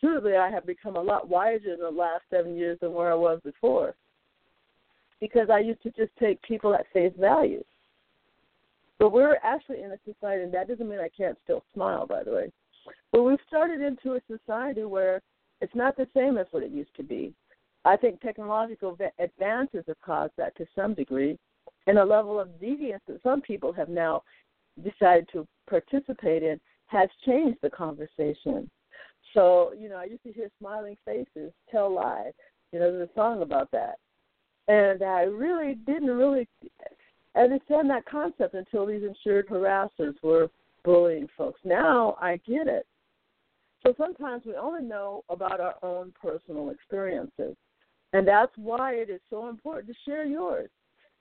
Surely 0.02 0.36
I 0.36 0.50
have 0.50 0.66
become 0.66 0.96
a 0.96 1.02
lot 1.02 1.30
wiser 1.30 1.74
in 1.74 1.80
the 1.80 1.90
last 1.90 2.24
seven 2.30 2.56
years 2.56 2.78
than 2.82 2.94
where 2.94 3.12
I 3.12 3.16
was 3.16 3.40
before. 3.44 3.96
Because 5.20 5.50
I 5.52 5.60
used 5.60 5.84
to 5.84 5.92
just 5.92 6.12
take 6.18 6.42
people 6.42 6.74
at 6.74 6.86
face 6.94 7.14
value. 7.20 7.64
But 8.98 9.12
we're 9.12 9.38
actually 9.44 9.82
in 9.82 9.92
a 9.92 10.00
society, 10.06 10.44
and 10.44 10.54
that 10.54 10.68
doesn't 10.68 10.88
mean 10.88 11.00
I 11.00 11.10
can't 11.16 11.38
still 11.44 11.64
smile, 11.74 12.06
by 12.06 12.24
the 12.24 12.32
way. 12.32 12.52
But 13.12 13.24
we've 13.24 13.40
started 13.48 13.82
into 13.82 14.16
a 14.16 14.22
society 14.28 14.84
where 14.84 15.22
it's 15.62 15.76
not 15.76 15.98
the 15.98 16.08
same 16.16 16.38
as 16.38 16.48
what 16.52 16.64
it 16.64 16.72
used 16.72 16.96
to 16.98 17.04
be. 17.04 17.34
I 17.86 17.96
think 17.96 18.22
technological 18.22 18.98
advances 19.20 19.84
have 19.88 20.02
caused 20.02 20.34
that 20.38 20.56
to 20.58 20.66
some 20.76 20.94
degree, 20.94 21.38
and 21.88 21.98
a 21.98 22.06
level 22.06 22.40
of 22.40 22.50
deviance 22.62 23.00
that 23.08 23.24
some 23.24 23.42
people 23.42 23.74
have 23.74 23.90
now 23.90 24.24
decided 24.84 25.28
to 25.32 25.48
participate 25.70 26.44
in 26.44 26.60
has 26.88 27.10
changed 27.26 27.60
the 27.62 27.70
conversation. 27.70 28.70
So, 29.34 29.74
you 29.78 29.90
know, 29.90 29.98
I 29.98 30.06
used 30.06 30.24
to 30.24 30.34
hear 30.34 30.50
smiling 30.60 30.98
faces 31.06 31.52
tell 31.72 31.94
lies. 31.94 32.34
You 32.72 32.80
know, 32.80 32.92
there's 32.92 33.10
a 33.10 33.14
song 33.14 33.42
about 33.42 33.70
that. 33.72 33.96
And 34.68 35.02
I 35.04 35.22
really 35.22 35.76
didn't 35.76 36.10
really 36.10 36.48
understand 37.36 37.90
that 37.90 38.06
concept 38.06 38.54
until 38.54 38.86
these 38.86 39.04
insured 39.04 39.48
harassers 39.48 40.16
were 40.22 40.50
bullying 40.84 41.28
folks. 41.38 41.60
Now 41.64 42.18
I 42.22 42.38
get 42.48 42.68
it. 42.68 42.86
So 43.86 43.94
sometimes 43.98 44.44
we 44.46 44.56
only 44.56 44.84
know 44.84 45.24
about 45.30 45.60
our 45.60 45.76
own 45.84 46.14
personal 46.22 46.70
experiences. 46.70 47.56
And 48.12 48.28
that's 48.28 48.52
why 48.56 48.94
it 48.94 49.10
is 49.10 49.22
so 49.30 49.50
important 49.50 49.88
to 49.88 49.94
share 50.06 50.26
yours. 50.26 50.70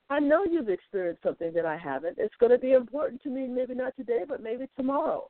I 0.09 0.19
know 0.19 0.43
you've 0.43 0.69
experienced 0.69 1.21
something 1.21 1.53
that 1.53 1.65
I 1.65 1.77
haven't. 1.77 2.17
It's 2.17 2.35
going 2.39 2.51
to 2.51 2.57
be 2.57 2.73
important 2.73 3.21
to 3.23 3.29
me, 3.29 3.47
maybe 3.47 3.75
not 3.75 3.95
today, 3.95 4.23
but 4.27 4.41
maybe 4.41 4.67
tomorrow. 4.75 5.29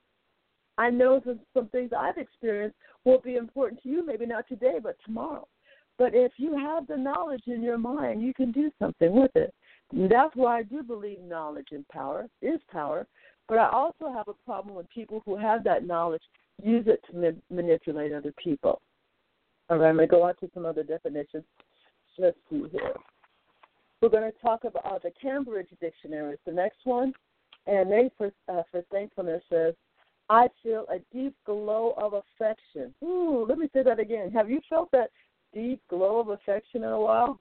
I 0.77 0.89
know 0.89 1.21
that 1.25 1.37
some 1.53 1.67
things 1.67 1.91
I've 1.97 2.17
experienced 2.17 2.77
will 3.03 3.19
be 3.19 3.35
important 3.35 3.83
to 3.83 3.89
you, 3.89 4.05
maybe 4.05 4.25
not 4.25 4.47
today, 4.47 4.79
but 4.81 4.95
tomorrow. 5.05 5.45
But 5.97 6.15
if 6.15 6.31
you 6.37 6.57
have 6.57 6.87
the 6.87 6.95
knowledge 6.95 7.43
in 7.47 7.61
your 7.61 7.77
mind, 7.77 8.21
you 8.21 8.33
can 8.33 8.53
do 8.53 8.71
something 8.79 9.11
with 9.11 9.35
it. 9.35 9.53
That's 9.91 10.33
why 10.35 10.59
I 10.59 10.63
do 10.63 10.81
believe 10.81 11.19
knowledge 11.19 11.67
and 11.71 11.85
power 11.89 12.27
is 12.41 12.61
power. 12.71 13.05
But 13.49 13.57
I 13.57 13.69
also 13.69 14.13
have 14.13 14.27
a 14.27 14.33
problem 14.45 14.75
with 14.75 14.87
people 14.91 15.23
who 15.25 15.35
have 15.35 15.63
that 15.63 15.85
knowledge 15.85 16.21
use 16.63 16.85
it 16.87 17.03
to 17.09 17.17
ma- 17.17 17.55
manipulate 17.55 18.13
other 18.13 18.33
people. 18.41 18.79
All 19.69 19.77
right, 19.77 19.89
I'm 19.89 19.95
going 19.95 20.07
to 20.07 20.11
go 20.11 20.23
on 20.23 20.35
to 20.35 20.49
some 20.53 20.65
other 20.65 20.83
definitions. 20.83 21.43
Let's 22.17 22.37
see 22.49 22.63
here. 22.71 22.93
We're 24.01 24.09
going 24.09 24.31
to 24.31 24.37
talk 24.39 24.65
about 24.65 25.03
the 25.03 25.11
Cambridge 25.21 25.69
Dictionary. 25.81 26.33
It's 26.33 26.41
the 26.45 26.51
next 26.51 26.79
one. 26.83 27.13
And 27.65 27.91
they, 27.91 28.09
for, 28.17 28.31
uh, 28.47 28.63
for 28.71 28.83
thankfulness, 28.91 29.41
says, 29.49 29.73
I 30.29 30.47
feel 30.61 30.85
a 30.89 30.99
deep 31.15 31.35
glow 31.45 31.95
of 31.97 32.13
affection. 32.13 32.93
Ooh, 33.03 33.45
let 33.47 33.57
me 33.57 33.67
say 33.73 33.83
that 33.83 33.99
again. 33.99 34.31
Have 34.31 34.49
you 34.49 34.59
felt 34.69 34.91
that 34.91 35.09
deep 35.53 35.81
glow 35.89 36.19
of 36.19 36.29
affection 36.29 36.83
in 36.83 36.89
a 36.89 36.99
while? 36.99 37.39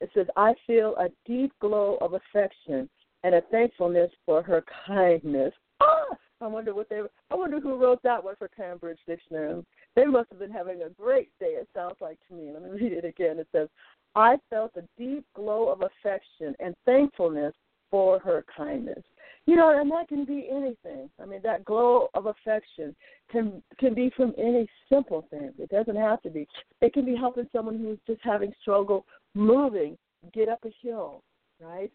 It 0.00 0.10
says, 0.14 0.26
I 0.36 0.54
feel 0.66 0.94
a 0.96 1.08
deep 1.26 1.52
glow 1.60 1.98
of 2.00 2.14
affection 2.14 2.88
and 3.24 3.34
a 3.34 3.42
thankfulness 3.50 4.10
for 4.26 4.42
her 4.42 4.64
kindness. 4.86 5.52
Ah! 5.80 6.04
I 6.42 6.46
wonder 6.46 6.74
what 6.74 6.88
they. 6.88 7.02
I 7.30 7.34
wonder 7.34 7.60
who 7.60 7.76
wrote 7.76 8.02
that 8.02 8.24
one 8.24 8.34
for 8.36 8.48
Cambridge 8.48 8.98
Dictionary. 9.06 9.62
They 9.94 10.06
must 10.06 10.30
have 10.30 10.38
been 10.38 10.50
having 10.50 10.82
a 10.82 10.88
great 10.88 11.30
day. 11.38 11.56
It 11.58 11.68
sounds 11.74 11.96
like 12.00 12.18
to 12.28 12.34
me. 12.34 12.50
Let 12.50 12.62
me 12.62 12.70
read 12.80 12.92
it 12.92 13.04
again. 13.04 13.38
It 13.38 13.48
says, 13.52 13.68
"I 14.14 14.38
felt 14.48 14.72
a 14.76 14.88
deep 14.96 15.26
glow 15.34 15.68
of 15.68 15.82
affection 15.82 16.54
and 16.58 16.74
thankfulness 16.86 17.54
for 17.90 18.18
her 18.20 18.44
kindness." 18.56 19.02
You 19.46 19.56
know, 19.56 19.78
and 19.78 19.90
that 19.90 20.08
can 20.08 20.24
be 20.24 20.48
anything. 20.50 21.10
I 21.20 21.26
mean, 21.26 21.40
that 21.42 21.64
glow 21.66 22.08
of 22.14 22.26
affection 22.26 22.96
can 23.30 23.62
can 23.78 23.92
be 23.92 24.10
from 24.16 24.32
any 24.38 24.66
simple 24.88 25.26
thing. 25.30 25.52
It 25.58 25.68
doesn't 25.68 25.96
have 25.96 26.22
to 26.22 26.30
be. 26.30 26.48
It 26.80 26.94
can 26.94 27.04
be 27.04 27.16
helping 27.16 27.48
someone 27.52 27.78
who's 27.78 27.98
just 28.06 28.20
having 28.22 28.52
struggle 28.62 29.04
moving, 29.34 29.98
get 30.32 30.48
up 30.48 30.64
a 30.64 30.70
hill, 30.82 31.22
right? 31.60 31.90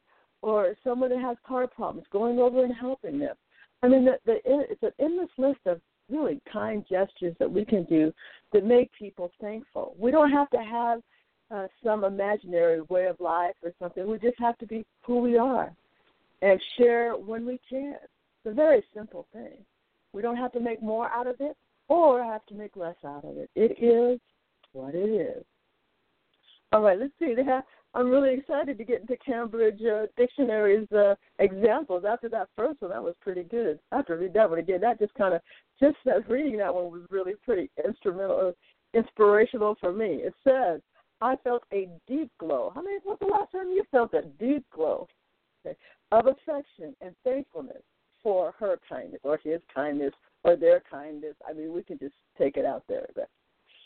Or 0.46 0.76
someone 0.84 1.10
that 1.10 1.22
has 1.22 1.38
car 1.46 1.66
problems, 1.66 2.06
going 2.12 2.38
over 2.38 2.64
and 2.64 2.72
helping 2.72 3.18
them. 3.18 3.36
I 3.82 3.88
mean, 3.88 4.06
the, 4.06 4.20
the, 4.28 4.38
it's 4.46 4.84
an 4.84 4.92
endless 5.00 5.32
list 5.40 5.62
of 5.66 5.82
really 6.08 6.40
kind 6.54 6.86
gestures 6.88 7.36
that 7.40 7.52
we 7.52 7.66
can 7.66 7.84
do 7.86 8.14
that 8.54 8.64
make 8.64 8.92
people 8.94 9.32
thankful. 9.42 9.96
We 9.98 10.12
don't 10.12 10.30
have 10.30 10.50
to 10.52 10.60
have 10.60 11.02
uh, 11.50 11.66
some 11.84 12.04
imaginary 12.04 12.82
way 12.82 13.06
of 13.08 13.20
life 13.20 13.56
or 13.64 13.72
something. 13.80 14.08
We 14.08 14.20
just 14.20 14.40
have 14.40 14.56
to 14.60 14.68
be 14.68 14.86
who 15.02 15.20
we 15.20 15.36
are 15.36 15.72
and 16.44 16.62
share 16.78 17.14
when 17.14 17.44
we 17.44 17.60
can. 17.68 17.96
It's 17.96 18.52
a 18.52 18.54
very 18.54 18.84
simple 18.94 19.26
thing. 19.34 19.58
We 20.14 20.22
don't 20.22 20.38
have 20.38 20.52
to 20.52 20.60
make 20.60 20.82
more 20.82 21.10
out 21.10 21.26
of 21.26 21.38
it 21.40 21.58
or 21.88 22.24
have 22.24 22.46
to 22.48 22.54
make 22.54 22.76
less 22.76 22.98
out 23.04 23.26
of 23.26 23.38
it. 23.38 23.50
It 23.56 23.84
is 23.84 24.20
what 24.74 24.94
it 24.94 25.10
is. 25.10 25.44
All 26.72 26.82
right, 26.82 27.00
let's 27.00 27.14
see. 27.18 27.34
They 27.34 27.44
have, 27.46 27.64
I'm 27.96 28.10
really 28.10 28.34
excited 28.34 28.78
to 28.78 28.84
get 28.84 29.02
into 29.02 29.16
Cambridge 29.18 29.80
uh, 29.82 30.08
Dictionary's 30.18 30.92
uh, 30.92 31.16
examples. 31.40 32.04
After 32.08 32.28
that 32.28 32.50
first 32.54 32.82
one, 32.82 32.92
that 32.92 33.02
was 33.02 33.16
pretty 33.22 33.44
good. 33.44 33.80
I 33.92 33.98
have 33.98 34.08
to 34.08 34.16
read 34.16 34.34
that 34.34 34.50
one 34.50 34.60
again. 34.60 34.82
That 34.82 35.00
just 35.00 35.14
kind 35.14 35.34
of, 35.34 35.42
just 35.80 35.96
that 36.04 36.30
reading 36.30 36.58
that 36.58 36.76
one 36.76 36.92
was 36.92 37.04
really 37.10 37.36
pretty 37.46 37.70
instrumental, 37.86 38.50
uh, 38.50 38.98
inspirational 38.98 39.78
for 39.80 39.94
me. 39.94 40.22
It 40.24 40.34
says, 40.44 40.82
I 41.22 41.38
felt 41.38 41.64
a 41.72 41.88
deep 42.06 42.30
glow. 42.38 42.74
How 42.76 42.82
many? 42.82 42.98
What's 43.04 43.22
the 43.22 43.28
last 43.28 43.54
time 43.54 43.70
you 43.70 43.84
felt 43.92 44.14
a 44.14 44.24
deep 44.24 44.66
glow 44.74 45.08
okay, 45.66 45.78
of 46.12 46.28
affection 46.28 46.94
and 47.00 47.16
thankfulness 47.24 47.82
for 48.22 48.54
her 48.60 48.78
kindness 48.90 49.22
or 49.24 49.40
his 49.42 49.62
kindness 49.74 50.12
or 50.44 50.58
their 50.58 50.84
kindness? 50.92 51.36
I 51.50 51.54
mean, 51.54 51.74
we 51.74 51.82
can 51.82 51.98
just 51.98 52.16
take 52.38 52.58
it 52.58 52.66
out 52.66 52.84
there. 52.90 53.08
But 53.16 53.30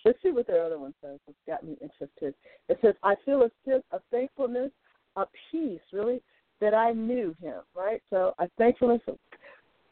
let's 0.05 0.21
see 0.21 0.31
what 0.31 0.47
the 0.47 0.59
other 0.59 0.79
one 0.79 0.93
says. 1.01 1.19
It's 1.27 1.37
got 1.47 1.63
me 1.63 1.77
interested. 1.81 2.33
It 2.67 2.79
says, 2.81 2.95
"I 3.03 3.15
feel 3.25 3.43
a 3.43 3.51
sense 3.65 3.83
of 3.91 4.01
thankfulness, 4.11 4.71
a 5.15 5.25
peace, 5.51 5.81
really, 5.91 6.21
that 6.59 6.73
I 6.73 6.93
knew 6.93 7.35
him." 7.41 7.61
Right. 7.75 8.01
So 8.09 8.33
a 8.39 8.47
thankfulness. 8.57 9.01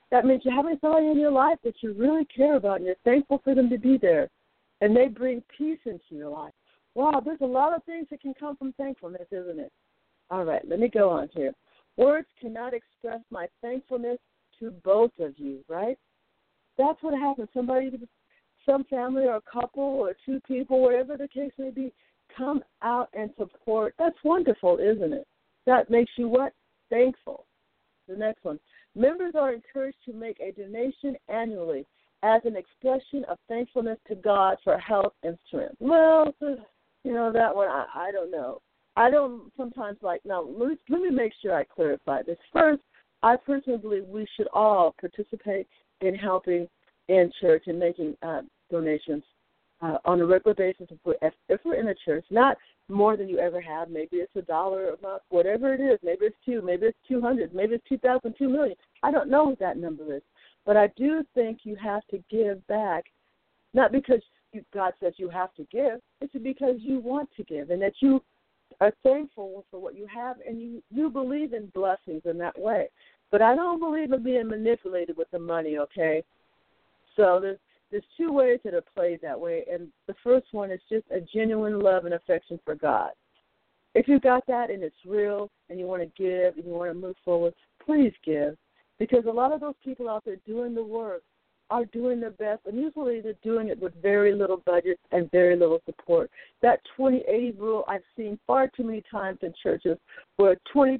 That 0.10 0.26
means 0.26 0.46
you're 0.46 0.54
having 0.54 0.80
somebody 0.80 1.08
in 1.08 1.20
your 1.20 1.32
life 1.32 1.60
that 1.64 1.84
you 1.84 1.94
really 1.94 2.26
care 2.26 2.56
about, 2.56 2.78
and 2.78 2.86
you're 2.86 2.96
thankful 3.04 3.40
for 3.40 3.54
them 3.54 3.70
to 3.70 3.78
be 3.78 3.98
there, 3.98 4.30
and 4.82 4.96
they 4.96 5.08
bring 5.08 5.44
peace 5.58 5.80
into 5.86 6.16
your 6.16 6.30
life. 6.30 6.54
Wow, 6.96 7.20
there's 7.20 7.42
a 7.42 7.46
lot 7.46 7.76
of 7.76 7.84
things 7.84 8.08
that 8.10 8.22
can 8.22 8.34
come 8.34 8.56
from 8.56 8.74
thankfulness, 8.74 9.28
isn't 9.32 9.60
it? 9.60 9.72
All 10.32 10.46
right, 10.46 10.66
let 10.68 10.80
me 10.80 10.88
go 10.88 11.10
on 11.10 11.30
here. 11.34 11.54
Words 11.98 12.28
cannot 12.40 12.74
express 12.74 13.22
my 13.30 13.48
thankfulness 13.62 14.18
to 14.60 14.72
both 14.84 15.12
of 15.20 15.38
you, 15.38 15.64
right? 15.68 15.98
That's 16.78 17.02
what 17.04 17.20
happens. 17.20 17.50
Somebody, 17.54 17.92
some 18.68 18.84
family 18.86 19.24
or 19.24 19.38
a 19.38 19.42
couple 19.42 19.84
or 19.84 20.16
two 20.26 20.40
people, 20.48 20.82
whatever 20.82 21.18
the 21.18 21.28
case 21.28 21.52
may 21.58 21.72
be, 21.72 21.92
come 22.36 22.62
out 22.84 23.10
and 23.14 23.32
support. 23.38 23.96
That's 23.98 24.18
wonderful, 24.24 24.78
isn't 24.78 25.14
it? 25.14 25.28
That 25.66 25.90
makes 25.90 26.12
you 26.18 26.28
what? 26.28 26.54
Thankful. 26.90 27.46
The 28.08 28.16
next 28.16 28.44
one. 28.44 28.60
Members 28.96 29.34
are 29.36 29.54
encouraged 29.54 29.98
to 30.06 30.14
make 30.14 30.40
a 30.40 30.52
donation 30.52 31.16
annually 31.30 31.86
as 32.24 32.42
an 32.46 32.56
expression 32.56 33.24
of 33.30 33.38
thankfulness 33.48 34.00
to 34.08 34.16
God 34.16 34.58
for 34.64 34.78
health 34.78 35.14
and 35.24 35.38
strength. 35.48 35.76
Well, 35.80 36.34
you 36.42 37.14
know 37.14 37.32
that 37.32 37.56
one. 37.56 37.68
I, 37.68 37.86
I 37.96 38.12
don't 38.12 38.32
know. 38.32 38.62
I 38.96 39.12
don't 39.12 39.52
sometimes 39.56 39.98
like. 40.02 40.22
Now 40.26 40.42
let 40.42 40.70
me, 40.70 40.78
let 40.90 41.02
me 41.02 41.10
make 41.12 41.34
sure 41.42 41.56
I 41.56 41.64
clarify 41.64 42.24
this 42.24 42.40
first. 42.52 42.82
I 43.22 43.36
personally 43.36 43.80
believe 43.80 44.06
we 44.06 44.28
should 44.36 44.48
all 44.54 44.96
participate 45.00 45.68
in 46.02 46.16
helping 46.16 46.68
in 47.08 47.32
church 47.40 47.64
and 47.68 47.80
making 47.80 48.16
uh, 48.22 48.42
donations 48.70 49.24
uh, 49.82 49.98
on 50.06 50.22
a 50.22 50.26
regular 50.26 50.56
basis 50.56 50.88
if 50.90 50.98
we're, 51.04 51.16
if, 51.22 51.34
if 51.50 51.60
we're 51.64 51.76
in 51.80 51.90
a 51.90 51.96
church. 52.06 52.26
Not 52.30 52.58
more 52.90 53.18
than 53.18 53.30
you 53.30 53.40
ever 53.40 53.62
have. 53.62 53.90
Maybe 53.90 54.18
it's 54.18 54.36
a 54.36 54.42
dollar 54.42 54.90
a 54.90 55.02
month, 55.02 55.24
whatever 55.30 55.74
it 55.74 55.82
is. 55.82 56.00
Maybe 56.04 56.26
it's 56.26 56.36
two. 56.46 56.62
Maybe 56.62 56.88
it's 56.88 56.98
two 57.08 57.22
hundred. 57.22 57.54
Maybe 57.54 57.76
it's 57.76 57.88
two 57.88 57.98
thousand, 57.98 58.36
two 58.38 58.50
million. 58.50 58.76
I 59.04 59.12
don't 59.12 59.30
know 59.30 59.46
what 59.46 59.60
that 59.60 59.78
number 59.78 60.16
is, 60.16 60.22
but 60.66 60.78
I 60.78 60.88
do 60.96 61.24
think 61.34 61.60
you 61.64 61.76
have 61.76 62.06
to 62.08 62.24
give 62.30 62.66
back, 62.68 63.06
not 63.74 63.92
because 63.92 64.22
God 64.74 64.94
says 65.00 65.14
you 65.18 65.30
have 65.30 65.54
to 65.56 65.68
give. 65.72 66.00
It's 66.22 66.34
because 66.44 66.76
you 66.80 67.00
want 67.00 67.30
to 67.38 67.44
give 67.44 67.70
and 67.70 67.82
that 67.82 67.94
you 68.00 68.22
are 68.82 68.94
thankful 69.04 69.66
for 69.70 69.80
what 69.80 69.96
you 69.96 70.08
have 70.08 70.38
and 70.48 70.62
you, 70.62 70.84
you 70.90 71.10
believe 71.10 71.54
in 71.54 71.68
blessings 71.68 72.22
in 72.26 72.38
that 72.40 72.58
way. 72.58 72.90
But 73.32 73.42
I 73.42 73.56
don't 73.56 73.80
believe 73.80 74.12
in 74.14 74.24
being 74.24 74.48
manipulated 74.48 75.18
with 75.18 75.30
the 75.32 75.40
money, 75.40 75.78
okay? 75.78 76.24
So 77.16 77.40
there's 77.42 77.60
there's 77.92 78.04
two 78.18 78.32
ways 78.32 78.60
that 78.64 78.74
are 78.74 78.84
played 78.96 79.20
that 79.22 79.40
way 79.40 79.64
and 79.72 79.88
the 80.08 80.16
first 80.24 80.48
one 80.52 80.72
is 80.72 80.82
just 80.90 81.06
a 81.12 81.22
genuine 81.34 81.80
love 81.80 82.06
and 82.06 82.14
affection 82.14 82.60
for 82.66 82.76
God. 82.76 83.12
If 83.96 84.08
you've 84.08 84.22
got 84.22 84.46
that 84.48 84.70
and 84.70 84.84
it's 84.84 84.96
real 85.06 85.50
and 85.70 85.80
you 85.80 85.86
want 85.86 86.04
to 86.04 86.24
give 86.24 86.56
and 86.56 86.66
you 86.66 86.74
want 86.74 86.92
to 86.92 87.00
move 87.00 87.16
forward, 87.24 87.54
please 87.84 88.14
give. 88.24 88.56
Because 89.00 89.26
a 89.28 89.32
lot 89.32 89.52
of 89.52 89.60
those 89.60 89.76
people 89.84 90.10
out 90.10 90.26
there 90.26 90.38
doing 90.46 90.74
the 90.74 90.84
work 90.84 91.22
are 91.70 91.86
doing 91.86 92.20
their 92.20 92.32
best, 92.32 92.62
and 92.66 92.78
usually 92.78 93.20
they're 93.20 93.34
doing 93.44 93.68
it 93.68 93.80
with 93.80 93.94
very 94.02 94.34
little 94.34 94.62
budget 94.66 95.00
and 95.12 95.30
very 95.32 95.56
little 95.56 95.82
support. 95.86 96.32
That 96.62 96.80
20-80 96.98 97.60
rule 97.60 97.84
I've 97.88 98.04
seen 98.16 98.40
far 98.48 98.70
too 98.70 98.84
many 98.84 99.04
times 99.12 99.40
in 99.42 99.54
churches 99.62 99.98
where 100.38 100.56
20% 100.74 101.00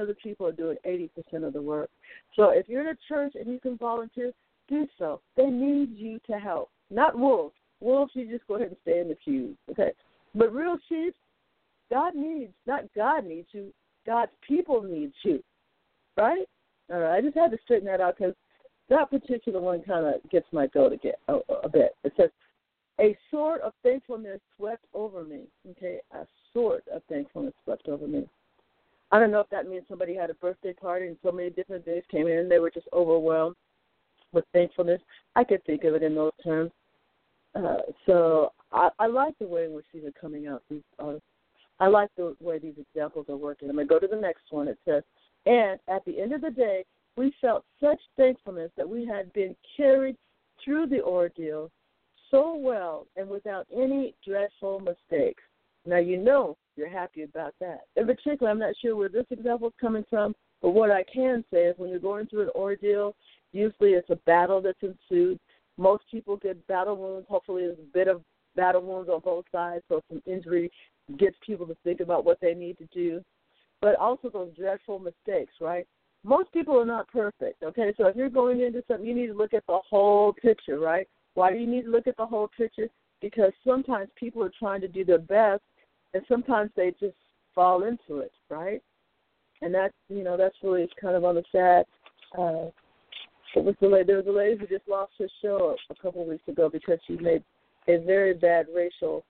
of 0.00 0.08
the 0.08 0.16
people 0.22 0.46
are 0.46 0.52
doing 0.52 0.76
80% 0.86 1.46
of 1.46 1.52
the 1.52 1.60
work. 1.60 1.90
So 2.34 2.50
if 2.50 2.68
you're 2.68 2.80
in 2.80 2.88
a 2.88 2.98
church 3.08 3.34
and 3.34 3.52
you 3.52 3.60
can 3.60 3.76
volunteer, 3.76 4.32
do 4.68 4.86
so. 4.98 5.20
They 5.36 5.46
need 5.46 5.96
you 5.96 6.18
to 6.30 6.38
help, 6.38 6.70
not 6.90 7.18
wolves. 7.18 7.54
Wolves, 7.80 8.12
you 8.14 8.28
just 8.28 8.46
go 8.46 8.54
ahead 8.54 8.68
and 8.68 8.76
stay 8.82 9.00
in 9.00 9.08
the 9.08 9.16
pews, 9.16 9.56
okay? 9.70 9.92
But 10.34 10.54
real 10.54 10.78
sheep, 10.88 11.14
God 11.90 12.14
needs, 12.14 12.52
not 12.66 12.84
God 12.94 13.26
needs 13.26 13.48
you, 13.52 13.72
God's 14.06 14.32
people 14.46 14.82
need 14.82 15.12
you, 15.22 15.42
right? 16.16 16.46
All 16.90 17.00
right, 17.00 17.18
I 17.18 17.20
just 17.20 17.36
had 17.36 17.50
to 17.50 17.58
straighten 17.64 17.86
that 17.86 18.00
out 18.00 18.16
because 18.16 18.34
that 18.88 19.10
particular 19.10 19.60
one 19.60 19.82
kind 19.82 20.06
of 20.06 20.30
gets 20.30 20.46
my 20.52 20.68
goat 20.68 20.92
a, 21.28 21.32
a, 21.32 21.38
a 21.64 21.68
bit. 21.68 21.96
It 22.04 22.12
says, 22.16 22.30
a 22.98 23.16
sort 23.30 23.60
of 23.60 23.72
thankfulness 23.82 24.40
swept 24.56 24.84
over 24.94 25.22
me. 25.22 25.42
Okay, 25.72 25.98
a 26.12 26.26
sort 26.54 26.84
of 26.88 27.02
thankfulness 27.08 27.52
swept 27.64 27.88
over 27.88 28.06
me. 28.06 28.26
I 29.12 29.18
don't 29.18 29.30
know 29.30 29.40
if 29.40 29.50
that 29.50 29.68
means 29.68 29.84
somebody 29.88 30.14
had 30.14 30.30
a 30.30 30.34
birthday 30.34 30.72
party 30.72 31.06
and 31.06 31.16
so 31.22 31.30
many 31.30 31.50
different 31.50 31.84
things 31.84 32.02
came 32.10 32.26
in 32.26 32.38
and 32.38 32.50
they 32.50 32.58
were 32.58 32.70
just 32.70 32.88
overwhelmed 32.92 33.56
with 34.32 34.44
thankfulness. 34.52 35.00
I 35.34 35.44
could 35.44 35.64
think 35.64 35.84
of 35.84 35.94
it 35.94 36.02
in 36.02 36.14
those 36.14 36.32
terms. 36.42 36.70
Uh, 37.54 37.78
so 38.04 38.52
I, 38.72 38.90
I 38.98 39.06
like 39.06 39.34
the 39.38 39.46
way 39.46 39.64
in 39.64 39.72
which 39.72 39.86
these 39.92 40.04
are 40.04 40.20
coming 40.20 40.46
out. 40.46 40.62
These 40.70 40.82
are, 40.98 41.16
I 41.80 41.86
like 41.88 42.10
the 42.16 42.36
way 42.40 42.58
these 42.58 42.74
examples 42.78 43.26
are 43.28 43.36
working. 43.36 43.68
I'm 43.68 43.76
going 43.76 43.88
to 43.88 43.94
go 43.94 43.98
to 43.98 44.06
the 44.06 44.20
next 44.20 44.44
one. 44.50 44.68
It 44.68 44.78
says, 44.84 45.02
and 45.46 45.78
at 45.88 46.04
the 46.04 46.20
end 46.20 46.32
of 46.32 46.40
the 46.40 46.50
day, 46.50 46.84
we 47.16 47.32
felt 47.40 47.64
such 47.80 48.00
thankfulness 48.16 48.70
that 48.76 48.88
we 48.88 49.06
had 49.06 49.32
been 49.32 49.56
carried 49.76 50.16
through 50.62 50.86
the 50.86 51.02
ordeal 51.02 51.70
so 52.30 52.54
well 52.56 53.06
and 53.16 53.28
without 53.28 53.66
any 53.74 54.14
dreadful 54.26 54.80
mistakes. 54.80 55.42
Now, 55.86 55.98
you 55.98 56.18
know 56.18 56.56
you're 56.76 56.88
happy 56.88 57.22
about 57.22 57.54
that. 57.60 57.82
In 57.96 58.06
particular, 58.06 58.50
I'm 58.50 58.58
not 58.58 58.74
sure 58.82 58.96
where 58.96 59.08
this 59.08 59.26
example 59.30 59.68
is 59.68 59.74
coming 59.80 60.04
from, 60.10 60.34
but 60.60 60.70
what 60.70 60.90
I 60.90 61.04
can 61.04 61.44
say 61.52 61.64
is 61.64 61.78
when 61.78 61.90
you're 61.90 61.98
going 61.98 62.26
through 62.26 62.42
an 62.42 62.50
ordeal, 62.54 63.14
usually 63.56 63.90
it's 63.90 64.10
a 64.10 64.16
battle 64.26 64.60
that's 64.60 64.82
ensued. 64.82 65.38
Most 65.78 66.04
people 66.10 66.36
get 66.36 66.66
battle 66.66 66.96
wounds. 66.96 67.26
Hopefully, 67.28 67.62
there's 67.62 67.78
a 67.78 67.92
bit 67.92 68.08
of 68.08 68.22
battle 68.54 68.82
wounds 68.82 69.10
on 69.10 69.20
both 69.20 69.44
sides, 69.52 69.84
so 69.88 70.00
some 70.08 70.22
injury 70.26 70.70
gets 71.18 71.36
people 71.44 71.66
to 71.66 71.76
think 71.84 72.00
about 72.00 72.24
what 72.24 72.38
they 72.40 72.54
need 72.54 72.78
to 72.78 72.86
do. 72.92 73.22
But 73.82 73.96
also 73.96 74.30
those 74.30 74.54
dreadful 74.56 74.98
mistakes, 74.98 75.52
right? 75.60 75.86
most 76.26 76.52
people 76.52 76.78
are 76.78 76.84
not 76.84 77.08
perfect, 77.08 77.62
okay? 77.62 77.94
So 77.96 78.06
if 78.08 78.16
you're 78.16 78.28
going 78.28 78.60
into 78.60 78.82
something, 78.88 79.06
you 79.06 79.14
need 79.14 79.28
to 79.28 79.34
look 79.34 79.54
at 79.54 79.64
the 79.68 79.78
whole 79.88 80.32
picture, 80.32 80.80
right? 80.80 81.08
Why 81.34 81.52
do 81.52 81.58
you 81.58 81.66
need 81.66 81.84
to 81.84 81.90
look 81.90 82.08
at 82.08 82.16
the 82.16 82.26
whole 82.26 82.48
picture? 82.48 82.88
Because 83.22 83.52
sometimes 83.64 84.08
people 84.16 84.42
are 84.42 84.52
trying 84.58 84.80
to 84.80 84.88
do 84.88 85.04
their 85.04 85.18
best, 85.18 85.62
and 86.14 86.22
sometimes 86.28 86.70
they 86.74 86.92
just 86.98 87.16
fall 87.54 87.84
into 87.84 88.20
it, 88.20 88.32
right? 88.50 88.82
And 89.62 89.72
that's 89.72 89.94
you 90.08 90.22
know 90.22 90.36
that's 90.36 90.56
really 90.62 90.88
kind 91.00 91.16
of 91.16 91.24
on 91.24 91.36
the 91.36 91.44
sad. 91.50 91.86
Uh, 92.36 92.70
it 93.54 93.64
was 93.64 93.74
the 93.80 93.88
lady, 93.88 94.06
there 94.06 94.16
was 94.16 94.26
a 94.26 94.30
lady 94.30 94.58
who 94.58 94.66
just 94.66 94.88
lost 94.88 95.12
her 95.18 95.28
show 95.42 95.76
a 95.90 95.94
couple 95.94 96.22
of 96.22 96.28
weeks 96.28 96.46
ago 96.48 96.68
because 96.68 96.98
she 97.06 97.16
made 97.16 97.42
a 97.88 97.98
very 97.98 98.34
bad 98.34 98.66
racial 98.74 99.24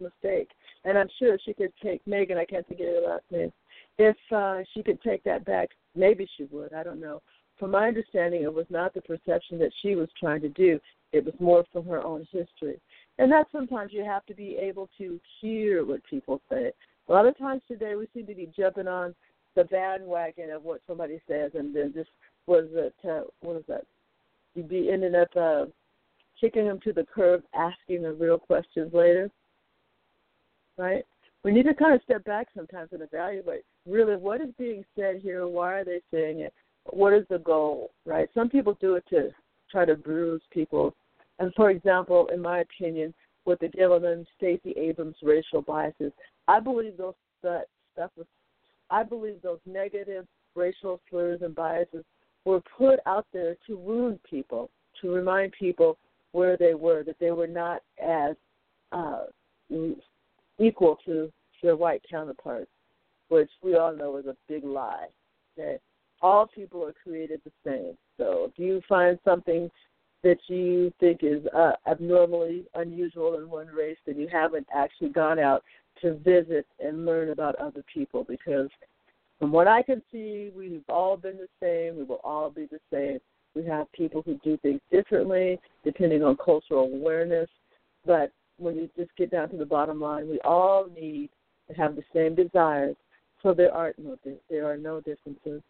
mistake, 0.00 0.50
and 0.84 0.98
I'm 0.98 1.08
sure 1.18 1.38
she 1.44 1.54
could 1.54 1.72
take 1.82 2.04
Megyn. 2.04 2.36
I 2.36 2.44
can't 2.44 2.66
think 2.68 2.80
of 2.80 2.86
her 2.86 3.08
last 3.08 3.24
name. 3.30 3.52
If 3.98 4.16
uh, 4.30 4.58
she 4.74 4.82
could 4.82 5.02
take 5.02 5.24
that 5.24 5.44
back 5.44 5.70
Maybe 5.98 6.28
she 6.36 6.44
would. 6.44 6.72
I 6.72 6.82
don't 6.82 7.00
know. 7.00 7.20
From 7.58 7.72
my 7.72 7.88
understanding, 7.88 8.42
it 8.44 8.54
was 8.54 8.66
not 8.70 8.94
the 8.94 9.02
perception 9.02 9.58
that 9.58 9.72
she 9.82 9.96
was 9.96 10.08
trying 10.18 10.40
to 10.42 10.48
do. 10.48 10.78
It 11.12 11.24
was 11.24 11.34
more 11.40 11.64
from 11.72 11.86
her 11.86 12.02
own 12.02 12.26
history. 12.30 12.80
And 13.18 13.32
that 13.32 13.48
sometimes 13.50 13.92
you 13.92 14.04
have 14.04 14.24
to 14.26 14.34
be 14.34 14.56
able 14.60 14.88
to 14.98 15.18
hear 15.40 15.84
what 15.84 16.04
people 16.04 16.40
say. 16.48 16.70
A 17.08 17.12
lot 17.12 17.26
of 17.26 17.36
times 17.36 17.62
today, 17.66 17.96
we 17.96 18.06
seem 18.14 18.26
to 18.26 18.34
be 18.34 18.52
jumping 18.56 18.86
on 18.86 19.14
the 19.58 19.64
bandwagon 19.64 20.50
of 20.50 20.62
what 20.62 20.80
somebody 20.86 21.20
says, 21.26 21.50
and 21.54 21.74
then 21.74 21.92
just 21.92 22.10
was 22.46 22.66
it 22.72 22.94
uh, 23.04 23.22
what 23.40 23.56
is 23.56 23.64
that? 23.66 23.84
You'd 24.54 24.68
be 24.68 24.88
ending 24.92 25.16
up 25.16 25.28
uh, 25.36 25.64
kicking 26.40 26.66
them 26.66 26.78
to 26.84 26.92
the 26.92 27.04
curb, 27.12 27.42
asking 27.54 28.02
the 28.02 28.12
real 28.12 28.38
questions 28.38 28.94
later. 28.94 29.28
Right? 30.76 31.02
We 31.42 31.50
need 31.50 31.64
to 31.64 31.74
kind 31.74 31.92
of 31.92 32.02
step 32.04 32.24
back 32.24 32.46
sometimes 32.54 32.90
and 32.92 33.02
evaluate 33.02 33.64
really 33.84 34.14
what 34.14 34.40
is 34.40 34.50
being 34.58 34.84
said 34.96 35.16
here. 35.20 35.48
Why 35.48 35.74
are 35.74 35.84
they 35.84 36.00
saying 36.12 36.40
it? 36.40 36.54
What 36.84 37.12
is 37.12 37.24
the 37.28 37.38
goal? 37.38 37.90
Right? 38.06 38.28
Some 38.34 38.48
people 38.48 38.78
do 38.80 38.94
it 38.94 39.04
to 39.10 39.30
try 39.72 39.84
to 39.84 39.96
bruise 39.96 40.42
people. 40.52 40.94
And 41.40 41.52
for 41.54 41.70
example, 41.70 42.28
in 42.32 42.40
my 42.40 42.60
opinion, 42.60 43.12
with 43.44 43.58
the 43.58 43.68
gentleman 43.68 44.24
Stacey 44.36 44.70
Abrams 44.76 45.16
racial 45.20 45.62
biases, 45.62 46.12
I 46.46 46.60
believe 46.60 46.96
those 46.96 47.14
that 47.42 47.64
stuff 47.92 48.10
was 48.16 48.26
I 48.90 49.02
believe 49.02 49.42
those 49.42 49.60
negative 49.66 50.26
racial 50.54 51.00
slurs 51.08 51.40
and 51.42 51.54
biases 51.54 52.04
were 52.44 52.62
put 52.76 53.00
out 53.06 53.26
there 53.32 53.56
to 53.66 53.76
wound 53.76 54.18
people, 54.28 54.70
to 55.00 55.12
remind 55.12 55.52
people 55.52 55.98
where 56.32 56.56
they 56.56 56.74
were, 56.74 57.02
that 57.04 57.18
they 57.18 57.30
were 57.30 57.46
not 57.46 57.82
as 58.02 58.34
uh, 58.92 59.24
equal 60.58 60.96
to 61.04 61.32
their 61.62 61.76
white 61.76 62.02
counterparts, 62.10 62.70
which 63.28 63.50
we 63.62 63.76
all 63.76 63.94
know 63.94 64.16
is 64.16 64.26
a 64.26 64.36
big 64.48 64.64
lie. 64.64 65.06
That 65.56 65.80
all 66.22 66.46
people 66.46 66.84
are 66.84 66.94
created 67.04 67.40
the 67.44 67.52
same. 67.64 67.96
So 68.16 68.50
if 68.50 68.58
you 68.58 68.80
find 68.88 69.18
something 69.24 69.70
that 70.24 70.38
you 70.48 70.92
think 70.98 71.20
is 71.22 71.44
uh, 71.54 71.72
abnormally 71.86 72.64
unusual 72.74 73.38
in 73.38 73.48
one 73.48 73.68
race, 73.68 73.98
then 74.06 74.18
you 74.18 74.28
haven't 74.30 74.66
actually 74.74 75.10
gone 75.10 75.38
out 75.38 75.62
to 76.02 76.14
visit 76.14 76.66
and 76.80 77.06
learn 77.06 77.30
about 77.30 77.54
other 77.56 77.84
people 77.92 78.24
because 78.24 78.68
from 79.38 79.52
what 79.52 79.68
I 79.68 79.82
can 79.82 80.02
see, 80.10 80.50
we've 80.54 80.82
all 80.88 81.16
been 81.16 81.36
the 81.36 81.48
same. 81.62 81.96
We 81.96 82.04
will 82.04 82.20
all 82.24 82.50
be 82.50 82.66
the 82.66 82.80
same. 82.92 83.18
We 83.54 83.64
have 83.66 83.90
people 83.92 84.22
who 84.22 84.38
do 84.44 84.56
things 84.58 84.80
differently 84.90 85.58
depending 85.84 86.22
on 86.22 86.36
cultural 86.36 86.84
awareness. 86.84 87.48
But 88.04 88.32
when 88.58 88.76
you 88.76 88.90
just 88.96 89.14
get 89.16 89.30
down 89.30 89.48
to 89.50 89.56
the 89.56 89.64
bottom 89.64 90.00
line, 90.00 90.28
we 90.28 90.40
all 90.40 90.88
need 90.94 91.30
to 91.68 91.74
have 91.74 91.96
the 91.96 92.02
same 92.12 92.34
desires. 92.34 92.96
So 93.42 93.54
there 93.54 93.72
are 93.72 93.94
no 93.98 94.18
there 94.50 94.70
are 94.70 94.76
no 94.76 95.00
differences. 95.00 95.62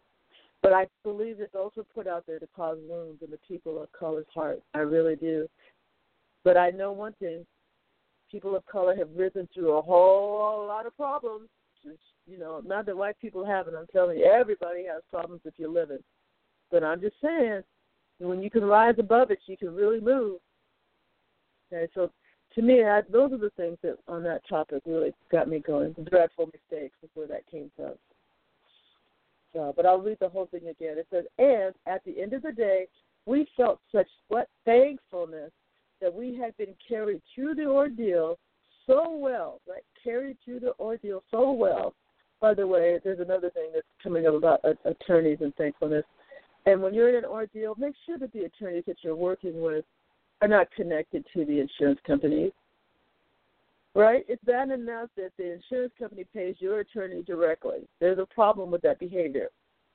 But 0.61 0.73
I 0.73 0.87
believe 1.03 1.37
that 1.37 1.53
those 1.53 1.71
were 1.77 1.83
put 1.83 2.07
out 2.07 2.25
there 2.27 2.39
to 2.39 2.47
cause 2.55 2.77
wounds 2.89 3.21
in 3.23 3.31
the 3.31 3.39
people 3.47 3.81
of 3.81 3.91
color's 3.91 4.25
heart. 4.33 4.61
I 4.73 4.79
really 4.79 5.15
do. 5.15 5.47
But 6.43 6.57
I 6.57 6.71
know 6.71 6.91
one 6.91 7.13
thing: 7.19 7.45
people 8.31 8.55
of 8.55 8.65
color 8.65 8.95
have 8.95 9.09
risen 9.15 9.47
through 9.53 9.77
a 9.77 9.81
whole 9.81 10.65
lot 10.67 10.85
of 10.85 10.95
problems. 10.95 11.49
You 12.27 12.37
know, 12.37 12.61
not 12.65 12.85
that 12.85 12.97
white 12.97 13.19
people 13.19 13.45
haven't. 13.45 13.75
I'm 13.75 13.87
telling 13.87 14.19
you, 14.19 14.25
everybody 14.25 14.85
has 14.85 15.01
problems 15.09 15.41
if 15.45 15.53
you're 15.57 15.69
living. 15.69 16.03
But 16.71 16.83
I'm 16.83 17.01
just 17.01 17.15
saying, 17.23 17.61
when 18.19 18.41
you 18.41 18.51
can 18.51 18.63
rise 18.63 18.95
above 18.99 19.31
it, 19.31 19.39
you 19.47 19.57
can 19.57 19.73
really 19.73 19.99
move. 19.99 20.39
Okay, 21.73 21.91
so 21.95 22.11
to 22.55 22.61
me, 22.61 22.83
I, 22.83 23.01
those 23.11 23.31
are 23.31 23.37
the 23.37 23.51
things 23.51 23.77
that 23.83 23.97
on 24.07 24.23
that 24.23 24.41
topic 24.47 24.83
really 24.85 25.11
got 25.31 25.47
me 25.47 25.59
going. 25.59 25.95
The 25.97 26.03
dreadful 26.03 26.47
mistakes 26.47 26.95
is 27.01 27.09
where 27.13 27.27
that 27.27 27.49
came 27.49 27.71
from. 27.75 27.93
So, 29.53 29.73
but 29.75 29.85
I'll 29.85 30.01
read 30.01 30.17
the 30.19 30.29
whole 30.29 30.47
thing 30.47 30.67
again. 30.67 30.97
It 30.97 31.07
says, 31.11 31.25
and 31.39 31.73
at 31.87 32.03
the 32.05 32.21
end 32.21 32.33
of 32.33 32.43
the 32.43 32.51
day, 32.51 32.85
we 33.25 33.47
felt 33.57 33.79
such 33.91 34.07
what 34.27 34.47
thankfulness 34.65 35.51
that 36.01 36.13
we 36.13 36.35
had 36.35 36.55
been 36.57 36.75
carried 36.87 37.21
through 37.33 37.55
the 37.55 37.65
ordeal 37.65 38.37
so 38.87 39.11
well, 39.11 39.61
right? 39.67 39.83
Carried 40.03 40.37
through 40.43 40.61
the 40.61 40.73
ordeal 40.79 41.23
so 41.29 41.51
well. 41.51 41.93
By 42.41 42.53
the 42.53 42.65
way, 42.65 42.99
there's 43.03 43.19
another 43.19 43.49
thing 43.49 43.69
that's 43.73 43.85
coming 44.01 44.25
up 44.25 44.33
about 44.33 44.61
attorneys 44.85 45.39
and 45.41 45.53
thankfulness. 45.55 46.05
And 46.65 46.81
when 46.81 46.93
you're 46.93 47.09
in 47.09 47.15
an 47.15 47.25
ordeal, 47.25 47.75
make 47.77 47.95
sure 48.05 48.17
that 48.17 48.31
the 48.33 48.45
attorneys 48.45 48.85
that 48.87 48.97
you're 49.01 49.15
working 49.15 49.61
with 49.61 49.85
are 50.41 50.47
not 50.47 50.71
connected 50.71 51.25
to 51.33 51.45
the 51.45 51.59
insurance 51.59 51.99
companies. 52.07 52.51
Right? 53.95 54.23
It's 54.29 54.43
bad 54.45 54.69
enough 54.69 55.09
that 55.17 55.31
the 55.37 55.53
insurance 55.53 55.91
company 55.99 56.25
pays 56.33 56.55
your 56.59 56.79
attorney 56.79 57.23
directly. 57.23 57.87
There's 57.99 58.19
a 58.19 58.25
problem 58.25 58.71
with 58.71 58.81
that 58.83 58.99
behavior. 58.99 59.49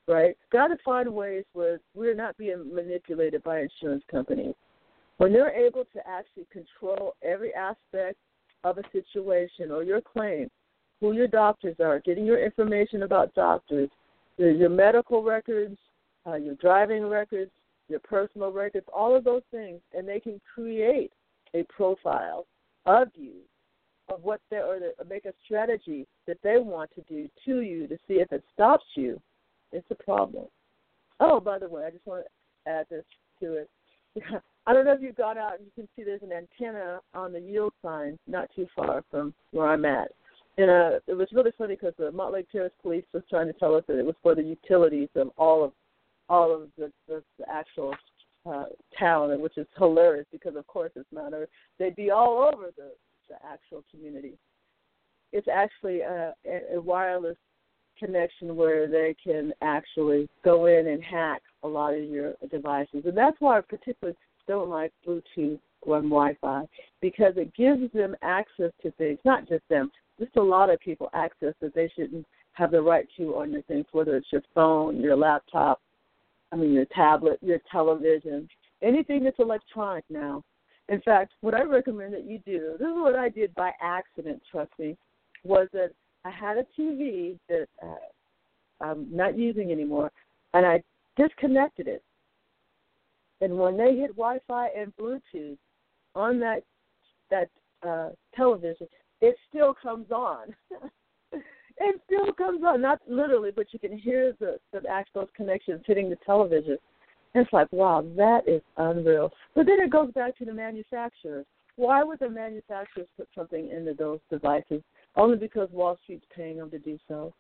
Right? 0.07 0.37
Got 0.53 0.69
to 0.69 0.77
find 0.85 1.09
ways 1.15 1.45
where 1.55 1.81
we're 1.95 2.15
not 2.15 2.37
being 2.37 2.75
manipulated 2.75 3.43
by 3.43 3.61
insurance 3.61 4.05
companies. 4.11 4.55
When 5.19 5.33
they're 5.33 5.55
able 5.55 5.85
to 5.85 6.09
actually 6.09 6.47
control 6.53 7.15
every 7.23 7.55
aspect 7.55 8.19
of 8.65 8.79
a 8.79 8.83
situation 8.93 9.71
or 9.71 9.83
your 9.83 10.01
claim, 10.01 10.51
who 11.01 11.12
your 11.12 11.29
doctors 11.29 11.77
are, 11.81 12.01
getting 12.01 12.25
your 12.25 12.45
information 12.45 13.03
about 13.03 13.35
doctors, 13.35 13.91
your, 14.39 14.51
your 14.51 14.71
medical 14.71 15.23
records, 15.23 15.77
uh, 16.27 16.35
your 16.35 16.55
driving 16.57 17.07
records, 17.07 17.51
your 17.89 18.01
personal 18.01 18.51
records, 18.51 18.87
all 18.95 19.15
of 19.15 19.25
those 19.25 19.43
things, 19.51 19.81
and 19.97 20.09
they 20.09 20.19
can 20.19 20.41
create 20.55 21.12
a 21.55 21.62
profile 21.65 22.47
of 22.87 23.09
you, 23.15 23.35
of 24.09 24.23
what 24.23 24.41
they 24.51 24.57
or 24.57 24.79
make 25.09 25.27
a 25.27 25.33
strategy 25.45 26.07
that 26.27 26.39
they 26.43 26.57
want 26.59 26.91
to 26.95 27.03
do 27.03 27.29
to 27.45 27.61
you 27.61 27.87
to 27.87 27.97
see 28.09 28.15
if 28.15 28.33
it 28.33 28.43
stops 28.53 28.85
you. 28.97 29.21
It's 29.73 29.87
a 29.91 30.03
problem. 30.03 30.47
Oh, 31.21 31.41
by 31.41 31.59
the 31.59 31.69
way, 31.69 31.85
I 31.85 31.91
just 31.91 32.07
want 32.07 32.25
to 32.25 32.71
add 32.71 32.87
this 32.91 33.05
to 33.41 33.55
it. 33.55 33.71
I 34.67 34.73
don't 34.73 34.87
know 34.87 34.93
if 34.93 35.03
you've 35.03 35.17
gone 35.17 35.37
out 35.37 35.59
and 35.59 35.67
you 35.67 35.73
can 35.75 35.89
see 35.95 36.05
there's 36.05 36.23
an 36.23 36.33
antenna 36.33 37.01
on 37.15 37.33
the 37.33 37.41
yield 37.41 37.73
sign 37.83 38.19
not 38.27 38.49
too 38.57 38.67
far 38.75 39.05
from 39.11 39.35
where 39.51 39.69
I'm 39.69 39.85
at. 39.85 40.09
And 40.57 40.71
uh, 40.71 41.01
it 41.07 41.15
was 41.15 41.29
really 41.33 41.51
funny 41.59 41.75
because 41.75 41.95
the 41.99 42.12
Mountlake 42.12 42.49
Terrace 42.51 42.73
Police 42.81 43.05
was 43.12 43.23
trying 43.29 43.47
to 43.49 43.53
tell 43.55 43.75
us 43.75 43.85
that 43.89 43.99
it 43.99 44.07
was 44.07 44.15
for 44.23 44.35
the 44.35 44.43
utilities 44.43 45.09
of 45.17 45.31
all 45.37 45.65
of 45.65 45.73
all 46.31 46.55
of 46.55 46.69
the, 46.79 46.91
the, 47.07 47.23
the 47.39 47.45
actual 47.51 47.95
uh, 48.47 48.65
town, 48.99 49.39
which 49.43 49.59
is 49.59 49.67
hilarious 49.77 50.27
because 50.33 50.57
of 50.57 50.67
course 50.67 50.93
it's 50.97 51.09
not. 51.12 51.35
Or 51.35 51.49
they'd 51.79 51.97
be 51.97 52.11
all 52.11 52.51
over 52.55 52.71
the 52.77 52.93
the 53.29 53.37
actual 53.47 53.85
community. 53.91 54.35
It's 55.33 55.49
actually 55.49 56.01
a, 56.01 56.35
a 56.73 56.81
wireless 56.81 57.37
connection 57.99 58.57
where 58.57 58.87
they 58.87 59.17
can 59.23 59.53
actually 59.62 60.29
go 60.45 60.67
in 60.67 60.89
and 60.89 61.03
hack 61.03 61.43
a 61.62 61.69
lot 61.69 61.95
of 61.95 62.05
your 62.05 62.35
devices, 62.51 63.03
and 63.05 63.17
that's 63.17 63.37
why 63.41 63.61
particularly 63.61 64.17
don't 64.47 64.69
like 64.69 64.93
Bluetooth 65.07 65.59
or 65.83 66.01
Wi-Fi 66.01 66.65
because 67.01 67.35
it 67.37 67.55
gives 67.55 67.93
them 67.93 68.17
access 68.23 68.73
to 68.83 68.91
things. 68.93 69.19
Not 69.25 69.49
just 69.49 69.63
them, 69.69 69.91
just 70.19 70.37
a 70.37 70.43
lot 70.43 70.71
of 70.71 70.81
people 70.81 71.11
access 71.15 71.55
that 71.61 71.75
they 71.75 71.91
shouldn't 71.95 72.27
have 72.53 72.71
the 72.71 72.81
right 72.81 73.07
to 73.17 73.37
on 73.37 73.53
your 73.53 73.63
things, 73.63 73.87
whether 73.93 74.17
it's 74.17 74.33
your 74.33 74.43
phone, 74.55 75.01
your 75.01 75.17
laptop, 75.17 75.81
I 76.53 76.57
mean, 76.57 76.73
your 76.73 76.87
tablet, 76.95 77.39
your 77.43 77.59
television, 77.71 78.49
anything 78.81 79.25
that's 79.25 79.39
electronic 79.39 80.05
now. 80.09 80.43
In 80.89 81.01
fact, 81.01 81.33
what 81.41 81.55
I 81.55 81.63
recommend 81.63 82.15
that 82.15 82.25
you 82.25 82.39
do, 82.45 82.77
this 82.79 82.87
is 82.87 82.95
what 82.95 83.17
I 83.17 83.29
did 83.29 83.55
by 83.55 83.73
accident, 83.83 84.41
trust 84.51 84.71
me, 84.79 84.97
was 85.43 85.67
that 85.73 85.91
I 86.25 86.31
had 86.31 86.59
a 86.59 86.67
TV 86.79 87.39
that 87.49 87.67
uh, 87.83 88.85
I'm 88.85 89.09
not 89.11 89.37
using 89.37 89.73
anymore, 89.73 90.13
and 90.53 90.65
I 90.65 90.83
disconnected 91.17 91.89
it. 91.89 92.03
And 93.45 93.59
when 93.59 93.77
they 93.77 93.95
hit 93.95 94.17
Wi-Fi 94.17 94.69
and 94.69 94.91
Bluetooth 94.97 95.59
on 96.15 96.41
that 96.41 96.63
that 97.31 97.51
uh, 97.87 98.09
television, 98.35 98.89
it 99.21 99.37
still 99.51 99.75
comes 99.75 100.11
on. 100.11 100.55
it 101.33 102.01
still 102.07 102.33
comes 102.33 102.63
on, 102.67 102.81
not 102.81 103.01
literally, 103.07 103.51
but 103.55 103.67
you 103.73 103.79
can 103.79 103.99
hear 103.99 104.33
the, 104.41 104.59
the 104.73 104.81
actual 104.89 105.29
connections 105.37 105.83
hitting 105.87 106.09
the 106.09 106.17
television. 106.25 106.79
And 107.35 107.45
it's 107.45 107.53
like, 107.53 107.71
wow, 107.71 108.03
that 108.17 108.49
is 108.49 108.63
unreal. 108.79 109.31
But 109.55 109.67
then 109.67 109.79
it 109.79 109.91
goes 109.91 110.11
back 110.13 110.39
to 110.39 110.47
the 110.47 110.55
manufacturers. 110.55 111.45
Why 111.77 112.03
would 112.03 112.21
the 112.21 112.31
manufacturers 112.31 113.09
put 113.19 113.29
something 113.35 113.69
into 113.71 113.93
those 113.93 114.21
devices? 114.31 114.83
Only 115.17 115.37
because 115.37 115.69
Wall 115.71 115.99
Street's 116.03 116.25
paying 116.35 116.57
them 116.57 116.71
to 116.71 116.79
do 116.79 116.99
so. 117.09 117.35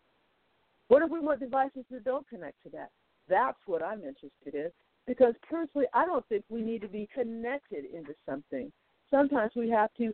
What 0.88 1.02
if 1.02 1.10
we 1.10 1.20
want 1.20 1.40
devices 1.40 1.84
that 1.90 2.04
don't 2.04 2.28
connect 2.28 2.62
to 2.64 2.68
that? 2.70 2.90
That's 3.26 3.58
what 3.64 3.82
I'm 3.82 4.00
interested 4.00 4.54
in. 4.54 4.70
Because 5.06 5.34
personally, 5.48 5.86
I 5.92 6.06
don't 6.06 6.26
think 6.28 6.44
we 6.48 6.62
need 6.62 6.80
to 6.82 6.88
be 6.88 7.08
connected 7.14 7.84
into 7.94 8.14
something. 8.26 8.72
Sometimes 9.10 9.52
we 9.54 9.68
have 9.70 9.90
to 9.98 10.12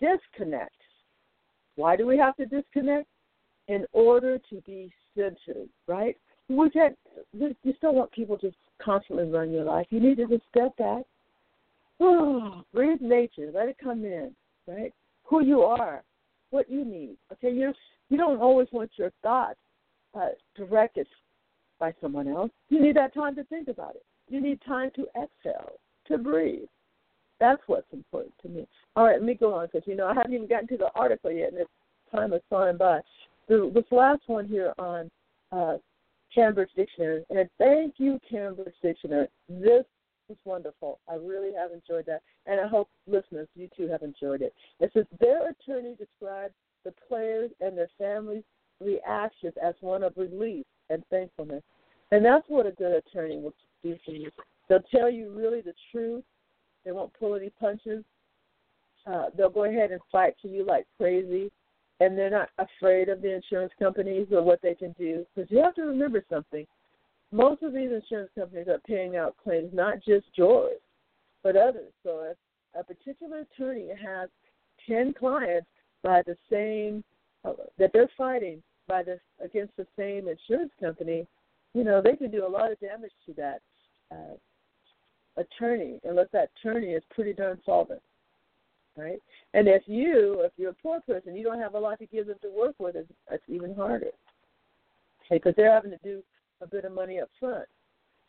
disconnect. 0.00 0.74
Why 1.76 1.96
do 1.96 2.06
we 2.06 2.18
have 2.18 2.36
to 2.36 2.46
disconnect? 2.46 3.06
in 3.68 3.86
order 3.92 4.38
to 4.50 4.60
be 4.66 4.92
centered, 5.16 5.68
right? 5.86 6.16
We 6.48 6.68
can't. 6.70 6.96
You 7.32 7.54
still 7.76 7.94
want 7.94 8.12
people 8.12 8.36
to 8.38 8.52
constantly 8.82 9.24
run 9.24 9.50
your 9.50 9.64
life. 9.64 9.86
You 9.90 10.00
need 10.00 10.16
to 10.18 10.26
just 10.26 10.42
step 10.50 10.76
back. 10.76 11.04
Breathe 12.72 13.00
nature. 13.00 13.50
Let 13.54 13.68
it 13.68 13.76
come 13.82 14.04
in, 14.04 14.32
right? 14.66 14.92
Who 15.24 15.42
you 15.42 15.62
are, 15.62 16.02
what 16.50 16.70
you 16.70 16.84
need. 16.84 17.16
Okay, 17.32 17.50
you 17.50 17.72
you 18.10 18.18
don't 18.18 18.40
always 18.40 18.68
want 18.72 18.90
your 18.96 19.10
thoughts 19.22 19.58
uh, 20.14 20.28
directed 20.54 21.06
by 21.78 21.94
someone 22.00 22.28
else. 22.28 22.50
You 22.68 22.80
need 22.80 22.96
that 22.96 23.14
time 23.14 23.34
to 23.36 23.44
think 23.44 23.68
about 23.68 23.94
it. 23.94 24.04
You 24.28 24.40
need 24.40 24.60
time 24.66 24.90
to 24.96 25.06
exhale, 25.22 25.72
to 26.06 26.18
breathe. 26.18 26.68
That's 27.40 27.62
what's 27.66 27.92
important 27.92 28.34
to 28.42 28.48
me. 28.48 28.66
All 28.96 29.04
right, 29.04 29.16
let 29.16 29.24
me 29.24 29.34
go 29.34 29.54
on 29.54 29.66
because 29.66 29.86
you 29.86 29.96
know 29.96 30.06
I 30.06 30.14
haven't 30.14 30.34
even 30.34 30.48
gotten 30.48 30.68
to 30.68 30.76
the 30.76 30.90
article 30.94 31.30
yet, 31.30 31.50
and 31.50 31.58
it's 31.58 31.70
time 32.14 32.32
is 32.32 32.40
flying 32.48 32.76
by 32.76 33.00
the, 33.48 33.70
this 33.74 33.84
last 33.90 34.22
one 34.26 34.46
here 34.46 34.72
on 34.78 35.10
uh, 35.52 35.76
Cambridge 36.34 36.70
Dictionary. 36.76 37.24
And 37.30 37.48
thank 37.58 37.94
you, 37.98 38.20
Cambridge 38.28 38.74
Dictionary. 38.82 39.28
This 39.48 39.84
is 40.30 40.36
wonderful. 40.44 41.00
I 41.08 41.14
really 41.14 41.52
have 41.54 41.72
enjoyed 41.72 42.06
that. 42.06 42.22
And 42.46 42.60
I 42.60 42.66
hope 42.66 42.88
listeners, 43.06 43.48
you 43.54 43.68
too, 43.76 43.88
have 43.88 44.02
enjoyed 44.02 44.42
it. 44.42 44.54
It 44.80 44.90
says 44.94 45.04
their 45.20 45.50
attorney 45.50 45.96
described 45.98 46.54
the 46.84 46.94
players 47.08 47.50
and 47.60 47.76
their 47.76 47.90
families' 47.98 48.44
reactions 48.80 49.54
as 49.62 49.74
one 49.80 50.02
of 50.02 50.12
relief 50.16 50.64
and 50.90 51.02
thankfulness. 51.10 51.62
And 52.10 52.24
that's 52.24 52.48
what 52.48 52.66
a 52.66 52.72
good 52.72 52.92
attorney 52.92 53.38
will 53.38 53.54
do 53.84 53.96
for 54.04 54.12
you. 54.12 54.30
They'll 54.68 54.80
tell 54.90 55.10
you 55.10 55.30
really 55.30 55.60
the 55.60 55.74
truth. 55.92 56.24
They 56.84 56.92
won't 56.92 57.12
pull 57.18 57.34
any 57.34 57.50
punches. 57.60 58.04
Uh, 59.06 59.26
they'll 59.36 59.50
go 59.50 59.64
ahead 59.64 59.90
and 59.92 60.00
fight 60.10 60.34
for 60.40 60.48
you 60.48 60.64
like 60.66 60.86
crazy 60.96 61.50
and 62.00 62.18
they're 62.18 62.30
not 62.30 62.48
afraid 62.58 63.08
of 63.08 63.22
the 63.22 63.34
insurance 63.34 63.72
companies 63.78 64.26
or 64.32 64.42
what 64.42 64.60
they 64.62 64.74
can 64.74 64.92
do. 64.98 65.24
Because 65.34 65.50
you 65.50 65.58
have 65.62 65.74
to 65.74 65.82
remember 65.82 66.24
something. 66.28 66.66
Most 67.32 67.62
of 67.62 67.72
these 67.72 67.90
insurance 67.90 68.30
companies 68.36 68.68
are 68.68 68.80
paying 68.86 69.16
out 69.16 69.36
claims, 69.42 69.70
not 69.72 69.96
just 70.04 70.26
yours, 70.34 70.80
but 71.42 71.56
others. 71.56 71.92
So 72.02 72.30
if 72.30 72.36
a 72.78 72.84
particular 72.84 73.40
attorney 73.40 73.88
has 73.88 74.28
10 74.88 75.14
clients 75.14 75.68
by 76.02 76.22
the 76.26 76.36
same, 76.50 77.04
uh, 77.44 77.52
that 77.78 77.90
they're 77.92 78.10
fighting 78.16 78.62
by 78.88 79.02
the, 79.02 79.18
against 79.42 79.76
the 79.76 79.86
same 79.98 80.28
insurance 80.28 80.72
company, 80.80 81.26
you 81.74 81.84
know, 81.84 82.00
they 82.02 82.16
can 82.16 82.30
do 82.30 82.46
a 82.46 82.48
lot 82.48 82.70
of 82.70 82.80
damage 82.80 83.12
to 83.26 83.32
that 83.34 83.60
uh, 84.12 85.40
attorney 85.40 86.00
unless 86.04 86.28
that 86.32 86.50
attorney 86.60 86.92
is 86.92 87.02
pretty 87.14 87.32
darn 87.32 87.60
solvent 87.64 88.00
right? 88.96 89.18
And 89.52 89.68
if 89.68 89.82
you, 89.86 90.42
if 90.44 90.52
you're 90.56 90.70
a 90.70 90.74
poor 90.74 91.00
person, 91.00 91.34
you 91.34 91.44
don't 91.44 91.60
have 91.60 91.74
a 91.74 91.78
lot 91.78 91.98
to 91.98 92.06
give 92.06 92.26
them 92.26 92.36
to 92.42 92.50
work 92.50 92.74
with, 92.78 92.96
it's, 92.96 93.10
it's 93.30 93.42
even 93.48 93.74
harder. 93.74 94.10
Okay, 95.26 95.38
because 95.38 95.54
they're 95.56 95.72
having 95.72 95.90
to 95.90 95.98
do 96.04 96.22
a 96.60 96.66
bit 96.66 96.84
of 96.84 96.92
money 96.92 97.20
up 97.20 97.28
front. 97.40 97.66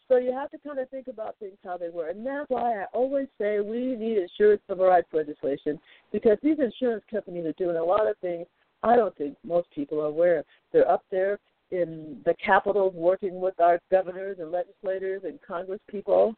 So 0.07 0.17
you 0.17 0.32
have 0.32 0.51
to 0.51 0.57
kind 0.59 0.80
of 0.80 0.89
think 0.89 1.07
about 1.07 1.36
things 1.39 1.57
how 1.63 1.78
they 1.78 1.89
work, 1.89 2.11
and 2.15 2.26
that's 2.26 2.49
why 2.49 2.82
I 2.82 2.86
always 2.93 3.28
say 3.39 3.59
we 3.59 3.95
need 3.95 4.19
insurance 4.19 4.61
civil 4.67 4.86
rights 4.86 5.07
legislation 5.11 5.80
because 6.11 6.38
these 6.43 6.59
insurance 6.59 7.03
companies 7.09 7.45
are 7.45 7.53
doing 7.53 7.78
a 7.78 7.84
lot 7.84 8.07
of 8.07 8.15
things 8.19 8.45
I 8.84 8.95
don't 8.95 9.17
think 9.17 9.36
most 9.43 9.67
people 9.73 9.99
are 9.99 10.05
aware. 10.05 10.43
They're 10.71 10.89
up 10.89 11.03
there 11.09 11.39
in 11.72 12.22
the 12.26 12.36
capitals 12.43 12.93
working 12.95 13.39
with 13.39 13.59
our 13.59 13.80
governors 13.91 14.38
and 14.39 14.51
legislators 14.51 15.22
and 15.26 15.39
Congress 15.45 15.80
people, 15.89 16.36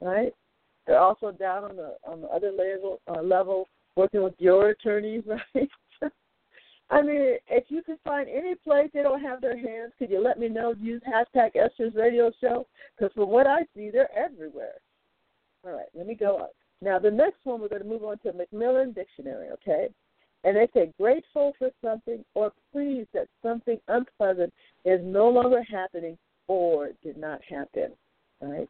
right? 0.00 0.32
They're 0.86 0.98
also 0.98 1.32
down 1.32 1.64
on 1.64 1.76
the 1.76 1.96
on 2.06 2.20
the 2.20 2.28
other 2.28 2.50
level 2.50 3.00
uh, 3.08 3.22
level 3.22 3.68
working 3.96 4.22
with 4.22 4.34
your 4.38 4.70
attorneys, 4.70 5.22
right? 5.54 5.68
I 6.90 7.00
mean, 7.00 7.38
if 7.48 7.64
you 7.68 7.82
can 7.82 7.96
find 8.04 8.28
any 8.28 8.54
place 8.54 8.90
they 8.92 9.02
don't 9.02 9.22
have 9.22 9.40
their 9.40 9.56
hands, 9.56 9.92
could 9.98 10.10
you 10.10 10.22
let 10.22 10.38
me 10.38 10.48
know? 10.48 10.74
Use 10.80 11.00
hashtag 11.08 11.56
Estra's 11.56 11.94
Radio 11.94 12.30
Show 12.40 12.66
because 12.96 13.12
from 13.14 13.30
what 13.30 13.46
I 13.46 13.60
see, 13.74 13.90
they're 13.90 14.16
everywhere. 14.16 14.74
All 15.64 15.72
right, 15.72 15.86
let 15.94 16.06
me 16.06 16.14
go 16.14 16.36
on. 16.36 16.48
Now, 16.82 16.98
the 16.98 17.10
next 17.10 17.38
one 17.44 17.60
we're 17.60 17.68
going 17.68 17.82
to 17.82 17.88
move 17.88 18.04
on 18.04 18.18
to 18.18 18.32
Macmillan 18.34 18.92
Dictionary, 18.92 19.48
okay? 19.54 19.88
And 20.44 20.56
they 20.56 20.68
say 20.74 20.92
grateful 21.00 21.54
for 21.58 21.70
something 21.82 22.24
or 22.34 22.52
pleased 22.72 23.08
that 23.14 23.28
something 23.42 23.78
unpleasant 23.88 24.52
is 24.84 25.00
no 25.02 25.28
longer 25.28 25.62
happening 25.62 26.18
or 26.48 26.90
did 27.02 27.16
not 27.16 27.40
happen. 27.48 27.92
Right? 28.40 28.68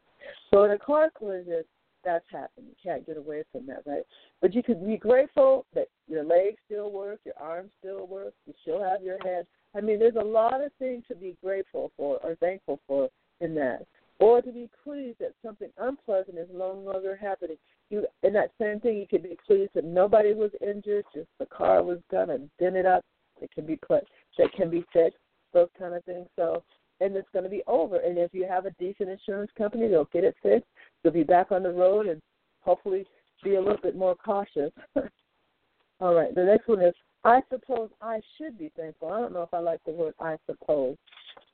So 0.51 0.63
in 0.63 0.71
a 0.71 0.79
car 0.79 1.11
collision, 1.17 1.63
that's 2.05 2.25
happened. 2.31 2.67
You 2.69 2.75
can't 2.81 3.05
get 3.05 3.17
away 3.17 3.43
from 3.51 3.65
that, 3.65 3.81
right? 3.85 4.03
But 4.41 4.53
you 4.53 4.63
could 4.63 4.85
be 4.85 4.95
grateful 4.95 5.65
that 5.73 5.87
your 6.07 6.23
legs 6.23 6.57
still 6.65 6.91
work, 6.91 7.19
your 7.25 7.33
arms 7.41 7.71
still 7.79 8.05
work, 8.07 8.33
you 8.45 8.53
still 8.61 8.81
have 8.81 9.01
your 9.01 9.17
head. 9.23 9.47
I 9.75 9.81
mean, 9.81 9.99
there's 9.99 10.15
a 10.15 10.23
lot 10.23 10.63
of 10.63 10.71
things 10.79 11.03
to 11.09 11.15
be 11.15 11.35
grateful 11.43 11.91
for 11.97 12.19
or 12.23 12.35
thankful 12.35 12.79
for 12.87 13.09
in 13.41 13.55
that. 13.55 13.85
Or 14.19 14.41
to 14.41 14.51
be 14.51 14.69
pleased 14.83 15.19
that 15.19 15.33
something 15.43 15.69
unpleasant 15.77 16.37
is 16.37 16.47
no 16.53 16.71
longer 16.71 17.17
happening. 17.19 17.57
You 17.89 18.05
in 18.23 18.33
that 18.33 18.51
same 18.59 18.79
thing, 18.79 18.97
you 18.97 19.07
could 19.07 19.23
be 19.23 19.37
pleased 19.45 19.71
that 19.75 19.85
nobody 19.85 20.33
was 20.33 20.51
injured, 20.61 21.05
just 21.13 21.27
the 21.39 21.45
car 21.45 21.83
was 21.83 21.99
done 22.11 22.31
and 22.31 22.49
dented 22.59 22.85
up. 22.85 23.03
It 23.41 23.51
can 23.51 23.65
be 23.65 23.75
put, 23.75 24.03
that 24.37 24.53
can 24.53 24.69
be 24.69 24.85
fixed, 24.91 25.19
those 25.53 25.69
kind 25.77 25.93
of 25.93 26.03
things. 26.05 26.27
So 26.35 26.63
and 27.01 27.15
it's 27.15 27.27
to 27.33 27.49
be 27.49 27.63
over. 27.67 27.97
And 27.97 28.17
if 28.17 28.33
you 28.33 28.45
have 28.47 28.65
a 28.65 28.71
decent 28.71 29.09
insurance 29.09 29.51
company, 29.57 29.87
they'll 29.87 30.09
get 30.13 30.23
it 30.23 30.35
fixed. 30.41 30.67
You'll 31.03 31.13
be 31.13 31.23
back 31.23 31.51
on 31.51 31.63
the 31.63 31.71
road 31.71 32.07
and 32.07 32.21
hopefully 32.61 33.05
be 33.43 33.55
a 33.55 33.61
little 33.61 33.81
bit 33.81 33.95
more 33.95 34.15
cautious. 34.15 34.71
All 35.99 36.13
right, 36.13 36.33
the 36.33 36.43
next 36.43 36.67
one 36.67 36.81
is 36.81 36.93
I 37.23 37.41
suppose 37.49 37.89
I 38.01 38.21
should 38.37 38.57
be 38.57 38.71
thankful. 38.77 39.11
I 39.11 39.19
don't 39.19 39.33
know 39.33 39.43
if 39.43 39.53
I 39.53 39.59
like 39.59 39.79
the 39.85 39.91
word 39.91 40.13
I 40.19 40.37
suppose 40.45 40.97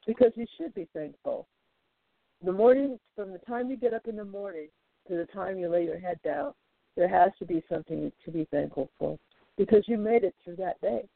because 0.05 0.31
you 0.35 0.45
should 0.57 0.73
be 0.73 0.87
thankful. 0.93 1.47
The 2.43 2.51
morning, 2.51 2.99
from 3.15 3.31
the 3.31 3.37
time 3.39 3.69
you 3.69 3.77
get 3.77 3.93
up 3.93 4.07
in 4.07 4.15
the 4.15 4.25
morning 4.25 4.67
to 5.07 5.15
the 5.15 5.25
time 5.33 5.57
you 5.57 5.69
lay 5.69 5.83
your 5.83 5.99
head 5.99 6.19
down, 6.23 6.53
there 6.95 7.07
has 7.07 7.31
to 7.39 7.45
be 7.45 7.63
something 7.69 8.11
to 8.25 8.31
be 8.31 8.47
thankful 8.51 8.89
for 8.99 9.17
because 9.57 9.83
you 9.87 9.97
made 9.97 10.23
it 10.23 10.35
through 10.43 10.55
that 10.57 10.79
day, 10.81 11.07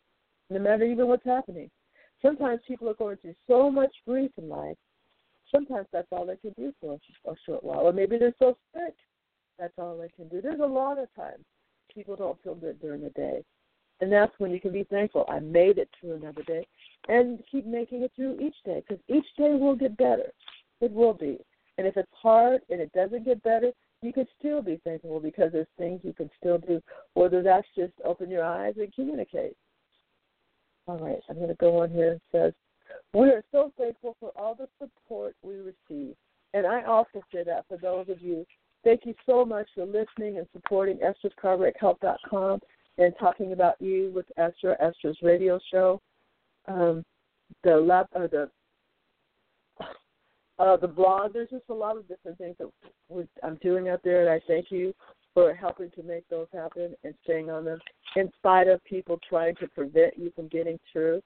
no 0.49 0.59
matter 0.59 0.83
even 0.83 1.07
what's 1.07 1.25
happening. 1.25 1.69
Sometimes 2.21 2.61
people 2.67 2.89
are 2.89 2.95
going 2.95 3.17
through 3.17 3.35
so 3.47 3.69
much 3.69 3.93
grief 4.07 4.31
in 4.37 4.49
life. 4.49 4.77
Sometimes 5.53 5.87
that's 5.91 6.07
all 6.11 6.25
they 6.25 6.37
can 6.37 6.53
do 6.57 6.73
for 6.81 6.97
a, 7.27 7.35
short 7.45 7.63
while, 7.63 7.81
or 7.81 7.93
maybe 7.93 8.17
they're 8.17 8.33
so 8.39 8.57
sick. 8.73 8.95
That's 9.59 9.73
all 9.77 9.97
they 9.97 10.09
can 10.09 10.27
do. 10.27 10.41
There's 10.41 10.59
a 10.59 10.65
lot 10.65 10.97
of 10.97 11.13
times 11.15 11.43
people 11.93 12.15
don't 12.15 12.41
feel 12.43 12.55
good 12.55 12.81
during 12.81 13.01
the 13.01 13.09
day, 13.11 13.43
and 14.01 14.11
that's 14.11 14.33
when 14.37 14.51
you 14.51 14.59
can 14.59 14.73
be 14.73 14.83
thankful. 14.85 15.25
I 15.29 15.39
made 15.39 15.77
it 15.77 15.89
through 15.99 16.15
another 16.15 16.43
day, 16.43 16.65
and 17.07 17.39
keep 17.49 17.65
making 17.65 18.01
it 18.01 18.11
through 18.15 18.39
each 18.39 18.55
day 18.65 18.83
because 18.87 19.03
each 19.07 19.27
day 19.37 19.55
will 19.55 19.75
get 19.75 19.95
better. 19.97 20.31
It 20.81 20.91
will 20.91 21.13
be, 21.13 21.39
and 21.77 21.87
if 21.87 21.97
it's 21.97 22.11
hard 22.13 22.61
and 22.69 22.79
it 22.79 22.91
doesn't 22.93 23.25
get 23.25 23.43
better, 23.43 23.71
you 24.01 24.13
can 24.13 24.25
still 24.39 24.61
be 24.61 24.79
thankful 24.83 25.19
because 25.19 25.51
there's 25.51 25.67
things 25.77 26.01
you 26.03 26.13
can 26.13 26.29
still 26.39 26.57
do. 26.57 26.81
Whether 27.13 27.41
that's 27.41 27.67
just 27.75 27.93
open 28.03 28.29
your 28.29 28.43
eyes 28.43 28.75
and 28.77 28.93
communicate. 28.93 29.55
All 30.87 30.99
right, 30.99 31.19
I'm 31.29 31.37
going 31.37 31.47
to 31.47 31.55
go 31.55 31.81
on 31.81 31.89
here. 31.89 32.13
It 32.13 32.21
says, 32.31 32.53
We 33.13 33.29
are 33.29 33.43
so 33.51 33.71
thankful 33.77 34.15
for 34.19 34.31
all 34.35 34.55
the 34.55 34.67
support 34.79 35.35
we 35.41 35.55
receive. 35.55 36.15
And 36.53 36.65
I 36.65 36.83
also 36.83 37.21
say 37.33 37.43
that 37.45 37.65
for 37.67 37.77
those 37.77 38.07
of 38.09 38.21
you. 38.21 38.45
Thank 38.83 39.01
you 39.05 39.15
so 39.25 39.43
much 39.43 39.67
for 39.73 39.85
listening 39.85 40.37
and 40.37 40.45
supporting 40.53 40.99
Estra's 41.01 41.33
CarWreckHelp.com 41.43 42.59
and 42.99 43.13
talking 43.19 43.51
about 43.51 43.81
you 43.81 44.11
with 44.13 44.25
Estra, 44.37 44.77
Estra's 44.79 45.17
radio 45.23 45.59
show. 45.71 45.99
Um, 46.67 47.03
the 47.63 47.75
lab, 47.75 48.07
or 48.13 48.27
the 48.27 48.49
uh, 50.59 50.77
the 50.77 50.87
blog. 50.87 51.33
There's 51.33 51.49
just 51.49 51.69
a 51.69 51.73
lot 51.73 51.97
of 51.97 52.07
different 52.07 52.37
things 52.37 52.55
that 52.59 52.69
we, 53.09 53.23
I'm 53.43 53.55
doing 53.61 53.89
out 53.89 54.01
there, 54.03 54.21
and 54.21 54.29
I 54.29 54.41
thank 54.47 54.71
you 54.71 54.93
for 55.33 55.53
helping 55.53 55.91
to 55.91 56.03
make 56.03 56.27
those 56.29 56.47
happen 56.53 56.95
and 57.03 57.13
staying 57.23 57.49
on 57.49 57.65
them 57.65 57.79
in 58.15 58.31
spite 58.37 58.67
of 58.67 58.83
people 58.85 59.19
trying 59.27 59.55
to 59.57 59.67
prevent 59.67 60.17
you 60.17 60.31
from 60.35 60.47
getting 60.47 60.79
through. 60.91 61.21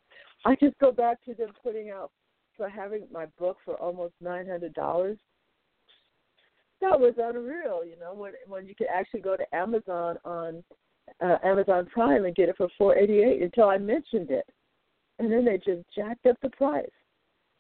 I 0.45 0.55
just 0.55 0.77
go 0.80 0.91
back 0.91 1.23
to 1.25 1.34
them 1.34 1.49
putting 1.63 1.91
out 1.91 2.11
for 2.57 2.67
having 2.69 3.03
my 3.11 3.27
book 3.38 3.57
for 3.63 3.75
almost 3.75 4.13
nine 4.19 4.47
hundred 4.47 4.73
dollars. 4.73 5.17
That 6.82 6.99
was 6.99 7.13
unreal, 7.17 7.84
you 7.86 7.99
know, 7.99 8.13
when 8.13 8.34
when 8.47 8.67
you 8.67 8.73
could 8.75 8.88
actually 8.93 9.21
go 9.21 9.38
to 9.38 9.55
Amazon 9.55 10.17
on 10.25 10.63
uh, 11.21 11.38
Amazon 11.43 11.86
Prime 11.93 12.25
and 12.25 12.36
get 12.36 12.49
it 12.49 12.57
for 12.57 12.69
four 12.77 12.97
eighty 12.97 13.19
eight 13.19 13.43
until 13.43 13.69
I 13.69 13.77
mentioned 13.77 14.32
it. 14.32 14.45
And 15.19 15.32
then 15.32 15.45
they 15.45 15.57
just 15.57 15.84
jacked 15.93 16.25
up 16.25 16.38
the 16.41 16.49
price. 16.49 16.89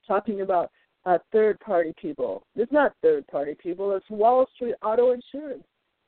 Talking 0.07 0.41
about 0.41 0.71
uh, 1.09 1.17
third 1.31 1.59
party 1.59 1.91
people. 1.99 2.43
It's 2.55 2.71
not 2.71 2.93
third 3.01 3.25
party 3.27 3.55
people, 3.61 3.95
it's 3.95 4.09
Wall 4.09 4.45
Street 4.55 4.75
auto 4.83 5.11
insurance 5.11 5.63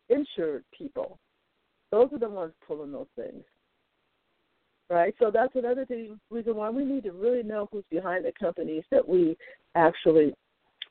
insured 0.09 0.63
people. 0.77 1.17
Those 1.91 2.09
are 2.13 2.19
the 2.19 2.29
ones 2.29 2.53
pulling 2.67 2.91
those 2.91 3.07
things. 3.15 3.43
Right? 4.91 5.15
So 5.19 5.31
that's 5.33 5.55
another 5.55 5.85
thing, 5.85 6.19
reason 6.29 6.55
why 6.55 6.69
we 6.69 6.83
need 6.83 7.03
to 7.05 7.13
really 7.13 7.41
know 7.41 7.67
who's 7.71 7.85
behind 7.89 8.25
the 8.25 8.33
companies 8.39 8.83
that 8.91 9.07
we 9.07 9.37
actually 9.73 10.33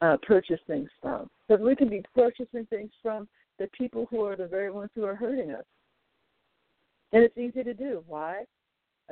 uh, 0.00 0.16
purchase 0.26 0.60
things 0.66 0.88
from. 1.00 1.28
Because 1.46 1.62
we 1.62 1.76
can 1.76 1.88
be 1.88 2.02
purchasing 2.14 2.66
things 2.66 2.90
from 3.02 3.28
the 3.58 3.68
people 3.76 4.08
who 4.10 4.24
are 4.24 4.36
the 4.36 4.46
very 4.46 4.70
ones 4.70 4.90
who 4.94 5.04
are 5.04 5.14
hurting 5.14 5.52
us. 5.52 5.64
And 7.12 7.22
it's 7.22 7.38
easy 7.38 7.62
to 7.62 7.74
do. 7.74 8.02
Why? 8.08 8.44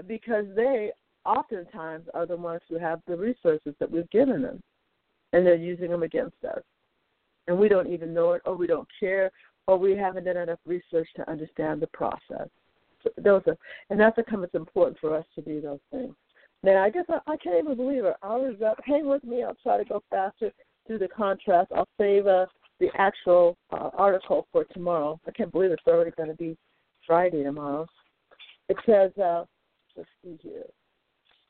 Because 0.07 0.47
they 0.57 0.91
oftentimes 1.25 2.07
are 2.15 2.27
the 2.27 2.37
ones 2.37 2.63
who 2.69 2.79
have 2.79 3.01
the 3.07 3.17
resources 3.17 3.75
that 3.79 3.91
we've 3.91 4.11
given 4.11 4.43
them, 4.43 4.63
and 5.33 5.47
they're 5.47 5.55
using 5.55 5.91
them 5.91 6.03
against 6.03 6.37
us. 6.45 6.63
And 7.47 7.59
we 7.59 7.69
don't 7.69 7.93
even 7.93 8.13
know 8.13 8.33
it, 8.33 8.43
or 8.45 8.57
we 8.57 8.67
don't 8.67 8.89
care, 8.99 9.31
or 9.67 9.79
we 9.79 9.97
haven't 9.97 10.25
done 10.25 10.37
enough 10.37 10.61
research 10.67 11.09
to 11.17 11.31
understand 11.31 11.81
the 11.81 11.87
process. 11.89 12.49
So 13.03 13.11
those 13.17 13.43
are, 13.47 13.57
and 13.91 13.99
that's 13.99 14.17
become 14.17 14.45
it's 14.45 14.55
important 14.55 14.99
for 15.01 15.17
us 15.17 15.25
to 15.35 15.43
do 15.43 15.61
those 15.61 15.81
things. 15.91 16.15
Now, 16.63 16.83
I 16.83 16.91
guess 16.91 17.05
I, 17.09 17.19
I 17.31 17.37
can't 17.37 17.65
even 17.65 17.77
believe 17.77 18.05
it. 18.05 18.17
Hours 18.23 18.57
up. 18.67 18.79
Hang 18.85 19.07
with 19.07 19.23
me. 19.25 19.45
I'll 19.45 19.57
try 19.63 19.79
to 19.79 19.85
go 19.85 20.03
faster 20.11 20.51
through 20.87 20.99
the 20.99 21.09
contrast. 21.09 21.71
I'll 21.75 21.89
save 21.99 22.27
uh, 22.27 22.47
the 22.81 22.89
actual 22.97 23.57
uh, 23.73 23.91
article 23.97 24.47
for 24.51 24.65
tomorrow. 24.65 25.21
I 25.27 25.31
can't 25.31 25.53
believe 25.53 25.71
it's 25.71 25.83
already 25.87 26.11
going 26.17 26.31
to 26.31 26.35
be 26.35 26.57
Friday 27.07 27.45
tomorrow. 27.45 27.87
It 28.69 28.77
says, 28.85 29.13
uh, 29.23 29.45
let's 29.97 30.09
see 30.23 30.39
here. 30.43 30.65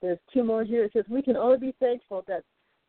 there's 0.03 0.19
two 0.33 0.45
more 0.45 0.65
here. 0.65 0.85
It 0.85 0.93
says 0.93 1.05
we 1.09 1.23
can 1.23 1.37
only 1.37 1.59
be 1.59 1.75
thankful 1.81 2.25
that 2.29 2.45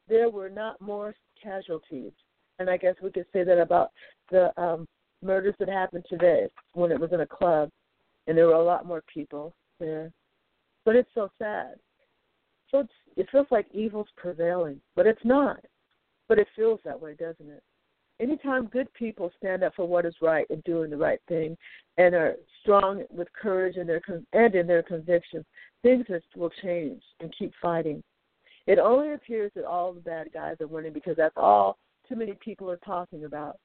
there 0.10 0.30
were 0.30 0.50
not 0.50 0.82
more 0.82 1.16
casualties. 1.42 2.12
And 2.58 2.70
I 2.70 2.78
guess 2.78 2.96
we 3.02 3.12
could 3.12 3.26
say 3.32 3.44
that 3.44 3.60
about 3.60 3.92
the 4.32 4.52
um, 4.62 4.86
murders 5.24 5.56
that 5.60 5.70
happened 5.70 6.06
today 6.10 6.48
when 6.74 6.92
it 6.92 7.00
was 7.00 7.12
in 7.14 7.22
a 7.22 7.28
club 7.28 7.70
and 8.28 8.38
there 8.38 8.48
were 8.48 8.54
a 8.54 8.64
lot 8.64 8.86
more 8.86 9.04
people 9.12 9.54
there. 9.80 10.12
But 10.86 10.96
it's 10.96 11.10
so 11.14 11.30
sad. 11.40 11.76
So 12.70 12.80
it's, 12.80 12.94
it 13.16 13.28
feels 13.32 13.48
like 13.50 13.66
evil's 13.74 14.08
prevailing, 14.16 14.80
but 14.96 15.08
it's 15.08 15.24
not. 15.24 15.60
But 16.28 16.38
it 16.38 16.48
feels 16.56 16.80
that 16.86 17.00
way, 17.00 17.16
doesn't 17.16 17.50
it? 17.50 17.64
Anytime 18.20 18.68
good 18.68 18.94
people 18.94 19.32
stand 19.38 19.64
up 19.64 19.74
for 19.76 19.88
what 19.88 20.06
is 20.06 20.14
right 20.22 20.46
and 20.50 20.64
doing 20.64 20.90
the 20.90 20.98
right 20.98 21.22
thing, 21.28 21.58
and 21.98 22.14
are 22.14 22.36
strong 22.62 23.04
with 23.10 23.30
courage 23.34 23.78
and 23.78 23.88
their 23.88 24.02
and 24.34 24.56
in 24.56 24.68
their 24.68 24.84
convictions, 24.84 25.46
things 25.82 26.06
will 26.36 26.52
change 26.62 27.02
and 27.22 27.34
keep 27.38 27.54
fighting. 27.62 28.04
It 28.70 28.78
only 28.78 29.14
appears 29.14 29.52
that 29.56 29.66
all 29.66 29.94
the 29.94 30.00
bad 30.00 30.32
guys 30.32 30.58
are 30.62 30.68
winning 30.68 30.94
because 30.94 31.16
that's 31.18 31.34
all 31.36 31.80
too 32.08 32.16
many 32.16 32.34
people 32.40 32.70
are 32.70 32.78
talking 32.86 33.26
about. 33.26 33.58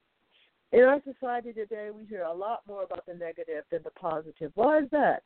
In 0.71 0.79
our 0.79 0.99
society 1.03 1.53
today, 1.53 1.91
we 1.95 2.05
hear 2.05 2.23
a 2.23 2.33
lot 2.33 2.61
more 2.67 2.81
about 2.81 3.05
the 3.05 3.13
negative 3.13 3.65
than 3.69 3.83
the 3.83 3.91
positive. 3.91 4.51
Why 4.55 4.79
is 4.79 4.89
that? 4.91 5.21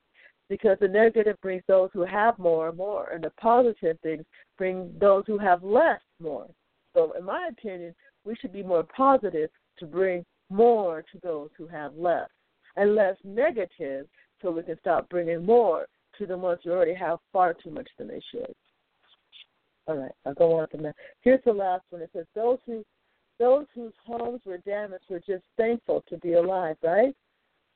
Because 0.49 0.75
the 0.81 0.87
negative 0.89 1.37
brings 1.41 1.63
those 1.65 1.89
who 1.93 2.03
have 2.03 2.37
more 2.37 2.67
and 2.67 2.77
more, 2.77 3.11
and 3.13 3.23
the 3.23 3.29
positive 3.39 3.97
things 4.01 4.25
bring 4.57 4.93
those 4.99 5.23
who 5.27 5.37
have 5.37 5.63
less 5.63 6.01
more. 6.21 6.47
So, 6.93 7.13
in 7.17 7.23
my 7.23 7.47
opinion, 7.49 7.95
we 8.25 8.35
should 8.35 8.51
be 8.51 8.63
more 8.63 8.83
positive 8.83 9.49
to 9.77 9.85
bring 9.85 10.25
more 10.49 11.05
to 11.09 11.19
those 11.23 11.51
who 11.57 11.67
have 11.67 11.95
less, 11.95 12.27
and 12.75 12.95
less 12.95 13.15
negative 13.23 14.07
so 14.41 14.51
we 14.51 14.63
can 14.63 14.77
stop 14.79 15.07
bringing 15.07 15.45
more 15.45 15.87
to 16.17 16.25
the 16.25 16.37
ones 16.37 16.59
who 16.65 16.71
already 16.71 16.95
have 16.95 17.19
far 17.31 17.53
too 17.53 17.71
much 17.71 17.87
than 17.97 18.09
they 18.09 18.21
should. 18.29 18.53
All 19.89 19.97
right, 19.97 20.11
I'll 20.23 20.35
go 20.35 20.59
on 20.59 20.67
from 20.67 20.83
that. 20.83 20.95
Here's 21.21 21.43
the 21.45 21.51
last 21.51 21.83
one. 21.89 22.03
It 22.03 22.11
says, 22.13 22.27
Those 22.35 22.59
who 22.67 22.85
those 23.39 23.65
whose 23.73 23.93
homes 24.05 24.41
were 24.45 24.59
damaged 24.59 25.05
were 25.09 25.21
just 25.25 25.43
thankful 25.57 26.03
to 26.09 26.17
be 26.17 26.33
alive, 26.33 26.75
right? 26.83 27.15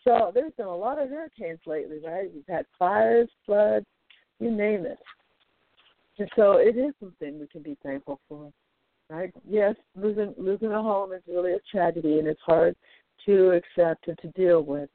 So 0.03 0.29
there's 0.33 0.51
been 0.57 0.67
a 0.67 0.75
lot 0.75 1.01
of 1.01 1.09
hurricanes 1.09 1.61
lately, 1.65 1.99
right? 2.05 2.29
We've 2.33 2.43
had 2.47 2.65
fires, 2.77 3.29
floods, 3.45 3.85
you 4.39 4.51
name 4.51 4.85
it. 4.85 4.99
And 6.19 6.29
so 6.35 6.57
it 6.57 6.77
is 6.77 6.93
something 6.99 7.39
we 7.39 7.47
can 7.47 7.63
be 7.63 7.77
thankful 7.81 8.19
for, 8.27 8.51
right? 9.09 9.33
Yes, 9.49 9.75
losing 9.95 10.35
losing 10.37 10.71
a 10.71 10.81
home 10.81 11.13
is 11.13 11.23
really 11.27 11.53
a 11.53 11.59
tragedy, 11.71 12.19
and 12.19 12.27
it's 12.27 12.41
hard 12.45 12.75
to 13.25 13.51
accept 13.51 14.07
and 14.07 14.19
to 14.19 14.27
deal 14.39 14.61
with 14.61 14.89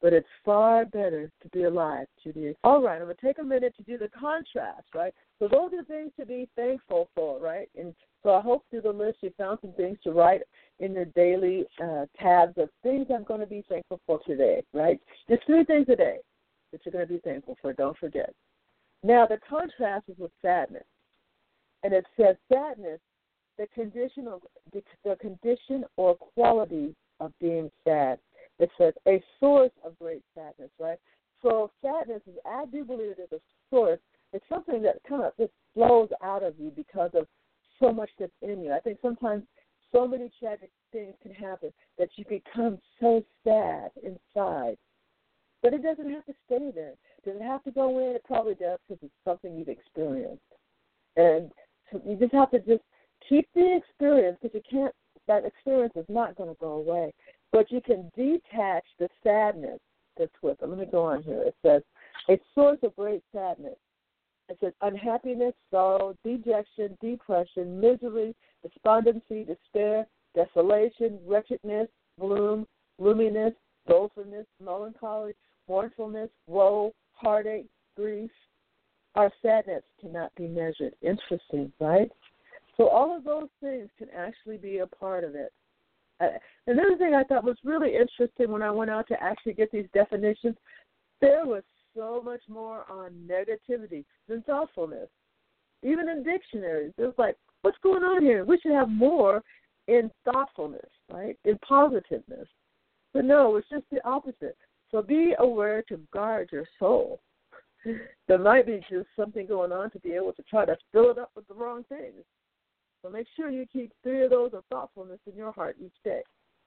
but 0.00 0.12
it's 0.12 0.28
far 0.44 0.84
better 0.84 1.30
to 1.42 1.48
be 1.48 1.64
alive. 1.64 2.06
To 2.24 2.32
be 2.32 2.54
all 2.64 2.82
right. 2.82 2.96
I'm 2.96 3.02
gonna 3.02 3.14
take 3.22 3.38
a 3.38 3.44
minute 3.44 3.74
to 3.76 3.82
do 3.82 3.98
the 3.98 4.08
contrast, 4.08 4.86
right? 4.94 5.12
So 5.38 5.48
those 5.48 5.72
are 5.72 5.84
things 5.84 6.12
to 6.18 6.26
be 6.26 6.48
thankful 6.56 7.08
for, 7.14 7.40
right? 7.40 7.68
And 7.78 7.94
so 8.22 8.34
I 8.34 8.40
hope 8.40 8.64
through 8.70 8.82
the 8.82 8.90
list 8.90 9.18
you 9.20 9.32
found 9.38 9.58
some 9.60 9.72
things 9.72 9.98
to 10.04 10.12
write 10.12 10.42
in 10.80 10.94
your 10.94 11.04
daily 11.06 11.64
uh, 11.82 12.06
tabs 12.20 12.54
of 12.56 12.68
things 12.82 13.06
I'm 13.12 13.24
going 13.24 13.40
to 13.40 13.46
be 13.46 13.64
thankful 13.68 14.00
for 14.06 14.20
today, 14.26 14.62
right? 14.72 15.00
Just 15.28 15.46
three 15.46 15.64
things 15.64 15.86
a 15.88 15.96
day 15.96 16.18
that 16.72 16.80
you're 16.84 16.92
going 16.92 17.06
to 17.06 17.12
be 17.12 17.20
thankful 17.20 17.56
for. 17.60 17.72
Don't 17.72 17.96
forget. 17.98 18.32
Now 19.02 19.26
the 19.26 19.38
contrast 19.48 20.08
is 20.08 20.18
with 20.18 20.32
sadness, 20.42 20.84
and 21.84 21.92
it 21.92 22.04
says 22.16 22.36
sadness, 22.52 23.00
the 23.58 23.66
condition 23.74 24.28
of 24.28 24.42
the 25.04 25.16
condition 25.16 25.84
or 25.96 26.16
quality 26.16 26.94
of 27.20 27.32
being 27.40 27.70
sad 27.84 28.18
it 28.58 28.70
says 28.78 28.94
a 29.06 29.22
source 29.40 29.72
of 29.84 29.98
great 29.98 30.22
sadness, 30.34 30.70
right? 30.78 30.98
So 31.42 31.70
sadness 31.82 32.22
is, 32.26 32.34
I 32.44 32.64
do 32.66 32.84
believe 32.84 33.12
it 33.12 33.20
is 33.20 33.32
a 33.32 33.40
source. 33.70 34.00
It's 34.32 34.44
something 34.48 34.82
that 34.82 34.96
kind 35.08 35.22
of 35.22 35.32
just 35.38 35.52
flows 35.74 36.08
out 36.22 36.42
of 36.42 36.54
you 36.58 36.72
because 36.74 37.10
of 37.14 37.26
so 37.80 37.92
much 37.92 38.10
that's 38.18 38.32
in 38.42 38.62
you. 38.62 38.72
I 38.72 38.80
think 38.80 38.98
sometimes 39.00 39.44
so 39.92 40.06
many 40.06 40.30
tragic 40.38 40.70
things 40.92 41.14
can 41.22 41.32
happen 41.32 41.72
that 41.98 42.08
you 42.16 42.24
become 42.24 42.78
so 43.00 43.24
sad 43.44 43.90
inside. 44.02 44.76
But 45.62 45.74
it 45.74 45.82
doesn't 45.82 46.10
have 46.10 46.24
to 46.26 46.34
stay 46.46 46.70
there. 46.74 46.94
Does 47.24 47.36
it 47.36 47.42
have 47.42 47.64
to 47.64 47.70
go 47.70 47.98
in? 47.98 48.16
It 48.16 48.24
probably 48.24 48.54
does 48.54 48.78
because 48.86 49.02
it's 49.02 49.14
something 49.24 49.56
you've 49.56 49.68
experienced. 49.68 50.42
And 51.16 51.50
so 51.90 52.00
you 52.06 52.16
just 52.16 52.32
have 52.32 52.50
to 52.52 52.58
just 52.60 52.82
keep 53.28 53.48
the 53.54 53.76
experience 53.76 54.38
because 54.40 54.54
you 54.54 54.62
can't, 54.70 54.94
that 55.26 55.44
experience 55.44 55.94
is 55.96 56.06
not 56.08 56.36
going 56.36 56.48
to 56.48 56.56
go 56.60 56.72
away. 56.74 57.12
But 57.52 57.70
you 57.70 57.80
can 57.80 58.10
detach 58.16 58.84
the 58.98 59.08
sadness 59.22 59.80
that's 60.18 60.30
with 60.42 60.62
it. 60.62 60.68
Let 60.68 60.78
me 60.78 60.86
go 60.86 61.04
on 61.04 61.22
here. 61.22 61.42
It 61.42 61.54
says, 61.62 61.82
a 62.28 62.38
source 62.54 62.78
of 62.82 62.94
great 62.96 63.22
sadness. 63.32 63.76
It 64.48 64.58
says 64.60 64.72
unhappiness, 64.82 65.54
sorrow, 65.70 66.16
dejection, 66.24 66.96
depression, 67.00 67.80
misery, 67.80 68.34
despondency, 68.62 69.44
despair, 69.44 70.06
desolation, 70.34 71.18
wretchedness, 71.26 71.88
gloom, 72.18 72.66
gloominess, 72.98 73.54
dolefulness, 73.86 74.46
melancholy, 74.62 75.32
mournfulness, 75.68 76.30
woe, 76.46 76.92
heartache, 77.12 77.66
grief. 77.96 78.30
Our 79.14 79.30
sadness 79.42 79.82
cannot 80.00 80.34
be 80.34 80.46
measured. 80.46 80.94
Interesting, 81.02 81.72
right? 81.80 82.10
So 82.76 82.88
all 82.88 83.16
of 83.16 83.24
those 83.24 83.48
things 83.60 83.88
can 83.98 84.08
actually 84.16 84.56
be 84.56 84.78
a 84.78 84.86
part 84.86 85.24
of 85.24 85.34
it. 85.34 85.52
Another 86.20 86.96
thing 86.96 87.14
I 87.14 87.24
thought 87.24 87.44
was 87.44 87.56
really 87.64 87.94
interesting 87.94 88.50
when 88.50 88.62
I 88.62 88.70
went 88.70 88.90
out 88.90 89.06
to 89.08 89.22
actually 89.22 89.54
get 89.54 89.70
these 89.70 89.86
definitions, 89.94 90.56
there 91.20 91.46
was 91.46 91.62
so 91.96 92.20
much 92.24 92.42
more 92.48 92.84
on 92.90 93.12
negativity 93.28 94.04
than 94.28 94.42
thoughtfulness. 94.42 95.08
Even 95.82 96.08
in 96.08 96.22
dictionaries, 96.22 96.92
it 96.98 97.02
was 97.02 97.14
like, 97.18 97.36
what's 97.62 97.78
going 97.82 98.02
on 98.02 98.22
here? 98.22 98.44
We 98.44 98.58
should 98.58 98.72
have 98.72 98.88
more 98.88 99.42
in 99.86 100.10
thoughtfulness, 100.24 100.90
right? 101.10 101.36
In 101.44 101.58
positiveness. 101.66 102.48
But 103.14 103.24
no, 103.24 103.56
it's 103.56 103.68
just 103.68 103.84
the 103.90 104.06
opposite. 104.06 104.56
So 104.90 105.02
be 105.02 105.34
aware 105.38 105.82
to 105.88 106.00
guard 106.12 106.50
your 106.52 106.66
soul. 106.78 107.20
there 108.28 108.38
might 108.38 108.66
be 108.66 108.80
just 108.90 109.08
something 109.16 109.46
going 109.46 109.72
on 109.72 109.90
to 109.92 109.98
be 110.00 110.12
able 110.12 110.32
to 110.34 110.42
try 110.42 110.64
to 110.64 110.76
fill 110.92 111.10
it 111.10 111.18
up 111.18 111.30
with 111.34 111.46
the 111.48 111.54
wrong 111.54 111.84
things. 111.88 112.24
So 113.02 113.10
make 113.10 113.26
sure 113.36 113.50
you 113.50 113.66
keep 113.72 113.92
three 114.02 114.24
of 114.24 114.30
those 114.30 114.50
of 114.54 114.64
thoughtfulness 114.70 115.20
in 115.30 115.36
your 115.36 115.52
heart 115.52 115.76
each 115.80 115.94
day. 116.04 116.22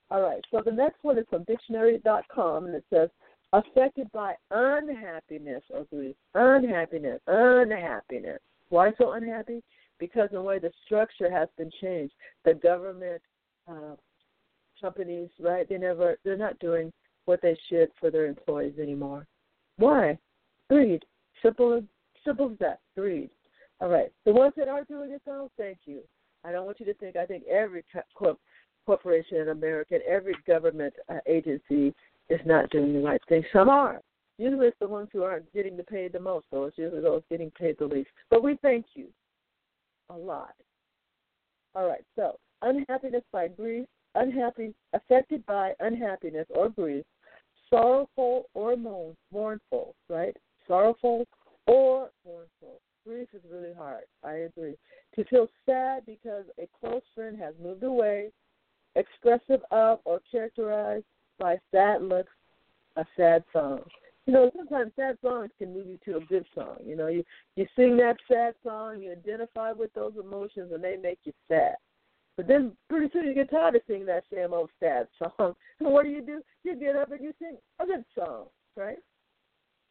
All 0.09 0.21
right, 0.21 0.41
so 0.51 0.61
the 0.63 0.71
next 0.71 1.03
one 1.03 1.17
is 1.17 1.25
from 1.29 1.43
dictionary.com, 1.45 2.65
and 2.65 2.75
it 2.75 2.84
says, 2.91 3.09
affected 3.53 4.11
by 4.11 4.34
unhappiness 4.49 5.63
or 5.69 5.86
grief. 5.86 6.15
Unhappiness, 6.36 7.21
unhappiness. 7.27 8.39
Why 8.69 8.91
so 8.97 9.11
unhappy? 9.11 9.61
Because 9.99 10.29
the 10.32 10.41
way 10.41 10.59
the 10.59 10.71
structure 10.86 11.29
has 11.32 11.47
been 11.57 11.71
changed. 11.82 12.13
The 12.45 12.53
government, 12.55 13.21
uh, 13.69 13.95
companies, 14.79 15.29
right? 15.39 15.67
They 15.67 15.77
never, 15.77 16.17
they're 16.23 16.38
not 16.38 16.59
doing 16.59 16.91
what 17.25 17.41
they 17.41 17.57
should 17.69 17.89
for 17.99 18.09
their 18.09 18.25
employees 18.25 18.79
anymore. 18.82 19.27
Why? 19.77 20.17
Greed. 20.69 21.05
Simple, 21.41 21.84
simple 22.25 22.51
as 22.51 22.57
that. 22.59 22.79
Greed. 22.97 23.29
All 23.79 23.89
right. 23.89 24.11
The 24.25 24.32
ones 24.32 24.53
that 24.57 24.67
are 24.67 24.84
doing 24.86 25.11
it 25.11 25.21
though, 25.25 25.51
thank 25.57 25.79
you. 25.86 26.01
I 26.43 26.51
don't 26.51 26.65
want 26.65 26.79
you 26.79 26.85
to 26.87 26.93
think. 26.95 27.15
I 27.15 27.25
think 27.25 27.43
every 27.47 27.83
corp- 28.15 28.39
corporation 28.85 29.37
in 29.37 29.49
America, 29.49 29.99
every 30.07 30.35
government 30.47 30.93
uh, 31.09 31.19
agency 31.27 31.93
is 32.29 32.39
not 32.45 32.69
doing 32.69 32.93
the 32.93 32.99
right 32.99 33.21
thing. 33.29 33.43
Some 33.53 33.69
are. 33.69 34.01
Usually, 34.37 34.67
it's 34.67 34.79
the 34.79 34.87
ones 34.87 35.09
who 35.13 35.23
aren't 35.23 35.51
getting 35.53 35.77
the 35.77 35.83
paid 35.83 36.13
the 36.13 36.19
most. 36.19 36.45
So 36.49 36.63
it's 36.65 36.77
usually 36.77 37.01
those 37.01 37.21
getting 37.29 37.51
paid 37.51 37.77
the 37.77 37.85
least. 37.85 38.09
But 38.29 38.43
we 38.43 38.57
thank 38.61 38.85
you 38.95 39.07
a 40.09 40.17
lot. 40.17 40.53
All 41.75 41.87
right. 41.87 42.03
So 42.15 42.37
unhappiness 42.61 43.23
by 43.31 43.49
grief, 43.49 43.87
unhappy, 44.15 44.73
affected 44.93 45.45
by 45.45 45.73
unhappiness 45.79 46.47
or 46.49 46.69
grief, 46.69 47.05
sorrowful 47.69 48.45
or 48.53 48.75
mourn, 48.75 49.15
mournful. 49.31 49.95
Right. 50.09 50.35
Sorrowful 50.67 51.25
or 51.67 52.09
mournful. 52.25 52.79
Grief 53.06 53.28
is 53.34 53.41
really 53.52 53.74
hard. 53.74 54.04
I 54.24 54.34
agree. 54.34 54.76
To 55.16 55.24
feel 55.26 55.47
sad 55.66 56.06
because 56.06 56.45
a 56.60 56.68
close 56.80 57.02
friend 57.16 57.38
has 57.39 57.54
moved 57.62 57.84
away, 57.84 58.32
expressive 58.95 59.62
of 59.72 59.99
or 60.06 60.22
characterized 60.32 61.06
by 61.39 61.60
sad 61.72 62.04
looks, 62.04 62.32
a 62.97 63.06
sad 63.18 63.43
song. 63.52 63.82
You 64.28 64.34
know, 64.34 64.52
sometimes 64.56 64.91
sad 64.95 65.18
songs 65.22 65.49
can 65.58 65.74
move 65.74 65.88
you 65.88 65.97
to 66.06 66.18
a 66.18 66.26
good 66.26 66.45
song. 66.54 66.78
You 66.86 66.95
know, 66.95 67.08
you 67.08 67.24
you 67.56 67.66
sing 67.76 67.97
that 67.97 68.18
sad 68.28 68.54
song, 68.64 69.02
you 69.02 69.12
identify 69.12 69.72
with 69.72 69.91
those 69.93 70.14
emotions, 70.22 70.72
and 70.72 70.84
they 70.84 70.95
make 70.97 71.20
you 71.24 71.34
sad. 71.47 71.76
But 72.38 72.47
then 72.47 72.74
pretty 72.89 73.10
soon 73.12 73.26
you 73.26 73.34
get 73.34 73.49
tired 73.49 73.76
of 73.76 73.82
singing 73.88 74.06
that 74.06 74.24
same 74.34 74.54
old 74.54 74.70
sad 74.80 75.08
song. 75.20 75.56
And 75.80 75.91
what 75.91 76.04
do 76.04 76.10
you 76.10 76.22
do? 76.22 76.41
You 76.64 76.76
get 76.76 76.95
up 76.95 77.12
and 77.12 77.24
you 77.24 77.34
sing 77.39 77.58
a 77.80 77.86
good 77.86 78.06
song, 78.16 78.45
right? 78.76 78.99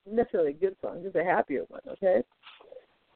Not 0.07 0.17
Necessarily 0.17 0.51
a 0.51 0.55
good 0.55 0.77
song, 0.81 1.03
just 1.03 1.17
a 1.17 1.25
happier 1.25 1.65
one, 1.69 1.83
okay? 1.89 2.23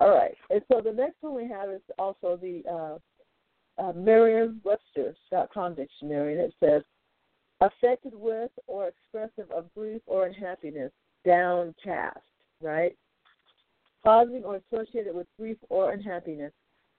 All 0.01 0.11
right. 0.11 0.35
And 0.51 0.61
so 0.71 0.81
the 0.81 0.93
next 0.93 1.17
one 1.21 1.35
we 1.35 1.49
have 1.49 1.71
is 1.71 1.81
also 1.99 2.39
the 2.41 2.63
uh, 2.71 3.83
uh, 3.83 3.93
Merriam-Webster.com 3.93 5.75
dictionary, 5.75 6.35
and 6.35 6.43
it 6.43 6.55
says 6.61 6.83
affected 7.61 8.13
with 8.15 8.51
or 8.67 8.89
expressive 8.89 9.51
of 9.51 9.73
grief 9.75 10.03
or 10.07 10.27
unhappiness, 10.27 10.93
downcast, 11.25 12.19
right? 12.61 12.97
causing 14.05 14.45
or 14.45 14.61
associated 14.71 15.15
with 15.15 15.27
grief 15.39 15.57
or 15.71 15.93
unhappiness. 15.93 16.53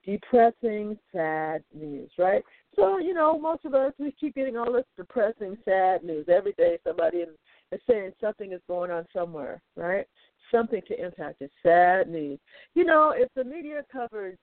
Depressing, 0.06 1.00
sad 1.12 1.64
news, 1.74 2.12
right? 2.20 2.44
So, 2.76 3.00
you 3.00 3.16
know, 3.16 3.40
most 3.40 3.66
of 3.66 3.74
us, 3.74 3.92
we 3.98 4.12
keep 4.12 4.36
getting 4.36 4.56
all 4.56 4.72
this 4.72 4.86
depressing, 4.98 5.58
sad 5.66 6.04
news. 6.04 6.28
Every 6.30 6.54
day 6.54 6.78
somebody 6.86 7.24
is 7.72 7.82
saying 7.90 8.12
something 8.22 8.52
is 8.52 8.62
going 8.68 8.92
on 8.92 9.06
somewhere, 9.14 9.62
right? 9.76 10.06
Something 10.52 10.82
to 10.88 11.04
impact 11.04 11.42
us. 11.42 11.50
Sad 11.64 12.10
news. 12.10 12.40
You 12.76 12.86
know, 12.86 13.14
if 13.16 13.30
the 13.36 13.44
media 13.44 13.84
covered 13.92 14.38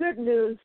good 0.00 0.18
news 0.18 0.58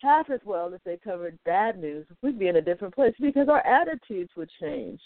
half 0.00 0.30
as 0.30 0.40
well 0.44 0.72
as 0.72 0.80
they 0.84 0.96
covered 0.96 1.38
bad 1.44 1.78
news, 1.78 2.06
we'd 2.22 2.38
be 2.38 2.48
in 2.48 2.56
a 2.56 2.62
different 2.62 2.94
place 2.94 3.14
because 3.20 3.48
our 3.48 3.66
attitudes 3.66 4.30
would 4.36 4.50
change. 4.60 5.00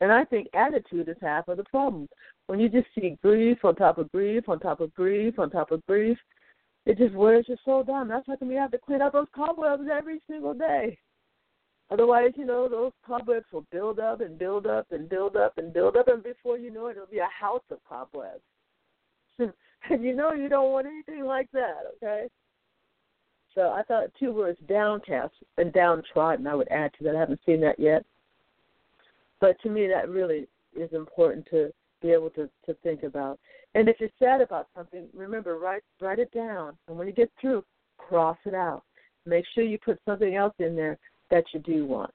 And 0.00 0.10
I 0.10 0.24
think 0.24 0.48
attitude 0.52 1.08
is 1.08 1.16
half 1.22 1.46
of 1.46 1.58
the 1.58 1.64
problem. 1.64 2.08
When 2.48 2.58
you 2.58 2.68
just 2.68 2.88
see 2.94 3.16
grief 3.22 3.58
on 3.64 3.76
top 3.76 3.98
of 3.98 4.10
grief 4.10 4.48
on 4.48 4.58
top 4.58 4.80
of 4.80 4.92
grief 4.94 5.38
on 5.38 5.50
top 5.50 5.70
of 5.70 5.84
grief, 5.86 6.18
it 6.86 6.98
just 6.98 7.14
wears 7.14 7.46
your 7.46 7.58
soul 7.64 7.84
down. 7.84 8.08
That's 8.08 8.26
why 8.26 8.34
we 8.40 8.54
have 8.56 8.72
to 8.72 8.78
clean 8.78 9.00
up 9.00 9.12
those 9.12 9.28
cobwebs 9.34 9.84
every 9.90 10.20
single 10.28 10.54
day. 10.54 10.98
Otherwise, 11.90 12.32
you 12.36 12.46
know, 12.46 12.68
those 12.68 12.92
cobwebs 13.06 13.44
will 13.52 13.66
build 13.70 13.98
up 13.98 14.20
and 14.20 14.38
build 14.38 14.66
up 14.66 14.86
and 14.92 15.08
build 15.08 15.36
up 15.36 15.58
and 15.58 15.72
build 15.72 15.96
up, 15.96 16.08
and 16.08 16.22
before 16.22 16.58
you 16.58 16.70
know 16.70 16.86
it, 16.86 16.92
it'll 16.92 17.06
be 17.06 17.18
a 17.18 17.28
house 17.38 17.62
of 17.70 17.78
cobwebs. 17.86 18.40
and 19.38 20.04
you 20.04 20.14
know 20.14 20.32
you 20.32 20.48
don't 20.48 20.72
want 20.72 20.86
anything 20.86 21.24
like 21.24 21.50
that, 21.52 21.82
okay? 21.96 22.28
So 23.54 23.70
I 23.70 23.82
thought 23.82 24.10
two 24.18 24.32
words, 24.32 24.58
downcast 24.68 25.34
and 25.58 25.72
downtrodden, 25.72 26.46
I 26.46 26.54
would 26.54 26.68
add 26.68 26.92
to 26.98 27.04
that. 27.04 27.16
I 27.16 27.20
haven't 27.20 27.40
seen 27.44 27.60
that 27.60 27.78
yet. 27.78 28.04
But 29.40 29.60
to 29.62 29.70
me, 29.70 29.88
that 29.88 30.08
really 30.08 30.46
is 30.74 30.92
important 30.92 31.46
to 31.50 31.70
be 32.00 32.10
able 32.10 32.30
to, 32.30 32.48
to 32.66 32.74
think 32.82 33.02
about. 33.02 33.38
And 33.74 33.88
if 33.88 33.96
you're 34.00 34.08
sad 34.18 34.40
about 34.40 34.68
something, 34.74 35.06
remember, 35.14 35.58
write, 35.58 35.82
write 36.00 36.18
it 36.18 36.32
down. 36.32 36.76
And 36.88 36.96
when 36.96 37.06
you 37.06 37.12
get 37.12 37.30
through, 37.40 37.64
cross 37.98 38.38
it 38.44 38.54
out. 38.54 38.82
Make 39.26 39.44
sure 39.54 39.64
you 39.64 39.78
put 39.78 39.98
something 40.04 40.34
else 40.34 40.54
in 40.58 40.74
there 40.74 40.98
that 41.32 41.44
you 41.52 41.60
do 41.60 41.86
want. 41.86 42.14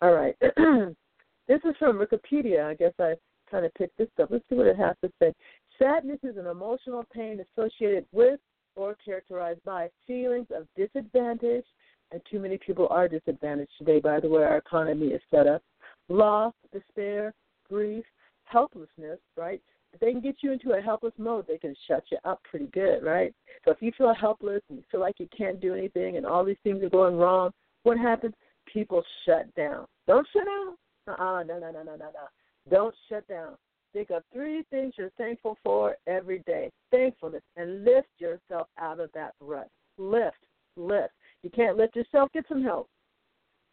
All 0.00 0.12
right. 0.12 0.34
this 0.40 1.60
is 1.64 1.76
from 1.78 1.98
Wikipedia. 2.00 2.64
I 2.64 2.74
guess 2.74 2.94
I 2.98 3.14
kind 3.50 3.64
of 3.64 3.72
picked 3.74 3.98
this 3.98 4.08
up. 4.20 4.30
Let's 4.30 4.44
see 4.48 4.56
what 4.56 4.66
it 4.66 4.76
has 4.78 4.96
to 5.04 5.12
say. 5.20 5.32
Sadness 5.78 6.18
is 6.22 6.38
an 6.38 6.46
emotional 6.46 7.04
pain 7.14 7.44
associated 7.56 8.06
with 8.10 8.40
or 8.74 8.96
characterized 9.04 9.62
by 9.64 9.90
feelings 10.06 10.46
of 10.54 10.66
disadvantage, 10.76 11.66
and 12.10 12.22
too 12.30 12.40
many 12.40 12.56
people 12.56 12.88
are 12.88 13.06
disadvantaged 13.06 13.70
today 13.78 14.00
by 14.00 14.18
the 14.18 14.28
way 14.28 14.42
our 14.42 14.56
economy 14.56 15.08
is 15.08 15.20
set 15.30 15.46
up, 15.46 15.62
loss, 16.08 16.54
despair, 16.72 17.34
grief, 17.68 18.04
helplessness, 18.44 19.18
right? 19.36 19.60
If 19.92 20.00
they 20.00 20.10
can 20.10 20.22
get 20.22 20.36
you 20.40 20.52
into 20.52 20.72
a 20.72 20.80
helpless 20.80 21.12
mode, 21.18 21.46
they 21.46 21.58
can 21.58 21.74
shut 21.86 22.02
you 22.10 22.16
up 22.24 22.40
pretty 22.48 22.68
good, 22.72 23.02
right? 23.02 23.34
So 23.66 23.72
if 23.72 23.82
you 23.82 23.92
feel 23.96 24.14
helpless 24.14 24.62
and 24.70 24.78
you 24.78 24.84
feel 24.90 25.00
like 25.00 25.20
you 25.20 25.28
can't 25.36 25.60
do 25.60 25.74
anything 25.74 26.16
and 26.16 26.24
all 26.24 26.44
these 26.44 26.56
things 26.64 26.82
are 26.82 26.88
going 26.88 27.18
wrong, 27.18 27.52
what 27.82 27.98
happens? 27.98 28.34
People 28.72 29.02
shut 29.26 29.52
down. 29.54 29.86
Don't 30.06 30.26
shut 30.32 30.44
down. 30.44 30.76
Uh-uh, 31.08 31.42
no, 31.42 31.58
no, 31.58 31.70
no, 31.72 31.82
no, 31.82 31.96
no, 31.96 31.96
no. 31.96 32.28
Don't 32.70 32.94
shut 33.08 33.26
down. 33.28 33.56
Think 33.92 34.10
of 34.10 34.22
three 34.32 34.64
things 34.70 34.94
you're 34.96 35.10
thankful 35.18 35.58
for 35.62 35.96
every 36.06 36.40
day. 36.46 36.70
Thankfulness 36.90 37.42
and 37.56 37.84
lift 37.84 38.08
yourself 38.18 38.68
out 38.78 39.00
of 39.00 39.10
that 39.14 39.34
rut. 39.40 39.68
Lift, 39.98 40.36
lift. 40.76 41.12
You 41.42 41.50
can't 41.50 41.76
lift 41.76 41.96
yourself, 41.96 42.30
get 42.32 42.46
some 42.48 42.62
help. 42.62 42.88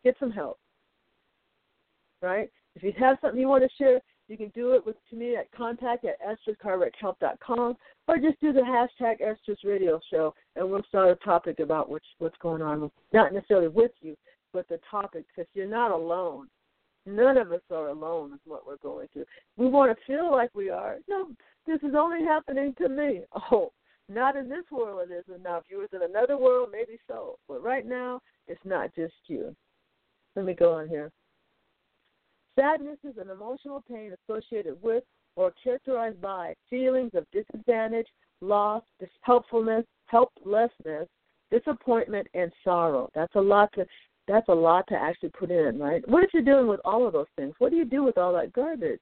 Get 0.04 0.16
some 0.20 0.32
help. 0.32 0.58
Right? 2.22 2.50
If 2.76 2.84
you 2.84 2.92
have 3.00 3.18
something 3.22 3.40
you 3.40 3.48
want 3.48 3.64
to 3.64 3.70
share, 3.78 4.02
you 4.30 4.38
can 4.38 4.50
do 4.50 4.74
it 4.74 4.86
with 4.86 4.96
to 5.10 5.16
me 5.16 5.36
at 5.36 5.52
contact 5.52 6.06
at 6.06 6.18
estrascarwreckhelp.com 6.22 7.76
or 8.08 8.18
just 8.18 8.40
do 8.40 8.54
the 8.54 8.62
hashtag 8.62 9.18
Estras 9.22 9.58
Radio 9.64 10.00
Show 10.12 10.34
and 10.56 10.70
we'll 10.70 10.84
start 10.88 11.10
a 11.10 11.16
topic 11.26 11.60
about 11.60 11.90
what's 11.90 12.06
what's 12.20 12.38
going 12.42 12.62
on, 12.62 12.92
not 13.12 13.34
necessarily 13.34 13.68
with 13.68 13.92
you, 14.02 14.16
but 14.54 14.68
the 14.70 14.80
topic 14.90 15.26
because 15.28 15.50
you're 15.54 15.68
not 15.68 15.92
alone. 15.92 16.48
None 17.06 17.38
of 17.38 17.52
us 17.52 17.62
are 17.72 17.88
alone 17.88 18.34
is 18.34 18.40
what 18.46 18.68
we're 18.68 18.78
going 18.78 19.08
through. 19.12 19.26
We 19.58 19.68
want 19.68 19.98
to 19.98 20.06
feel 20.06 20.32
like 20.32 20.52
we 20.54 20.70
are. 20.70 20.98
No, 21.08 21.30
this 21.66 21.82
is 21.82 21.96
only 21.98 22.24
happening 22.24 22.76
to 22.80 22.90
me. 22.90 23.22
Oh, 23.52 23.72
not 24.12 24.36
in 24.36 24.50
this 24.50 24.66
world 24.72 25.08
it 25.10 25.14
isn't. 25.14 25.44
Now, 25.44 25.58
if 25.58 25.66
you 25.70 25.78
was 25.78 25.90
in 25.94 26.02
another 26.02 26.36
world, 26.36 26.70
maybe 26.72 27.00
so. 27.08 27.38
But 27.48 27.64
right 27.64 27.86
now, 27.86 28.20
it's 28.48 28.60
not 28.66 28.94
just 28.96 29.14
you. 29.28 29.56
Let 30.36 30.46
me 30.46 30.54
go 30.56 30.74
on 30.74 30.90
here. 30.90 31.12
Sadness 32.60 32.98
is 33.06 33.16
an 33.18 33.30
emotional 33.30 33.82
pain 33.90 34.12
associated 34.28 34.76
with 34.82 35.04
or 35.38 35.54
characterized 35.64 36.22
by 36.22 36.54
feelings 36.70 37.12
of 37.14 37.26
disadvantage, 37.32 38.08
loss, 38.42 38.84
helpfulness, 39.22 39.86
helplessness, 40.08 41.08
disappointment, 41.52 42.28
and 42.34 42.52
sorrow. 42.64 43.10
That's 43.16 43.36
a 43.36 43.42
lot 43.42 43.72
to 43.76 43.86
that's 44.28 44.50
a 44.50 44.54
lot 44.54 44.86
to 44.90 44.96
actually 44.96 45.30
put 45.30 45.50
in, 45.50 45.80
right? 45.80 46.08
What 46.08 46.24
if 46.24 46.32
you're 46.34 46.44
dealing 46.44 46.68
with 46.68 46.82
all 46.84 47.08
of 47.08 47.14
those 47.14 47.26
things? 47.36 47.56
What 47.60 47.72
do 47.72 47.78
you 47.78 47.86
do 47.86 48.04
with 48.04 48.18
all 48.18 48.34
that 48.34 48.54
garbage? 48.54 49.00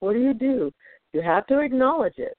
What 0.00 0.14
do 0.14 0.18
you 0.20 0.34
do? 0.34 0.72
You 1.12 1.20
have 1.20 1.46
to 1.48 1.60
acknowledge 1.60 2.16
it. 2.16 2.36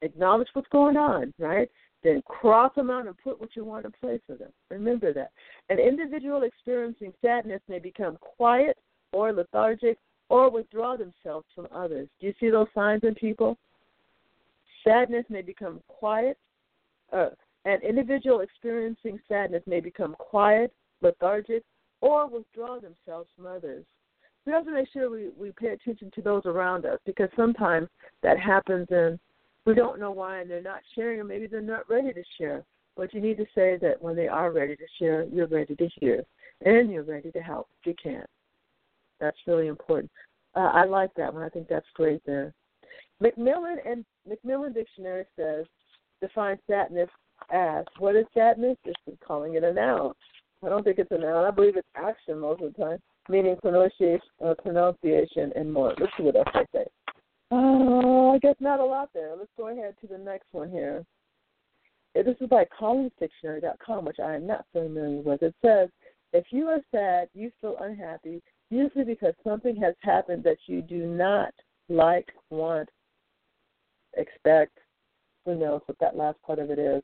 Acknowledge 0.00 0.48
what's 0.54 0.68
going 0.68 0.96
on, 0.96 1.34
right? 1.38 1.68
Then 2.04 2.22
cross 2.24 2.72
them 2.74 2.88
out 2.88 3.06
and 3.06 3.16
put 3.18 3.38
what 3.38 3.54
you 3.54 3.64
want 3.64 3.84
in 3.84 3.92
place 4.00 4.22
of 4.30 4.38
them. 4.38 4.50
Remember 4.70 5.12
that. 5.12 5.30
An 5.68 5.78
individual 5.78 6.44
experiencing 6.44 7.12
sadness 7.20 7.60
may 7.68 7.78
become 7.78 8.16
quiet 8.20 8.78
or 9.12 9.32
lethargic 9.32 9.98
or 10.28 10.50
withdraw 10.50 10.96
themselves 10.96 11.46
from 11.54 11.68
others. 11.72 12.08
Do 12.20 12.26
you 12.26 12.34
see 12.40 12.50
those 12.50 12.68
signs 12.74 13.02
in 13.04 13.14
people? 13.14 13.58
Sadness 14.84 15.24
may 15.28 15.42
become 15.42 15.80
quiet. 15.88 16.38
Uh, 17.12 17.30
an 17.64 17.80
individual 17.82 18.40
experiencing 18.40 19.20
sadness 19.28 19.62
may 19.66 19.80
become 19.80 20.16
quiet 20.18 20.72
lethargic, 21.02 21.62
or 22.00 22.28
withdraw 22.28 22.78
themselves 22.78 23.28
from 23.36 23.46
others. 23.46 23.84
We 24.46 24.52
have 24.52 24.64
to 24.64 24.72
make 24.72 24.88
sure 24.92 25.10
we, 25.10 25.28
we 25.38 25.52
pay 25.52 25.68
attention 25.68 26.10
to 26.14 26.22
those 26.22 26.42
around 26.46 26.84
us 26.84 26.98
because 27.06 27.28
sometimes 27.36 27.88
that 28.22 28.38
happens 28.38 28.88
and 28.90 29.18
we 29.64 29.74
don't 29.74 30.00
know 30.00 30.10
why 30.10 30.40
and 30.40 30.50
they're 30.50 30.62
not 30.62 30.80
sharing 30.94 31.20
or 31.20 31.24
maybe 31.24 31.46
they're 31.46 31.60
not 31.60 31.88
ready 31.88 32.12
to 32.12 32.22
share. 32.38 32.64
But 32.96 33.14
you 33.14 33.20
need 33.20 33.36
to 33.36 33.46
say 33.54 33.78
that 33.80 34.02
when 34.02 34.16
they 34.16 34.26
are 34.26 34.50
ready 34.50 34.74
to 34.74 34.84
share, 34.98 35.24
you're 35.32 35.46
ready 35.46 35.76
to 35.76 35.88
hear 36.00 36.24
and 36.64 36.90
you're 36.90 37.04
ready 37.04 37.30
to 37.30 37.40
help 37.40 37.68
if 37.80 37.86
you 37.86 37.94
can. 38.02 38.24
That's 39.22 39.38
really 39.46 39.68
important. 39.68 40.10
Uh, 40.56 40.70
I 40.74 40.84
like 40.84 41.10
that 41.16 41.32
one. 41.32 41.44
I 41.44 41.48
think 41.48 41.68
that's 41.68 41.86
great 41.94 42.20
there. 42.26 42.52
Macmillan 43.20 43.78
and 43.86 44.04
Macmillan 44.28 44.72
Dictionary 44.72 45.24
says 45.36 45.64
define 46.20 46.58
sadness 46.68 47.08
as 47.52 47.84
what 47.98 48.16
is 48.16 48.26
sadness? 48.34 48.76
Just 48.84 48.98
calling 49.24 49.54
it 49.54 49.62
a 49.62 49.72
noun. 49.72 50.12
I 50.64 50.68
don't 50.68 50.82
think 50.82 50.98
it's 50.98 51.12
a 51.12 51.18
noun. 51.18 51.44
I 51.44 51.52
believe 51.52 51.76
it's 51.76 51.86
action 51.94 52.40
most 52.40 52.62
of 52.62 52.74
the 52.74 52.84
time, 52.84 52.98
meaning 53.28 53.56
pronunciation, 53.62 54.20
uh, 54.44 54.54
pronunciation 54.60 55.52
and 55.54 55.72
more. 55.72 55.94
Let's 55.98 56.12
see 56.16 56.24
what 56.24 56.36
else 56.36 56.48
they 56.52 56.80
say. 56.80 56.84
Uh, 57.52 58.32
I 58.32 58.38
guess 58.38 58.56
not 58.58 58.80
a 58.80 58.84
lot 58.84 59.10
there. 59.14 59.36
Let's 59.38 59.50
go 59.56 59.68
ahead 59.68 59.94
to 60.00 60.08
the 60.08 60.18
next 60.18 60.46
one 60.50 60.70
here. 60.70 61.04
This 62.14 62.36
is 62.40 62.48
by 62.48 62.66
collinsdictionary.com, 62.78 64.04
which 64.04 64.18
I 64.20 64.34
am 64.34 64.46
not 64.46 64.66
familiar 64.72 65.22
with. 65.22 65.42
It 65.42 65.54
says, 65.62 65.88
if 66.32 66.44
you 66.50 66.66
are 66.66 66.80
sad, 66.90 67.28
you 67.34 67.50
feel 67.60 67.76
unhappy, 67.80 68.42
usually 68.72 69.04
because 69.04 69.34
something 69.44 69.76
has 69.76 69.94
happened 70.00 70.42
that 70.44 70.58
you 70.66 70.82
do 70.82 71.06
not 71.06 71.52
like, 71.88 72.28
want, 72.50 72.88
expect. 74.16 74.78
Who 75.44 75.54
knows 75.56 75.80
what 75.86 75.98
that 76.00 76.16
last 76.16 76.40
part 76.42 76.58
of 76.58 76.70
it 76.70 76.78
is. 76.78 77.02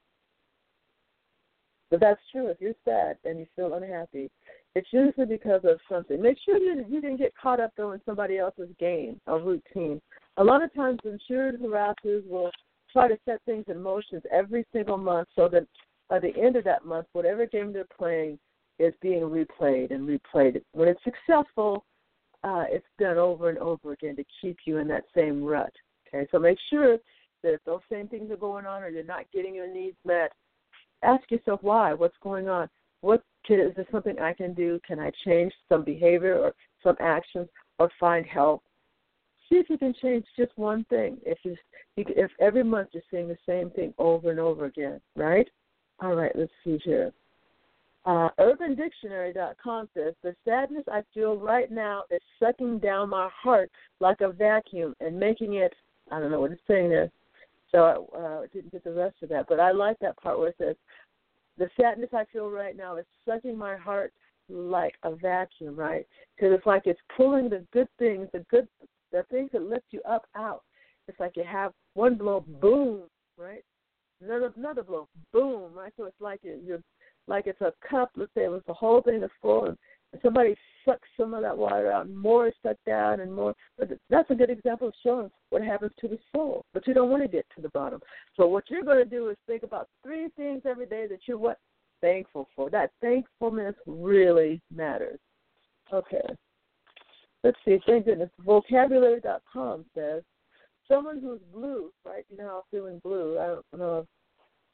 But 1.90 2.00
that's 2.00 2.20
true. 2.30 2.48
If 2.48 2.60
you're 2.60 2.74
sad 2.84 3.16
and 3.24 3.38
you 3.38 3.46
feel 3.56 3.74
unhappy, 3.74 4.30
it's 4.74 4.88
usually 4.92 5.26
because 5.26 5.62
of 5.64 5.80
something. 5.90 6.20
Make 6.20 6.38
sure 6.44 6.58
you 6.58 6.84
you 6.88 7.00
didn't 7.00 7.16
get 7.16 7.32
caught 7.40 7.60
up 7.60 7.72
though 7.76 7.92
in 7.92 8.00
somebody 8.04 8.38
else's 8.38 8.68
game 8.78 9.20
or 9.26 9.40
routine. 9.40 10.00
A 10.36 10.44
lot 10.44 10.62
of 10.62 10.72
times, 10.74 11.00
insured 11.04 11.60
harassers 11.60 12.26
will 12.28 12.50
try 12.92 13.08
to 13.08 13.18
set 13.24 13.40
things 13.44 13.64
in 13.68 13.82
motion 13.82 14.20
every 14.30 14.64
single 14.72 14.98
month 14.98 15.28
so 15.34 15.48
that 15.48 15.66
by 16.08 16.18
the 16.18 16.32
end 16.36 16.56
of 16.56 16.64
that 16.64 16.84
month, 16.84 17.06
whatever 17.12 17.46
game 17.46 17.72
they're 17.72 17.86
playing 17.98 18.38
is 18.78 18.94
being 19.00 19.22
replayed 19.22 19.90
and 19.92 20.08
replayed. 20.08 20.62
When 20.72 20.88
it's 20.88 21.02
successful, 21.04 21.84
uh, 22.44 22.64
it's 22.68 22.86
done 22.98 23.18
over 23.18 23.48
and 23.48 23.58
over 23.58 23.92
again 23.92 24.16
to 24.16 24.24
keep 24.40 24.58
you 24.64 24.78
in 24.78 24.88
that 24.88 25.04
same 25.14 25.42
rut. 25.42 25.72
Okay, 26.06 26.26
so 26.30 26.38
make 26.38 26.58
sure 26.70 26.98
that 27.42 27.54
if 27.54 27.60
those 27.64 27.80
same 27.90 28.08
things 28.08 28.30
are 28.30 28.36
going 28.36 28.66
on 28.66 28.82
or 28.82 28.88
you're 28.88 29.04
not 29.04 29.30
getting 29.32 29.54
your 29.54 29.72
needs 29.72 29.96
met, 30.04 30.32
ask 31.02 31.30
yourself 31.30 31.60
why. 31.62 31.92
What's 31.92 32.16
going 32.22 32.48
on? 32.48 32.68
What 33.00 33.22
can, 33.44 33.60
is 33.60 33.74
there 33.76 33.86
something 33.92 34.18
I 34.18 34.32
can 34.32 34.54
do? 34.54 34.80
Can 34.86 34.98
I 34.98 35.12
change 35.24 35.52
some 35.68 35.84
behavior 35.84 36.36
or 36.36 36.52
some 36.82 36.96
actions 37.00 37.48
or 37.78 37.90
find 37.98 38.26
help? 38.26 38.62
See 39.48 39.56
if 39.56 39.70
you 39.70 39.78
can 39.78 39.94
change 40.00 40.24
just 40.36 40.52
one 40.56 40.84
thing. 40.90 41.18
If 41.24 41.38
you, 41.42 41.56
if 41.96 42.30
every 42.40 42.64
month 42.64 42.88
you're 42.92 43.02
seeing 43.10 43.28
the 43.28 43.38
same 43.46 43.70
thing 43.70 43.94
over 43.98 44.30
and 44.30 44.40
over 44.40 44.66
again, 44.66 45.00
right? 45.16 45.48
All 46.00 46.14
right, 46.14 46.32
let's 46.34 46.52
see 46.64 46.78
here. 46.84 47.12
Uh, 48.08 48.30
UrbanDictionary.com 48.40 49.86
says 49.92 50.14
the 50.22 50.34
sadness 50.42 50.84
I 50.90 51.02
feel 51.12 51.36
right 51.36 51.70
now 51.70 52.04
is 52.10 52.22
sucking 52.40 52.78
down 52.78 53.10
my 53.10 53.28
heart 53.30 53.70
like 54.00 54.22
a 54.22 54.32
vacuum 54.32 54.94
and 55.00 55.20
making 55.20 55.56
it. 55.56 55.74
I 56.10 56.18
don't 56.18 56.30
know 56.30 56.40
what 56.40 56.52
it's 56.52 56.62
saying 56.66 56.88
there. 56.88 57.10
So 57.70 58.08
I 58.14 58.18
uh, 58.18 58.40
didn't 58.50 58.72
get 58.72 58.82
the 58.82 58.92
rest 58.92 59.16
of 59.22 59.28
that. 59.28 59.44
But 59.46 59.60
I 59.60 59.72
like 59.72 59.98
that 59.98 60.16
part 60.22 60.38
where 60.38 60.48
it 60.48 60.54
says, 60.56 60.74
the 61.58 61.68
sadness 61.78 62.08
I 62.14 62.24
feel 62.32 62.48
right 62.48 62.74
now 62.74 62.96
is 62.96 63.04
sucking 63.26 63.58
my 63.58 63.76
heart 63.76 64.14
like 64.48 64.94
a 65.02 65.14
vacuum, 65.14 65.76
right? 65.76 66.06
Because 66.34 66.54
it's 66.56 66.64
like 66.64 66.86
it's 66.86 67.00
pulling 67.14 67.50
the 67.50 67.62
good 67.74 67.88
things, 67.98 68.26
the 68.32 68.42
good, 68.50 68.68
the 69.12 69.24
things 69.30 69.50
that 69.52 69.60
lift 69.60 69.84
you 69.90 70.00
up 70.08 70.24
out. 70.34 70.62
It's 71.08 71.20
like 71.20 71.36
you 71.36 71.44
have 71.44 71.72
one 71.92 72.14
blow, 72.14 72.42
boom, 72.62 73.02
right? 73.36 73.64
Another 74.22 74.50
another 74.56 74.82
blow, 74.82 75.08
boom, 75.30 75.74
right? 75.74 75.92
So 75.98 76.06
it's 76.06 76.20
like 76.22 76.40
you're 76.42 76.80
like 77.28 77.46
it's 77.46 77.60
a 77.60 77.72
cup. 77.88 78.10
Let's 78.16 78.32
say 78.34 78.44
it 78.44 78.50
was 78.50 78.62
the 78.66 78.74
whole 78.74 79.02
thing 79.02 79.22
is 79.22 79.30
full, 79.40 79.66
and 79.66 79.76
somebody 80.22 80.56
sucks 80.84 81.08
some 81.18 81.34
of 81.34 81.42
that 81.42 81.56
water 81.56 81.92
out, 81.92 82.06
and 82.06 82.16
more 82.16 82.48
is 82.48 82.54
sucked 82.62 82.84
down, 82.84 83.20
and 83.20 83.32
more. 83.32 83.54
But 83.78 83.90
that's 84.10 84.30
a 84.30 84.34
good 84.34 84.50
example 84.50 84.88
of 84.88 84.94
showing 85.02 85.30
what 85.50 85.62
happens 85.62 85.92
to 86.00 86.08
the 86.08 86.18
soul. 86.34 86.64
But 86.72 86.86
you 86.86 86.94
don't 86.94 87.10
want 87.10 87.22
to 87.22 87.28
get 87.28 87.46
to 87.56 87.62
the 87.62 87.68
bottom. 87.70 88.00
So 88.36 88.46
what 88.46 88.64
you're 88.68 88.82
going 88.82 89.04
to 89.04 89.08
do 89.08 89.28
is 89.28 89.36
think 89.46 89.62
about 89.62 89.88
three 90.02 90.28
things 90.36 90.62
every 90.64 90.86
day 90.86 91.06
that 91.08 91.20
you're 91.26 91.38
what 91.38 91.58
thankful 92.00 92.48
for. 92.56 92.70
That 92.70 92.90
thankfulness 93.00 93.74
really 93.86 94.60
matters. 94.74 95.18
Okay. 95.92 96.22
Let's 97.44 97.58
see. 97.64 97.78
Thank 97.86 98.06
goodness. 98.06 98.30
Vocabulary.com 98.44 99.84
says 99.94 100.22
someone 100.88 101.20
who's 101.20 101.40
blue, 101.52 101.92
right? 102.04 102.24
Know 102.36 102.62
feeling 102.70 103.00
blue. 103.04 103.38
I 103.38 103.46
don't 103.46 103.64
know. 103.76 104.06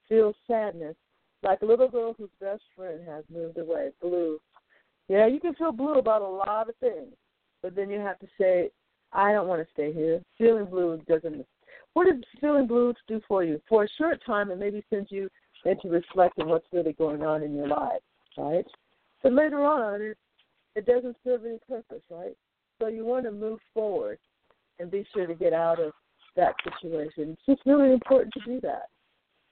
Feels 0.09 0.35
sadness, 0.47 0.97
like 1.45 1.63
a 1.63 1.67
little 1.67 1.89
girl 1.89 2.15
whose 2.17 2.31
best 2.41 2.63
friend 2.77 3.01
has 3.07 3.25
moved 3.33 3.59
away. 3.59 3.91
Blue. 4.01 4.41
Yeah, 5.09 5.27
you 5.27 5.41
can 5.41 5.55
feel 5.55 5.73
blue 5.73 5.99
about 5.99 6.23
a 6.23 6.27
lot 6.27 6.69
of 6.69 6.77
things, 6.77 7.13
but 7.63 7.77
then 7.77 7.91
you 7.91 8.01
have 8.01 8.19
to 8.21 8.27
say, 8.41 8.71
I 9.13 9.33
don't 9.33 9.47
want 9.47 9.63
to 9.63 9.73
stay 9.73 9.93
here. 9.93 10.21
Feeling 10.39 10.67
blue 10.67 11.01
doesn't. 11.07 11.47
What 11.93 12.07
does 12.07 12.25
feeling 12.41 12.67
blue 12.67 12.95
do 13.07 13.21
for 13.29 13.45
you? 13.45 13.61
For 13.69 13.85
a 13.85 13.89
short 13.99 14.21
time, 14.27 14.51
it 14.51 14.59
maybe 14.59 14.83
sends 14.91 15.13
you 15.13 15.29
into 15.65 15.89
reflecting 15.89 16.49
what's 16.49 16.67
really 16.73 16.95
going 16.95 17.23
on 17.23 17.43
in 17.43 17.55
your 17.55 17.69
life, 17.69 18.01
right? 18.37 18.67
But 19.23 19.33
later 19.33 19.65
on, 19.65 20.01
it, 20.01 20.19
it 20.75 20.87
doesn't 20.87 21.17
serve 21.25 21.45
any 21.45 21.59
purpose, 21.69 22.03
right? 22.11 22.37
So 22.81 22.89
you 22.89 23.05
want 23.05 23.25
to 23.27 23.31
move 23.31 23.61
forward 23.73 24.19
and 24.79 24.91
be 24.91 25.07
sure 25.15 25.27
to 25.27 25.35
get 25.35 25.53
out 25.53 25.81
of 25.81 25.93
that 26.37 26.55
situation. 26.65 27.37
It's 27.37 27.47
just 27.47 27.63
really 27.67 27.93
important 27.93 28.33
to 28.35 28.41
do 28.45 28.61
that, 28.63 28.89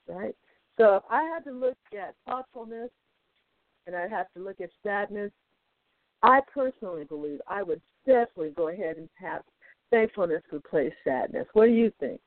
right? 0.09 0.35
So 0.79 0.97
if 0.97 1.03
I 1.11 1.23
had 1.25 1.45
to 1.45 1.53
look 1.53 1.77
at 1.93 2.15
thoughtfulness 2.27 2.91
and 3.87 3.95
I'd 3.95 4.11
have 4.11 4.27
to 4.37 4.43
look 4.43 4.61
at 4.61 4.71
sadness, 4.83 5.31
I 6.23 6.41
personally 6.53 7.05
believe 7.05 7.41
I 7.49 7.63
would 7.63 7.81
definitely 8.07 8.51
go 8.51 8.69
ahead 8.69 8.97
and 8.97 9.09
have 9.15 9.43
thankfulness 9.91 10.43
replace 10.53 10.93
sadness. 11.05 11.47
What 11.53 11.67
do 11.67 11.73
you 11.73 11.93
think? 12.01 12.21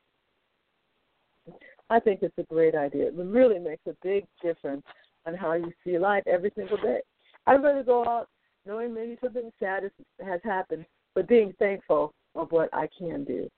I 1.88 2.00
think 2.00 2.20
it's 2.22 2.36
a 2.38 2.42
great 2.44 2.74
idea. 2.74 3.08
It 3.08 3.14
really 3.14 3.58
makes 3.58 3.82
a 3.86 3.94
big 4.02 4.26
difference 4.42 4.84
on 5.26 5.34
how 5.34 5.54
you 5.54 5.72
see 5.84 5.98
life 5.98 6.24
every 6.26 6.52
single 6.56 6.76
day. 6.78 7.00
I'd 7.46 7.62
rather 7.62 7.82
go 7.82 8.04
out 8.04 8.28
knowing 8.66 8.92
maybe 8.92 9.16
something 9.22 9.50
sad 9.60 9.84
has 10.24 10.40
happened, 10.42 10.84
but 11.14 11.28
being 11.28 11.54
thankful 11.58 12.12
of 12.34 12.50
what 12.50 12.68
I 12.72 12.88
can 12.98 13.24
do. 13.24 13.48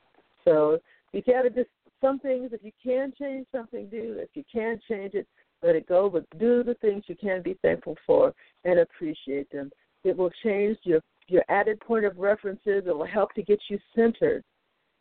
So 0.44 0.78
if 1.12 1.26
you 1.26 1.32
gotta 1.32 1.50
just 1.50 1.70
some 2.00 2.18
things 2.18 2.50
if 2.52 2.62
you 2.62 2.72
can 2.82 3.12
change 3.18 3.46
something, 3.52 3.88
do. 3.88 4.16
If 4.18 4.30
you 4.34 4.44
can't 4.52 4.80
change 4.88 5.14
it, 5.14 5.26
let 5.62 5.76
it 5.76 5.88
go. 5.88 6.08
But 6.08 6.24
do 6.38 6.62
the 6.62 6.74
things 6.74 7.04
you 7.06 7.16
can 7.16 7.42
be 7.42 7.58
thankful 7.62 7.96
for 8.06 8.34
and 8.64 8.80
appreciate 8.80 9.50
them. 9.50 9.70
It 10.04 10.16
will 10.16 10.30
change 10.42 10.78
your 10.82 11.00
your 11.28 11.44
added 11.48 11.78
point 11.80 12.04
of 12.04 12.16
references. 12.18 12.84
It 12.86 12.96
will 12.96 13.06
help 13.06 13.34
to 13.34 13.42
get 13.42 13.60
you 13.68 13.78
centered. 13.94 14.42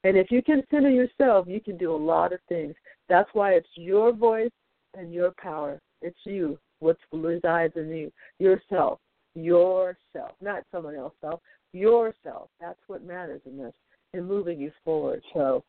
And 0.04 0.18
if 0.18 0.30
you 0.30 0.44
can 0.44 0.62
center 0.70 0.90
yourself, 0.90 1.48
you 1.48 1.62
can 1.62 1.78
do 1.78 1.94
a 1.94 1.98
lot 1.98 2.34
of 2.34 2.40
things. 2.50 2.76
That's 3.10 3.30
why 3.34 3.54
it's 3.54 3.68
your 3.76 4.12
voice 4.12 4.52
and 4.94 5.14
your 5.14 5.32
power. 5.42 5.80
It's 6.02 6.20
you, 6.26 6.60
what 6.80 6.98
resides 7.12 7.74
in 7.76 7.90
you, 7.90 8.12
yourself, 8.40 9.00
yourself, 9.36 10.32
not 10.42 10.64
someone 10.72 10.96
else's 10.96 11.18
self, 11.22 11.40
yourself. 11.74 12.50
That's 12.60 12.80
what 12.88 13.04
matters 13.04 13.42
in 13.46 13.58
this, 13.58 13.74
in 14.14 14.26
moving 14.26 14.60
you 14.60 14.72
forward. 14.84 15.24
So 15.34 15.64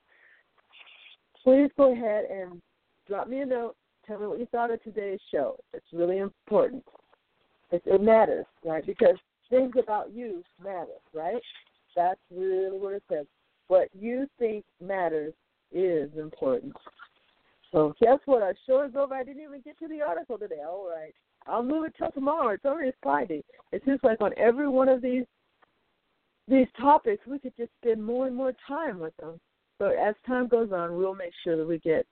please 1.44 1.70
go 1.76 1.92
ahead 1.92 2.24
and 2.30 2.60
drop 3.06 3.28
me 3.28 3.40
a 3.40 3.46
note. 3.46 3.74
Tell 4.06 4.18
me 4.18 4.26
what 4.26 4.38
you 4.38 4.46
thought 4.46 4.70
of 4.70 4.82
today's 4.82 5.20
show. 5.30 5.56
It's 5.72 5.86
really 5.92 6.18
important. 6.18 6.84
It, 7.70 7.82
it 7.84 8.02
matters, 8.02 8.46
right? 8.64 8.84
Because 8.84 9.16
things 9.50 9.72
about 9.78 10.12
you 10.12 10.42
matter, 10.62 10.86
right? 11.14 11.42
That's 11.94 12.20
really 12.30 12.78
what 12.78 12.94
it 12.94 13.02
says. 13.10 13.26
What 13.68 13.88
you 13.98 14.26
think 14.38 14.64
matters 14.80 15.34
is 15.72 16.10
important. 16.18 16.74
So 17.70 17.94
guess 18.00 18.18
what? 18.24 18.42
Our 18.42 18.54
show 18.66 18.82
is 18.84 18.96
over. 18.96 19.14
I 19.14 19.24
didn't 19.24 19.42
even 19.42 19.60
get 19.60 19.78
to 19.80 19.88
the 19.88 20.00
article 20.00 20.38
today. 20.38 20.62
All 20.66 20.88
right. 20.88 21.12
I'll 21.46 21.62
move 21.62 21.84
it 21.84 21.94
till 21.98 22.10
tomorrow. 22.12 22.54
It's 22.54 22.64
already 22.64 22.92
Friday. 23.02 23.44
It 23.72 23.82
seems 23.84 24.00
like 24.02 24.20
on 24.20 24.32
every 24.36 24.68
one 24.68 24.88
of 24.88 25.02
these 25.02 25.24
these 26.46 26.66
topics 26.80 27.26
we 27.26 27.38
could 27.38 27.52
just 27.58 27.70
spend 27.82 28.02
more 28.02 28.26
and 28.26 28.34
more 28.34 28.54
time 28.66 28.98
with 28.98 29.14
them. 29.18 29.38
But 29.78 29.96
as 29.96 30.14
time 30.26 30.48
goes 30.48 30.72
on, 30.72 30.96
we'll 30.96 31.14
make 31.14 31.32
sure 31.44 31.56
that 31.56 31.66
we 31.66 31.78
get 31.78 32.06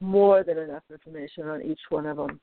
more 0.00 0.44
than 0.44 0.58
enough 0.58 0.82
information 0.90 1.48
on 1.48 1.62
each 1.62 1.80
one 1.88 2.06
of 2.06 2.16
them. 2.16 2.40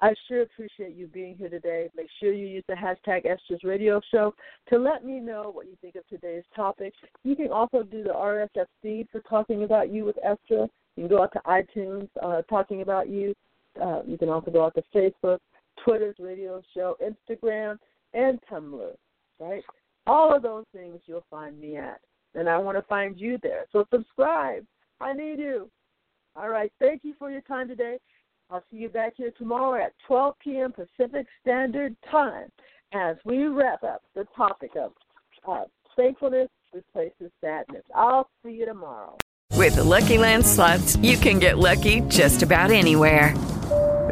I 0.00 0.14
sure 0.28 0.42
appreciate 0.42 0.94
you 0.94 1.06
being 1.06 1.36
here 1.36 1.48
today. 1.48 1.90
Make 1.96 2.08
sure 2.18 2.32
you 2.32 2.46
use 2.46 2.64
the 2.68 2.74
hashtag 2.74 3.26
Estra's 3.26 3.62
Radio 3.62 4.00
Show 4.10 4.34
to 4.70 4.78
let 4.78 5.04
me 5.04 5.20
know 5.20 5.50
what 5.52 5.66
you 5.66 5.76
think 5.80 5.96
of 5.96 6.06
today's 6.08 6.44
topic. 6.54 6.94
You 7.22 7.36
can 7.36 7.50
also 7.50 7.82
do 7.82 8.02
the 8.02 8.10
RSS 8.10 8.66
feed 8.82 9.08
for 9.12 9.20
Talking 9.20 9.64
About 9.64 9.92
You 9.92 10.04
with 10.04 10.16
Estra. 10.22 10.68
You 10.96 11.02
can 11.02 11.08
go 11.08 11.22
out 11.22 11.32
to 11.32 11.40
iTunes, 11.40 12.08
uh, 12.22 12.42
Talking 12.42 12.82
About 12.82 13.08
You. 13.08 13.34
Uh, 13.82 14.02
you 14.06 14.16
can 14.16 14.28
also 14.28 14.50
go 14.50 14.64
out 14.64 14.74
to 14.76 14.82
Facebook, 14.94 15.38
Twitter's 15.84 16.16
Radio 16.18 16.62
Show, 16.74 16.96
Instagram, 17.02 17.78
and 18.14 18.38
Tumblr, 18.50 18.92
right? 19.40 19.62
All 20.06 20.34
of 20.34 20.42
those 20.42 20.64
things 20.72 21.00
you'll 21.06 21.24
find 21.30 21.58
me 21.60 21.76
at. 21.76 22.00
And 22.34 22.48
I 22.48 22.58
want 22.58 22.76
to 22.76 22.82
find 22.82 23.18
you 23.18 23.38
there. 23.42 23.66
So 23.72 23.86
subscribe. 23.92 24.64
I 25.00 25.12
need 25.12 25.38
you. 25.38 25.70
All 26.36 26.48
right. 26.48 26.72
Thank 26.80 27.02
you 27.04 27.14
for 27.18 27.30
your 27.30 27.42
time 27.42 27.68
today. 27.68 27.98
I'll 28.50 28.64
see 28.70 28.78
you 28.78 28.88
back 28.88 29.14
here 29.16 29.32
tomorrow 29.38 29.82
at 29.82 29.92
12 30.06 30.34
p.m. 30.42 30.72
Pacific 30.72 31.26
Standard 31.40 31.96
Time 32.10 32.48
as 32.92 33.16
we 33.24 33.44
wrap 33.44 33.82
up 33.82 34.02
the 34.14 34.26
topic 34.36 34.72
of 34.76 34.92
uh, 35.48 35.64
thankfulness 35.96 36.48
replaces 36.72 37.30
sadness. 37.40 37.82
I'll 37.94 38.28
see 38.42 38.52
you 38.52 38.66
tomorrow. 38.66 39.16
With 39.52 39.76
the 39.76 39.84
Lucky 39.84 40.18
Land 40.18 40.44
slots, 40.44 40.96
you 40.96 41.16
can 41.16 41.38
get 41.38 41.58
lucky 41.58 42.00
just 42.02 42.42
about 42.42 42.70
anywhere. 42.70 43.34